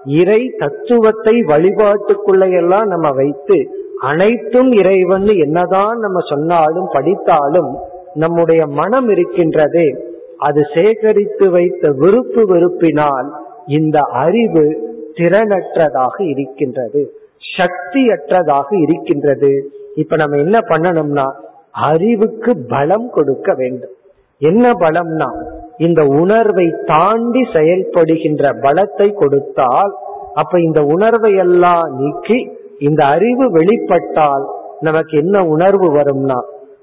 இறை 0.04 0.52
தத்துவத்தை 0.58 1.34
வழிபாட்டுக்குள்ளையெல்லாம் 1.34 2.84
நம்ம 2.84 3.10
வைத்து 3.10 3.58
அனைத்தும் 4.00 4.72
இறைவன் 4.72 5.26
என்னதான் 5.26 5.98
நம்ம 5.98 6.18
சொன்னாலும் 6.20 6.88
படித்தாலும் 6.92 7.70
நம்முடைய 8.14 8.66
மனம் 8.66 9.08
இருக்கின்றதே. 9.08 9.98
அது 10.38 10.66
சேகரித்து 10.74 11.50
வைத்த 11.50 11.90
விருப்பு 11.96 12.46
வெறுப்பினால் 12.54 13.32
இந்த 13.66 14.00
அறிவு 14.00 14.86
திறனற்றதாக 15.14 16.20
இருக்கின்றது. 16.20 17.12
சக்தியற்றதாக 17.58 18.82
இருக்கின்றது. 18.82 19.70
இப்ப 19.94 20.16
நம்ம 20.16 20.36
என்ன 20.36 20.58
பண்ணணும்னா 20.58 21.24
அறிவுக்கு 21.70 22.56
பலம் 22.68 23.10
கொடுக்க 23.10 23.54
வேண்டும். 23.54 23.90
என்ன 24.38 24.72
பலம்னா 24.72 25.44
இந்த 25.78 26.04
உணர்வை 26.04 26.74
தாண்டி 26.86 27.40
செயல்படுகின்ற 27.52 28.54
பலத்தை 28.62 29.12
கொடுத்தால் 29.12 29.94
அப்ப 30.34 30.60
இந்த 30.60 30.82
உணர்வை 30.82 31.34
எல்லாம் 31.34 31.96
நீக்கி 31.98 32.56
இந்த 32.78 33.04
அறிவு 33.04 33.50
வெளிப்பட்டால் 33.50 34.44
நமக்கு 34.80 35.18
என்ன 35.18 35.44
உணர்வு 35.44 35.94
வரும்னா 35.94 36.38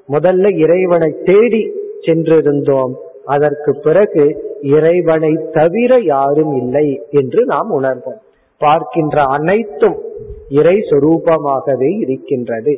முதல்ல 0.10 0.52
இறைவனை 0.58 1.12
தேடி 1.24 1.64
சென்றிருந்தோம். 2.02 2.94
அதற்கு 3.26 3.72
பிறகு 3.76 4.24
இறைவனை 4.62 5.32
தவிர 5.52 5.92
யாரும் 6.00 6.54
இல்லை 6.56 6.88
என்று 7.10 7.42
நாம் 7.46 7.70
உணர்வோம். 7.70 8.20
பார்க்கின்ற 8.62 9.24
அனைத்தும் 9.24 9.98
இறை 10.50 10.76
சொரூபமாகவே 10.90 11.92
இருக்கின்றது 12.00 12.74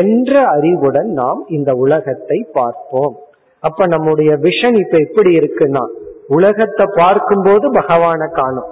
என்ற 0.00 0.32
அறிவுடன் 0.46 1.10
நாம் 1.12 1.40
இந்த 1.48 1.70
உலகத்தை 1.74 2.38
பார்ப்போம். 2.52 3.14
அப்ப 3.62 3.86
நம்முடைய 3.86 4.30
விஷன் 4.36 4.76
இப்ப 4.80 4.96
எப்படி 4.98 5.30
இருக்குன்னா 5.34 5.84
உலகத்தை 6.28 6.86
பார்க்கும்போது 6.94 7.66
பகவானை 7.70 8.28
காணும். 8.32 8.70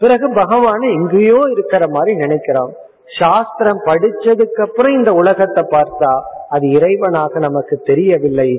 பிறகு 0.00 0.26
பகவான 0.34 0.82
எங்கேயோ 0.98 1.40
இருக்கிற 1.50 1.84
மாதிரி 1.88 2.12
நினைக்கிறோம் 2.16 2.72
சாஸ்திரம் 3.18 3.80
படிச்சதுக்கு 3.86 4.60
அப்புறம் 4.60 4.94
இந்த 4.98 5.10
உலகத்தை 5.12 5.62
பார்த்தா 5.70 6.12
அது 6.50 6.66
இறைவனாக 6.78 7.38
நமக்கு 7.38 7.76
தெரியவில்லை. 7.84 8.50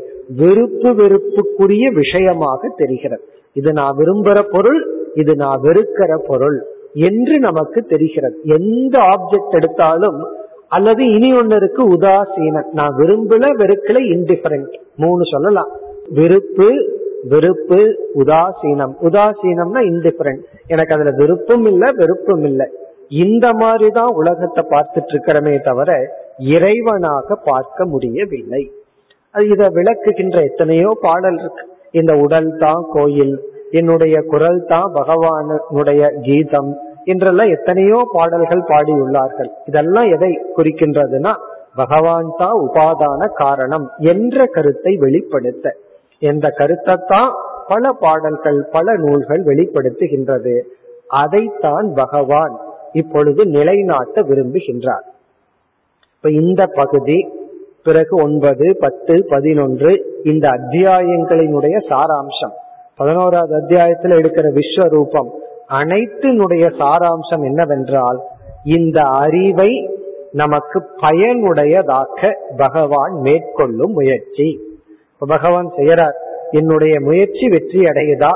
வெறுப்பு 0.42 0.90
வெறுப்புக்குரிய 1.02 1.86
விஷயமாக 1.94 2.70
தெரிகிறது. 2.78 3.24
இது 3.54 3.72
நான் 3.74 3.98
விரும்புற 3.98 4.40
பொருள் 4.52 4.82
இது 5.16 5.34
நான் 5.36 5.64
வெறுக்கிற 5.64 6.12
பொருள் 6.28 6.58
என்று 6.94 7.36
நமக்கு 7.40 7.80
தெரிகிறது. 7.94 8.36
எந்த 8.58 8.96
ஆப்ஜெக்ட் 9.14 9.56
எடுத்தாலும் 9.60 10.20
அல்லது 10.68 11.04
இனி 11.14 11.30
ஒன்னு 11.38 11.56
இருக்கு 11.56 11.84
உதாசீனம். 11.94 12.70
நான் 12.72 12.98
விரும்பல 12.98 13.50
வெறுக்கல 13.62 14.02
இன்டிஃபரண்ட் 14.14 14.74
மூணு 14.96 15.24
சொல்லலாம். 15.32 15.72
விருப்பு 16.10 16.70
வெறுப்பு 17.30 17.80
உதாசீனம். 18.16 18.94
உதாசீனம்னா 19.02 19.82
இன்டிஃபரண்ட் 19.90 20.42
எனக்கு 20.68 20.96
அதுல 20.96 21.12
விருப்பம் 21.18 21.66
இல்ல 21.66 21.92
வெறுப்பும் 21.96 22.44
இல்லை. 22.44 22.68
இந்த 23.26 23.48
மாதிரிதான் 23.54 24.12
உலகத்தை 24.14 24.64
பார்த்துட்டு 24.70 25.14
இருக்கிறமே 25.14 25.54
தவிர 25.64 25.92
இறைவனாக 26.56 27.36
பார்க்க 27.50 27.86
முடியவில்லை. 27.94 28.64
இதை 29.36 29.68
விளக்குகின்ற 29.78 30.38
எத்தனையோ 30.50 30.90
பாடல் 31.06 31.38
இருக்கு. 31.42 31.66
இந்த 32.00 32.12
உடல் 32.26 32.50
தான் 32.64 32.84
கோயில் 32.96 33.36
என்னுடைய 33.80 34.16
குரல் 34.32 34.62
தான் 34.72 34.90
பகவானுடைய 34.98 36.02
கீதம் 36.26 36.72
என்றெல்லாம் 37.12 37.54
எத்தனையோ 37.56 38.00
பாடல்கள் 38.16 38.64
பாடியுள்ளார்கள். 38.72 39.50
இதெல்லாம் 39.70 40.10
எதை 40.16 40.32
குறிக்கின்றதுன்னா 40.58 41.34
பகவான் 41.82 42.30
தான் 42.42 42.58
உபாதான 42.66 43.28
காரணம் 43.44 43.86
என்ற 44.14 44.46
கருத்தை 44.56 44.94
வெளிப்படுத்த. 45.04 45.76
எந்த 46.32 46.46
கருத்தை 46.60 46.96
தான் 47.14 47.32
பல 47.72 47.94
பாடல்கள் 48.04 48.60
பல 48.76 48.96
நூல்கள் 49.04 49.44
வெளிப்படுத்துகின்றது 49.50 50.56
அதைத்தான் 51.22 51.88
பகவான் 52.02 52.54
இப்பொழுது 53.02 53.42
நிலைநாட்ட 53.56 54.22
விரும்புகின்றார். 54.30 55.06
இப்ப 56.24 56.34
இந்த 56.40 56.66
பகுதி 56.66 57.28
பிறகு 57.84 58.24
ஒன்பது 58.24 58.78
பத்து 58.80 59.26
பதினொன்று 59.30 60.22
இந்த 60.24 60.50
அத்தியாயங்களினுடைய 60.50 61.76
சாராம்சம். 61.90 62.52
பதினோராவது 62.96 63.56
அத்தியாயத்தில் 63.56 64.12
எடுக்கிற 64.12 64.46
விஸ்வரூபம். 64.58 65.30
அனைத்தினுடைய 65.70 66.66
சாராம்சம் 66.82 67.44
என்னவென்றால் 67.44 68.20
இந்த 68.64 69.02
அறிவை 69.02 69.98
நமக்கு 70.32 70.84
பயனுடையதாக்க 71.02 72.32
பகவான் 72.58 73.14
மேற்கொள்ளும் 73.22 73.92
முயற்சி. 73.92 74.78
பகவான் 75.20 75.72
செய்யறார் 75.78 76.18
என்னுடைய 76.52 77.00
முயற்சி 77.02 77.48
வெற்றி 77.48 77.80
அடையுதா 77.80 78.34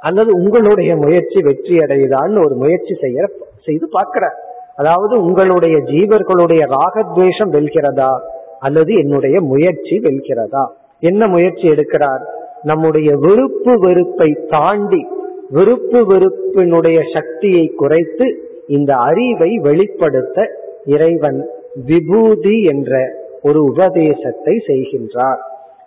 அல்லது 0.00 0.32
உங்களுடைய 0.32 0.96
முயற்சி 0.96 1.40
வெற்றி 1.42 1.76
அடையுதான்னு 1.76 2.44
ஒரு 2.44 2.54
முயற்சி 2.54 2.94
செய்ய 3.00 3.30
செய்து 3.64 3.88
பார்க்கிறார். 3.90 4.38
அதாவது 4.76 5.22
உங்களுடைய 5.22 5.76
ஜீவர்களுடைய 5.76 6.62
ராகத்வேஷம் 6.66 7.52
வெல்கிறதா? 7.52 8.18
அல்லது 8.60 8.94
என்னுடைய 8.94 9.40
முயற்சி 9.40 9.98
வெல்கிறதா? 9.98 10.66
என்ன 11.00 11.26
முயற்சி 11.26 11.68
எடுக்கிறார்? 11.68 12.22
நம்முடைய 12.62 13.16
விருப்பு 13.16 13.78
வெறுப்பை 13.78 14.38
தாண்டி 14.48 15.06
விருப்பு 15.48 16.00
வெறுப்பினுடைய 16.00 16.98
சக்தியை 17.14 17.66
குறைத்து 17.66 18.50
இந்த 18.66 18.94
அறிவை 18.94 19.58
வெளிப்படுத்த 19.58 20.46
இறைவன் 20.84 21.48
விபூதி 21.84 22.62
என்ற 22.62 23.08
ஒரு 23.42 23.64
உபதேசத்தை 23.64 24.62
செய்கின்றார். 24.66 25.40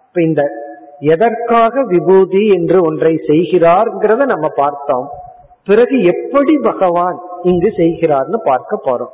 இப்ப 0.08 0.22
இந்த 0.22 0.44
எதற்காக 1.00 1.84
விபூதி 1.84 2.48
என்று 2.48 2.82
ஒன்றை 2.82 3.20
செய்கிறார்ங்கிறத 3.28 4.26
நம்ம 4.26 4.48
பார்த்தோம். 4.56 5.10
பிறகு 5.66 6.04
எப்படி 6.04 6.58
பகவான் 6.62 7.20
இங்கு 7.42 7.74
செய்கிறார்னு 7.78 8.36
பார்க்க 8.44 8.80
போறோம். 8.86 9.14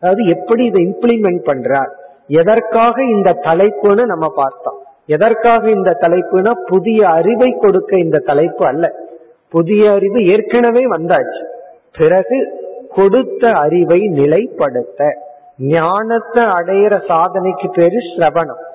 அதாவது 0.00 0.24
எப்படி 0.24 0.64
இதை 0.64 0.84
இம்ப்ளிமெண்ட் 0.84 1.40
பண்றார்? 1.46 1.90
எதற்காக 2.26 3.04
இந்த 3.04 3.38
தலைப்புன்னு 3.42 4.04
நம்ம 4.04 4.28
பார்த்தோம். 4.34 4.78
எதற்காக 5.06 5.70
இந்த 5.70 5.96
தலைப்புனா 6.00 6.50
புதிய 6.66 7.08
அறிவை 7.08 7.50
கொடுக்க 7.50 7.98
இந்த 7.98 8.18
தலைப்பு 8.18 8.66
அல்ல. 8.66 8.92
புதிய 9.48 9.92
அறிவு 9.92 10.26
ஏற்கனவே 10.26 10.80
வந்தாச்சு. 10.90 11.44
பிறகு 11.98 12.62
கொடுத்த 12.94 13.50
அறிவை 13.50 14.00
நிலைப்படுத்த. 14.00 15.12
ஞானத்தை 15.58 16.44
அடையிற 16.44 17.00
சாதனைக்கு 17.08 17.70
பேரு 17.72 17.96
சிரவணம் 18.16 18.68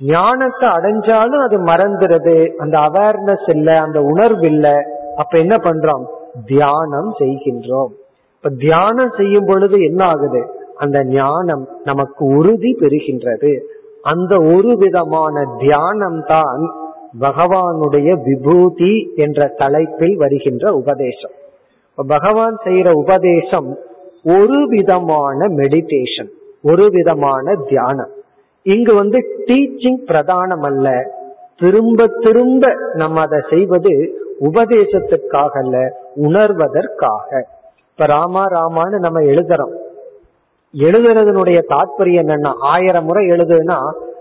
ஞானத்தை 0.00 0.68
அடைஞ்சாலும் 0.68 1.42
அது 1.42 1.64
மறந்துறது 1.64 2.48
அந்த 2.56 2.78
அவேர்னஸ் 2.78 3.50
இல்ல 3.50 3.80
அந்த 3.80 4.00
உணர்வு 4.00 4.46
இல்ல. 4.46 4.82
அப்ப 5.16 5.38
என்ன 5.38 5.56
பண்றோம்? 5.56 6.04
தியானம் 6.44 7.14
செய்கின்றோம். 7.18 7.92
இப்ப 8.36 8.48
தியானம் 8.58 9.12
செய்யும் 9.16 9.44
பொழுது 9.46 9.80
என்ன 9.80 10.04
ஆகுது 10.04 10.46
அந்த 10.74 11.04
ஞானம் 11.04 11.68
நமக்கு 11.84 12.24
உறுதி 12.24 12.76
பெறுகின்றது. 12.80 13.60
அந்த 14.02 14.36
ஒரு 14.36 14.76
விதமான 14.76 15.44
தியானம் 15.58 16.24
தான் 16.26 16.70
பகவானுடைய 17.20 18.22
விபூதி 18.22 19.12
என்ற 19.14 19.46
தலைப்பில் 19.46 20.16
வருகின்ற 20.16 20.72
உபதேசம். 20.72 21.30
பகவான் 21.96 22.56
செய்யற 22.64 22.90
உபதேசம் 22.90 23.78
ஒரு 24.24 24.66
விதமான 24.68 25.46
மெடிடேஷன் 25.46 26.30
ஒரு 26.62 26.90
விதமான 26.90 27.54
தியானம். 27.54 28.10
இங்கு 28.62 28.94
வந்து 28.94 29.44
டீச்சிங் 29.46 30.00
பிரதானம் 30.06 30.64
அல்ல 30.64 31.14
திரும்ப 31.56 32.06
திரும்ப 32.06 32.74
நம்ம 32.94 33.20
அதை 33.20 33.40
செய்வது 33.50 34.24
உபதேசத்திற்காக 34.40 35.48
அல்ல 35.48 36.00
உணர்வதற்காக. 36.16 37.42
இப்ப 37.90 38.06
ராமா 38.06 38.46
ராமான்னு 38.46 38.98
நம்ம 38.98 39.20
எழுதுறோம். 39.20 39.74
எழுதுறதுனுடைய 40.76 41.62
தாற்பயம் 41.68 42.26
என்னன்னா 42.26 42.52
ஆயிரம் 42.58 43.04
முறை 43.04 43.26
எழுதுனா 43.26 43.78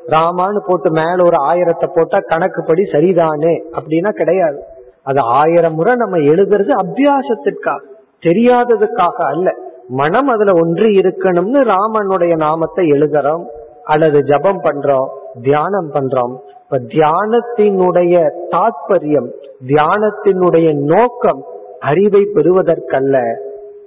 ராமான்னு 0.08 0.60
போட்டு 0.68 0.92
மேல 0.92 1.24
ஒரு 1.24 1.36
ஆயிரத்தை 1.44 1.90
போட்டா 1.94 2.20
கணக்குப்படி 2.20 2.82
சரிதானே? 2.82 3.64
அப்படின்னா 3.72 4.10
கிடையாது. 4.10 4.64
அது 5.04 5.20
ஆயிரம் 5.22 5.74
முறை 5.74 5.96
நம்ம 5.96 6.18
எழுதுறது 6.18 6.72
அபியாசத்திற்காக 6.84 7.82
தெரியாததுக்காக 8.22 9.14
அல்ல. 9.14 9.54
மனம் 9.88 10.28
அதுல 10.28 10.52
ஒன்று 10.54 10.88
இருக்கணும்னு 10.88 11.74
ராமனுடைய 11.74 12.36
நாமத்தை 12.36 12.92
எழுதுறோம் 12.92 13.46
அல்லது 13.84 14.22
ஜபம் 14.22 14.62
பண்றோம் 14.64 15.08
தியானம் 15.42 15.92
பண்றோம் 15.92 16.36
இப்ப 16.68 16.78
தியானத்தினுடைய 16.94 18.14
தாற்பயம் 18.52 19.28
தியானத்தினுடைய 19.66 20.68
நோக்கம் 20.94 21.42
அறிவை 21.80 22.22
பெறுவதற்கல்ல. 22.34 23.18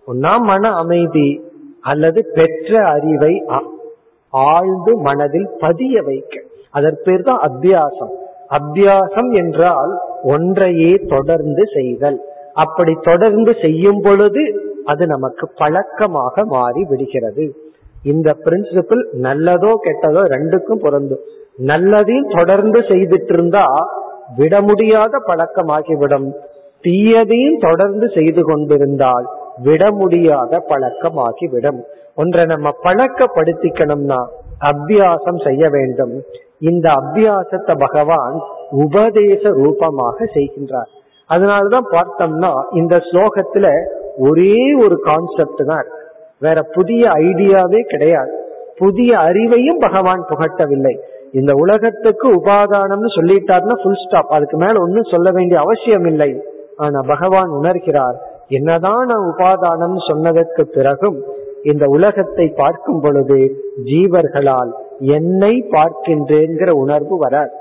ஒன்னா 0.06 0.34
மன 0.40 0.70
அமைதி 0.72 1.28
அல்லது 1.80 2.20
பெற்ற 2.34 2.70
அறிவை 2.86 3.32
ஆழ்ந்து 4.32 4.92
மனதில் 4.96 5.48
பதிய 5.58 6.02
வைக்க. 6.02 6.42
அதற்கு 6.70 7.02
பேர் 7.04 7.22
தான் 7.22 7.42
அத்தியாசம். 7.48 8.12
அத்தியாசம் 8.50 9.30
என்றால் 9.32 9.92
ஒன்றையே 10.22 10.92
தொடர்ந்து 11.08 11.64
செய்தல். 11.74 12.20
அப்படி 12.54 12.94
தொடர்ந்து 13.02 13.54
செய்யும் 13.60 14.00
பொழுது 14.02 14.44
அது 14.84 15.06
நமக்கு 15.06 15.48
பழக்கமாக 15.56 16.44
மாறி 16.44 16.84
விடுகிறது. 16.84 17.46
இந்த 18.04 18.36
பிரின்சிபிள் 18.44 19.02
நல்லதோ 19.22 19.72
கெட்டதோ 19.84 20.22
ரெண்டுக்கும் 20.34 20.82
பொருந்தும். 20.82 21.24
நல்லதையும் 21.66 22.36
தொடர்ந்து 22.36 22.80
செய்துட்டு 22.80 23.32
இருந்தா 23.32 23.66
விட 24.36 24.60
முடியாத 24.60 25.22
பழக்கமாகிவிடும். 25.26 26.32
தீயதையும் 26.82 27.58
தொடர்ந்து 27.58 28.08
செய்து 28.14 28.42
கொண்டிருந்தால் 28.42 29.26
விட 29.62 29.90
முடியாத 29.90 30.66
பழக்கமாகிவிடும். 30.68 31.80
ஒன்றை 32.14 32.46
நம்ம 32.46 32.70
பழக்கப்படுத்திக்கணும்னா 32.82 34.20
அபியாசம் 34.60 35.44
செய்ய 35.44 35.68
வேண்டும். 35.68 36.22
இந்த 36.58 36.90
அபியாசத்தை 36.90 37.78
பகவான் 37.78 38.40
உபதேச 38.70 39.42
ரூபமாக 39.48 40.24
செய்கின்றார். 40.24 40.90
அதனாலதான் 41.30 41.88
பார்த்தோம்னா 41.90 42.52
இந்த 42.72 42.96
ஸ்லோகத்துல 42.96 43.66
ஒரே 44.18 44.74
ஒரு 44.74 45.00
கான்செப்ட் 45.00 45.64
தான் 45.66 45.86
வேற 46.40 46.62
புதிய 46.62 47.08
ஐடியாவே 47.08 47.80
கிடையாது. 47.80 48.46
புதிய 48.76 49.16
அறிவையும் 49.16 49.78
பகவான் 49.78 50.24
புகட்டவில்லை. 50.28 50.98
இந்த 51.32 51.52
உலகத்துக்கு 51.52 52.26
உபாதானம்னு 52.38 53.10
சொல்லிட்டார்னா 53.18 53.74
ஃபுல் 53.82 54.00
ஸ்டாப் 54.04 54.32
அதுக்கு 54.36 54.56
மேல 54.56 54.80
ஒன்னும் 54.80 55.10
சொல்ல 55.12 55.30
வேண்டிய 55.30 55.60
அவசியம் 55.60 56.04
இல்லை. 56.04 56.30
ஆனா 56.76 56.98
பகவான் 57.12 57.50
உணர்கிறார் 57.60 58.18
என்னதான் 58.48 59.06
நான் 59.06 59.28
உபாதானம் 59.32 59.96
சொன்னதற்கு 60.08 60.66
பிறகும் 60.66 61.18
இந்த 61.62 61.84
உலகத்தை 61.86 62.46
பார்க்கும் 62.62 63.00
பொழுது 63.00 63.38
ஜீவர்களால் 63.90 64.70
என்னை 65.16 65.54
பார்க்கின்றேங்கிற 65.74 66.70
உணர்வு 66.84 67.16
வராது. 67.18 67.52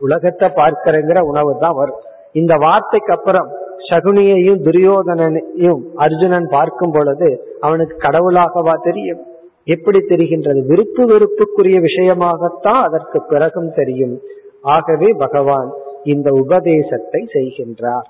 உலகத்தை 0.00 0.48
பார்க்கிறேங்கிற 0.48 1.18
உணவு 1.20 1.58
தான் 1.58 1.74
வரும். 1.74 2.00
இந்த 2.32 2.54
வார்த்தைக்கு 2.64 3.12
அப்புறம் 3.12 3.48
சகுனியையும் 3.88 4.62
துரியோதனனையும் 4.66 5.80
அர்ஜுனன் 5.96 6.48
பார்க்கும் 6.48 6.94
பொழுது 6.96 7.28
அவனுக்கு 7.60 7.96
கடவுளாகவா 8.06 8.74
தெரியும்? 8.88 9.22
எப்படி 9.66 9.98
தெரிகின்றது? 9.98 10.60
விருப்பு 10.66 11.02
வெறுப்புக்குரிய 11.06 11.78
விஷயமாகத்தான் 11.86 12.82
அதற்கு 12.82 13.18
பிறகும் 13.28 13.70
தெரியும். 13.74 14.16
ஆகவே 14.62 15.08
பகவான் 15.18 15.70
இந்த 16.04 16.30
உபதேசத்தை 16.30 17.20
செய்கின்றார். 17.32 18.06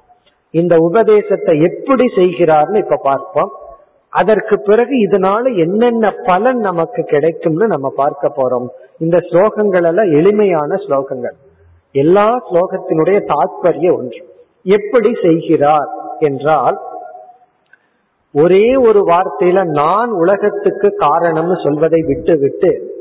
இந்த 0.54 0.74
உபதேசத்தை 0.78 1.54
எப்படி 1.60 2.04
செய்கிறார்னு 2.16 2.76
இப்ப 2.76 2.98
பார்ப்போம். 3.02 3.52
அதற்கு 4.12 4.56
பிறகு 4.60 4.94
இதனால 5.06 5.44
என்னென்ன 5.56 6.14
பலன் 6.24 6.58
நமக்கு 6.58 7.02
கிடைக்கும்னு 7.02 7.66
நம்ம 7.66 7.88
பார்க்க 7.96 8.32
போறோம். 8.36 8.68
இந்த 8.98 9.16
ஸ்லோகங்கள் 9.18 9.84
எல்லாம் 9.84 10.10
எளிமையான 10.10 10.78
ஸ்லோகங்கள். 10.88 11.36
எல்லா 11.94 12.28
ஸ்லோகத்தினுடைய 12.48 13.18
தாற்பயம் 13.32 13.96
ஒன்று. 13.96 14.22
எப்படி 14.66 15.10
செய்கிறார் 15.22 15.90
என்றால் 16.18 16.76
ஒரே 18.42 18.74
ஒரு 18.74 19.00
வார்த்தையில 19.06 19.64
நான் 19.64 20.10
உலகத்துக்கு 20.10 20.94
காரணம்னு 20.98 21.64
சொல்வதை 21.64 22.02
விட்டு 22.06 22.38
விட்டு 22.38 22.94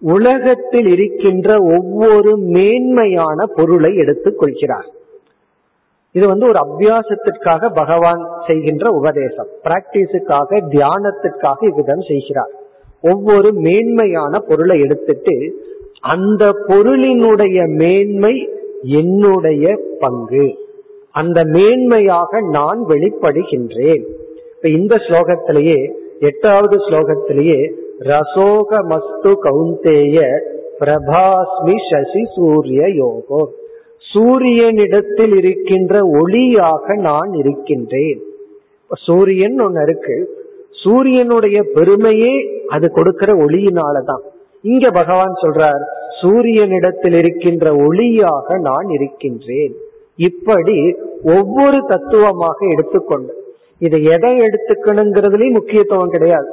உலகத்தில் 0.00 0.86
இருக்கின்ற 0.86 1.58
ஒவ்வொரு 1.58 2.36
மேன்மையான 2.36 3.46
பொருளை 3.46 3.96
எடுத்துக் 3.96 4.38
கொள்கிறார். 4.38 4.86
இது 6.12 6.26
வந்து 6.26 6.48
ஒரு 6.48 6.58
அபியாசத்திற்காக 6.58 7.74
பகவான் 7.74 8.26
செய்கின்ற 8.46 8.90
உபதேசம். 8.90 9.46
பிராக்டிஸுக்காக 9.64 10.60
தியானத்திற்காக 10.70 11.56
இவ்விதம் 11.60 12.00
செய்கிறார். 12.00 12.50
ஒவ்வொரு 13.02 13.52
மேன்மையான 13.52 14.38
பொருளை 14.38 14.80
எடுத்துட்டு 14.80 15.64
அந்த 16.00 16.52
பொருளினுடைய 16.68 17.66
மேன்மை 17.66 18.48
என்னுடைய 18.82 19.78
பங்கு. 19.98 20.58
அந்த 21.10 21.42
மேன்மையாக 21.44 22.50
நான் 22.50 22.84
வெளிப்படுகின்றேன். 22.88 24.04
இப்ப 24.66 24.78
இந்த 24.78 24.96
ஸ்லோகத்திலேயே 24.96 25.92
எட்டாவது 26.20 26.76
ஸ்லோகத்திலேயே 26.76 27.72
ரசோக 27.98 28.70
மஸ்து 28.70 29.32
கவுந்தேய 29.42 30.38
பிரபாஸ்மி 30.80 31.76
சசி 31.90 32.22
சூரிய 32.34 32.86
யோகோ. 32.86 33.46
சூரியனிடத்தில் 34.14 35.36
இருக்கின்ற 35.36 36.00
ஒளியாக 36.00 36.98
நான் 36.98 37.32
இருக்கின்றேன். 37.32 38.20
சூரியன் 39.06 39.60
ஒன்னு 39.60 39.82
இருக்கு. 39.82 40.44
சூரியனுடைய 40.84 41.62
பெருமையே 41.74 42.62
அது 42.66 42.90
கொடுக்கிற 42.90 43.32
ஒளியினாலதான். 43.32 44.22
இங்க 44.62 44.90
பகவான் 44.90 45.34
சொல்றார் 45.42 45.82
சூரியனிடத்தில் 46.22 47.18
இருக்கின்ற 47.18 47.72
ஒளியாக 47.72 48.60
நான் 48.60 48.88
இருக்கின்றேன். 48.88 49.74
இப்படி 50.16 50.96
ஒவ்வொரு 51.24 51.84
தத்துவமாக 51.86 52.66
எடுத்துக்கொண்டு 52.70 53.44
இதை 53.78 54.04
எதை 54.04 54.40
எடுத்துக்கணுங்கிறதுலயும் 54.40 55.52
முக்கியத்துவம் 55.52 56.08
கிடையாது. 56.08 56.48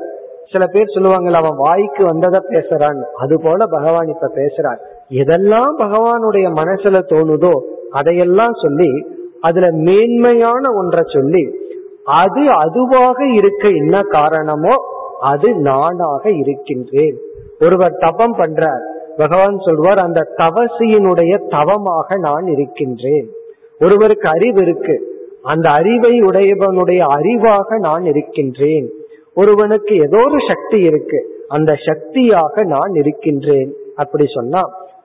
சில 0.51 0.65
பேர் 0.65 0.93
சொல்லுவாங்கல்ல 0.95 1.33
அவன் 1.33 1.55
வாய்க்கு 1.55 2.05
வந்ததை 2.05 2.39
பேசுறான். 2.49 3.01
அது 3.01 3.41
போல 3.41 3.65
பகவான் 3.65 4.07
இப்ப 4.07 4.31
பேசுறான் 4.35 4.77
எதெல்லாம் 5.09 5.73
பகவானுடைய 5.79 6.47
மனசுல 6.55 7.01
தோணுதோ 7.09 7.51
அதையெல்லாம் 7.89 8.53
சொல்லி 8.53 9.05
அதுல 9.41 9.71
மேன்மையான 9.71 10.71
ஒன்றை 10.73 11.03
சொல்லி 11.13 11.61
அது 12.03 12.49
அதுவாக 12.49 13.27
இருக்க 13.27 13.69
என்ன 13.69 14.01
காரணமோ 14.01 14.75
அது 15.19 15.53
நானாக 15.53 16.31
இருக்கின்றேன். 16.31 17.17
ஒருவர் 17.59 17.97
தபம் 17.99 18.37
பண்றார். 18.37 18.81
பகவான் 19.17 19.57
சொல்வார் 19.57 19.97
அந்த 19.97 20.27
தவசியினுடைய 20.37 21.49
தவமாக 21.49 22.17
நான் 22.17 22.45
இருக்கின்றேன். 22.45 23.27
ஒருவருக்கு 23.79 24.29
அறிவு 24.29 24.61
இருக்கு. 24.61 25.12
அந்த 25.43 25.67
அறிவை 25.69 26.13
உடையவனுடைய 26.21 27.01
அறிவாக 27.17 27.79
நான் 27.79 28.03
இருக்கின்றேன். 28.03 28.87
ஒருவனுக்கு 29.33 29.93
ஏதோ 29.95 30.19
ஒரு 30.25 30.39
சக்தி 30.47 30.79
இருக்கு 30.79 31.19
அந்த 31.47 31.71
சக்தியாக 31.85 32.63
நான் 32.63 32.93
இருக்கின்றேன். 32.93 33.69
அப்படி 33.95 34.25
சொன்னா 34.27 34.61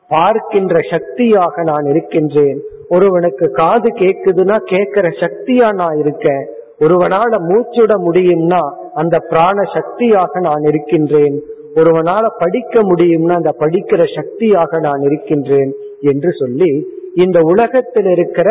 பார்க்கின்ற 0.09 0.77
சக்தியாக 0.91 1.63
நான் 1.63 1.87
இருக்கின்றேன். 1.87 2.59
ஒருவனுக்கு 2.89 3.47
காது 3.51 3.89
கேக்குதுன்னா 4.03 4.57
கேட்கிற 4.65 5.07
சக்தியா 5.25 5.69
நான் 5.75 5.99
இருக்கேன் 5.99 6.45
ஒருவனால 6.81 7.33
மூச்சுட 7.49 7.93
முடியும்னா 8.07 8.63
அந்த 8.95 9.17
பிராண 9.31 9.59
சக்தியாக 9.75 10.41
நான் 10.41 10.65
இருக்கின்றேன். 10.71 11.37
ஒருவனால 11.75 12.25
படிக்க 12.39 12.81
முடியும்னா 12.81 13.35
அந்த 13.41 13.53
படிக்கிற 13.59 14.03
சக்தியாக 14.15 14.79
நான் 14.79 15.01
இருக்கின்றேன் 15.01 15.73
என்று 16.01 16.31
சொல்லி 16.33 16.71
இந்த 17.15 17.39
உலகத்தில் 17.43 18.11
இருக்கிற 18.11 18.49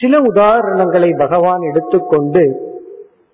சில 0.00 0.18
உதாரணங்களை 0.30 1.10
பகவான் 1.18 1.62
எடுத்துக்கொண்டு 1.70 2.44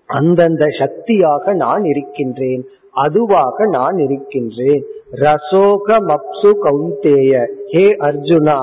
அந்தந்த 0.09 0.65
சக்தியாக 0.79 1.53
நான் 1.55 1.85
இருக்கின்றேன் 1.85 2.63
அதுவாக 3.05 3.67
நான் 3.77 3.99
இருக்கின்றேன். 3.99 4.83
ரசோக 5.25 5.97
மப்சு 6.11 6.51
கௌந்தேய 6.65 7.43
ஹே 7.73 7.85
அர்ஜுனா 8.09 8.59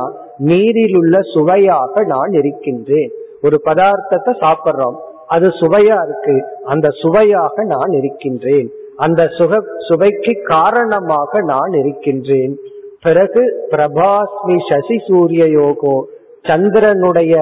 நீரிலுள்ள 0.49 1.15
சுவையாக 1.33 2.03
நான் 2.13 2.33
இருக்கின்றேன். 2.41 3.11
ஒரு 3.41 3.57
பதார்த்தத்தை 3.65 4.33
சாப்பிட்றோம் 4.43 4.97
அது 5.35 5.47
சுவையா 5.61 5.97
இருக்கு 6.07 6.35
அந்த 6.73 6.87
சுவையாக 7.01 7.63
நான் 7.73 7.93
இருக்கின்றேன். 7.99 8.67
அந்த 9.05 9.21
சுக 9.37 9.61
சுவைக்கு 9.87 10.33
காரணமாக 10.53 11.41
நான் 11.53 11.73
இருக்கின்றேன். 11.81 12.53
பிறகு 13.01 13.41
பிரபாஸ்மி 13.71 14.57
சசி 14.69 14.97
சூரிய 15.07 15.43
யோகோ 15.59 15.97
சந்திரனுடைய 16.45 17.33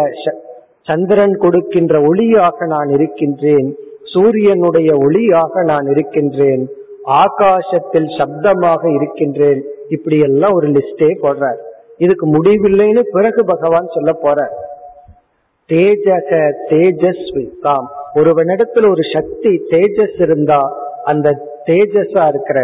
சந்திரன் 0.88 1.36
கொடுக்கின்ற 1.38 2.00
ஒளியாக 2.00 2.68
நான் 2.68 2.88
இருக்கின்றேன் 2.88 3.70
சூரியனுடைய 4.14 4.90
ஒளியாக 5.06 5.64
நான் 5.64 5.88
இருக்கின்றேன் 5.88 6.66
ஆகாசத்தில் 7.24 8.10
சப்தமாக 8.18 8.96
இருக்கின்றேன் 8.96 9.60
இப்படி 9.90 10.20
எல்லாம் 10.20 10.52
ஒரு 10.52 10.68
லிஸ்டே 10.68 11.10
போடுறார். 11.24 11.60
இதுக்கு 11.98 12.26
முடிவில்லைன்னு 12.28 13.02
பிறகு 13.12 13.42
பகவான் 13.46 13.94
சொல்ல 13.94 14.12
போற 14.14 14.40
தேஜக 15.70 16.32
தேஜஸ்வி 16.70 17.46
தாம். 17.62 17.88
ஒருவனிடத்துல 18.16 18.90
ஒரு 18.90 19.04
சக்தி 19.14 19.52
தேஜஸ் 19.70 20.22
இருந்தா 20.22 20.62
அந்த 21.04 21.28
தேஜஸா 21.66 22.28
இருக்கிற 22.28 22.60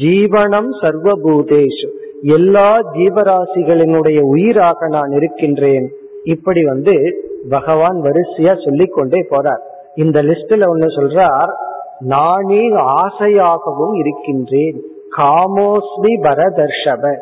ஜீவனம் 0.00 0.70
சர்வபூதேஷு. 0.82 1.88
எல்லா 2.22 2.68
ஜீவராசிகளினுடைய 2.96 4.20
உயிராக 4.20 4.88
நான் 4.88 5.10
இருக்கின்றேன். 5.10 5.86
இப்படி 6.24 6.64
வந்து 6.64 7.22
பகவான் 7.50 8.02
வரிசையா 8.02 8.64
சொல்லிக்கொண்டே 8.64 9.26
போறார். 9.30 9.60
இந்த 9.94 10.22
லிஸ்ட்ல 10.22 10.64
ஒண்ணு 10.72 10.88
சொல்றார் 10.96 11.52
நானே 11.98 12.70
ஆசையாகவும் 12.72 13.94
இருக்கின்றேன். 13.94 14.80
காமோஸ்மி 15.16 16.12
பரதர்ஷப. 16.22 17.16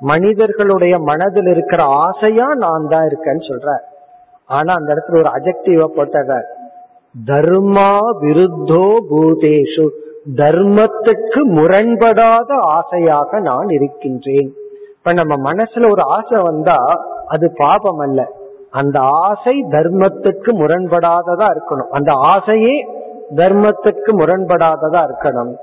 மனிதர்களுடைய 0.00 0.98
மனதில் 0.98 1.46
இருக்கிற 1.46 1.82
ஆசையா 1.82 2.54
நான் 2.54 2.86
தான் 2.88 3.06
இருக்கேன்னு 3.06 3.52
சொல்ற 3.52 3.78
ஆனா 4.46 4.74
அந்த 4.74 4.94
இடத்துல 4.94 5.18
ஒரு 5.18 5.30
அஜெக்டிவ 5.34 5.86
போட்டவர் 5.96 6.46
தர்மா 7.26 7.98
விருத்தோ 8.20 8.96
பூதேஷு. 9.10 9.88
தர்மத்துக்கு 10.36 11.40
முரண்படாத 11.44 12.46
ஆசையாக 12.60 13.40
நான் 13.40 13.68
இருக்கின்றேன். 13.68 14.52
இப்ப 14.98 15.12
நம்ம 15.12 15.52
மனசுல 15.52 15.90
ஒரு 15.90 16.02
ஆசை 16.02 16.42
வந்தா 16.42 16.76
அது 17.26 17.52
பாபம் 17.56 17.98
அல்ல. 17.98 18.30
அந்த 18.74 18.98
ஆசை 19.00 19.64
தர்மத்துக்கு 19.70 20.50
முரண்படாததா 20.52 21.46
இருக்கணும். 21.54 21.90
அந்த 21.90 22.12
ஆசையே 22.14 22.76
தர்மத்துக்கு 23.36 24.12
முரண்படாததா 24.12 25.02
இருக்கணும். 25.06 25.54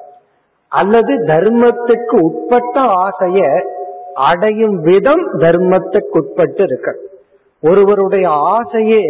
அல்லது 0.68 1.14
தர்மத்துக்கு 1.16 2.20
உட்பட்ட 2.20 2.82
ஆசைய 2.82 3.66
அடையும் 4.14 4.82
விதம் 4.82 5.34
தர்மத்துக்கு 5.34 6.18
உட்பட்டு 6.20 6.64
இருக்கணும். 6.66 7.10
ஒருவருடைய 7.70 8.30
ஆசையே 8.30 9.04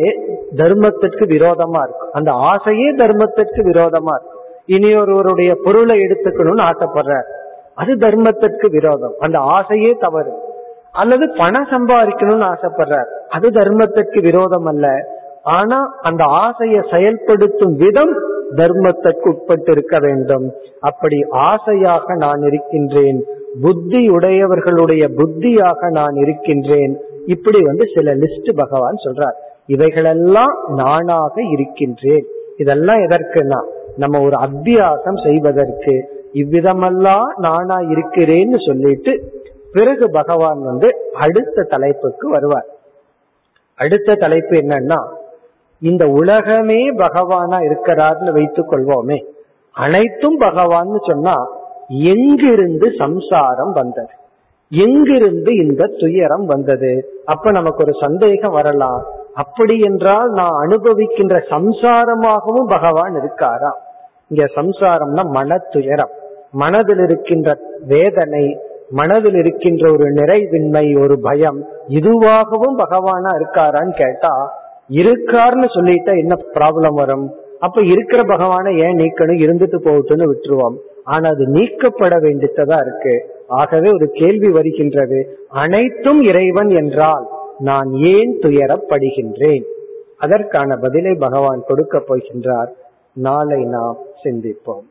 தர்மத்திற்கு 0.55 1.23
விரோதமா 1.33 1.79
இருக்கும் 1.83 2.11
அந்த 2.11 2.31
ஆசையே 2.31 2.95
தர்மத்திற்கு 2.95 3.61
விரோதமா 3.69 4.13
இருக்கும் 4.15 4.39
இனி 4.65 4.95
ஒருவருடைய 4.95 5.51
பொருளை 5.63 5.99
எடுத்துக்கணும்னு 5.99 6.69
ஆசைப்படுற 6.69 7.21
அது 7.75 7.93
தர்மத்திற்கு 7.95 8.67
விரோதம். 8.69 9.13
அந்த 9.19 9.37
ஆசையே 9.39 9.91
தவறு. 9.99 10.33
அல்லது 10.91 11.33
பணம் 11.37 11.67
சம்பாதிக்கணும்னு 11.71 12.47
ஆசைப்படுறார். 12.53 13.09
அது 13.29 13.49
தர்மத்திற்கு 13.49 14.21
விரோதம் 14.21 14.65
அல்ல 14.65 14.87
ஆனா 15.43 15.93
அந்த 16.01 16.23
ஆசையை 16.23 16.81
செயல்படுத்தும் 16.91 17.75
விதம் 17.75 18.13
தர்மத்திற்கு 18.55 19.27
உட்பட்டு 19.27 19.71
இருக்க 19.71 19.97
வேண்டும். 19.99 20.51
அப்படி 20.79 21.25
ஆசையாக 21.29 22.15
நான் 22.15 22.41
இருக்கின்றேன் 22.41 23.19
புத்தி 23.61 24.09
உடையவர்களுடைய 24.09 25.03
புத்தியாக 25.17 25.89
நான் 25.91 26.13
இருக்கின்றேன். 26.13 26.99
இப்படி 27.25 27.59
வந்து 27.63 27.85
சில 27.95 28.15
லிஸ்ட் 28.15 28.51
பகவான் 28.55 28.99
சொல்றார். 29.05 29.37
இவைகளெல்லாம் 29.65 30.55
நானாக 30.75 31.43
இருக்கின்றேன். 31.43 32.25
இதெல்லாம் 32.57 32.97
எதற்குனா 32.97 33.59
நம்ம 33.97 34.21
ஒரு 34.21 34.37
அத்தியாசம் 34.37 35.19
செய்வதற்கு 35.23 35.93
இவ்விதமெல்லாம் 36.33 37.25
நானா 37.37 37.77
இருக்கிறேன்னு 37.79 38.57
சொல்லிட்டு 38.67 39.39
பிறகு 39.71 40.11
பகவான் 40.11 40.61
வந்து 40.61 40.95
அடுத்த 41.13 41.63
தலைப்புக்கு 41.63 42.29
வருவார். 42.29 42.65
அடுத்த 43.75 44.15
தலைப்பு 44.15 44.55
என்னன்னா 44.55 45.07
இந்த 45.79 46.07
உலகமே 46.07 46.91
பகவானா 46.95 47.57
இருக்கிறார்னு 47.61 48.31
வைத்துக் 48.31 48.71
கொள்வோமே. 48.71 49.25
அனைத்தும் 49.71 50.39
பகவான்னு 50.39 51.09
சொன்னா 51.09 51.35
எங்கிருந்து 51.87 52.91
சம்சாரம் 52.97 53.71
வந்தது? 53.71 54.09
எங்கிருந்து 54.69 55.55
இந்த 55.55 55.85
துயரம் 55.99 56.45
வந்தது? 56.45 57.21
அப்ப 57.25 57.51
நமக்கு 57.51 57.83
ஒரு 57.83 57.93
சந்தேகம் 58.01 58.51
வரலாம். 58.51 59.05
அப்படி 59.33 59.79
என்றால் 59.79 60.29
நான் 60.29 60.67
அனுபவிக்கின்ற 60.67 61.35
சம்சாரமாகவும் 61.49 62.67
பகவான் 62.67 63.13
இருக்காரா? 63.13 63.71
இங்க 64.27 64.45
சம்சாரம்னா 64.55 65.23
மன 65.23 65.57
துயரம் 65.57 66.09
மனதில் 66.51 66.99
இருக்கின்ற 66.99 67.57
வேதனை 67.87 68.59
மனதில் 68.91 69.35
இருக்கின்ற 69.35 69.91
ஒரு 69.91 70.05
நிறைவின்மை 70.05 71.01
ஒரு 71.01 71.19
பயம் 71.21 71.63
இதுவாகவும் 71.87 72.77
பகவானா 72.77 73.31
இருக்காரான்னு 73.31 73.93
கேட்டா 73.93 74.59
இருக்காருன்னு 74.89 75.67
சொல்லிட்டா 75.75 76.17
என்ன 76.17 76.35
ப்ராப்ளம் 76.53 76.93
வரும்? 76.93 77.31
அப்ப 77.59 77.81
இருக்கிற 77.81 78.23
பகவானை 78.23 78.77
ஏன் 78.77 78.97
நீக்கணும்? 78.97 79.41
இருந்துட்டு 79.41 79.75
போகட்டும்னு 79.83 80.31
விட்டுருவோம். 80.31 80.75
ஆனா 81.03 81.29
அது 81.29 81.47
நீக்கப்பட 81.47 82.19
வேண்டியதா 82.19 82.81
இருக்கு. 82.81 83.43
ஆகவே 83.47 83.89
ஒரு 83.91 84.09
கேள்வி 84.13 84.49
வருகின்றது. 84.51 85.37
அனைத்தும் 85.49 86.21
இறைவன் 86.21 86.69
என்றால் 86.69 87.27
நான் 87.59 87.91
ஏன் 87.91 88.39
துயரப்படுகின்றேன்? 88.39 89.63
அதற்கான 90.17 90.75
பதிலை 90.75 91.13
பகவான் 91.13 91.63
கொடுக்க 91.67 92.03
போகின்றார். 92.07 92.69
நாளை 93.13 93.63
நாம் 93.63 93.97
சிந்திப்போம். 94.23 94.90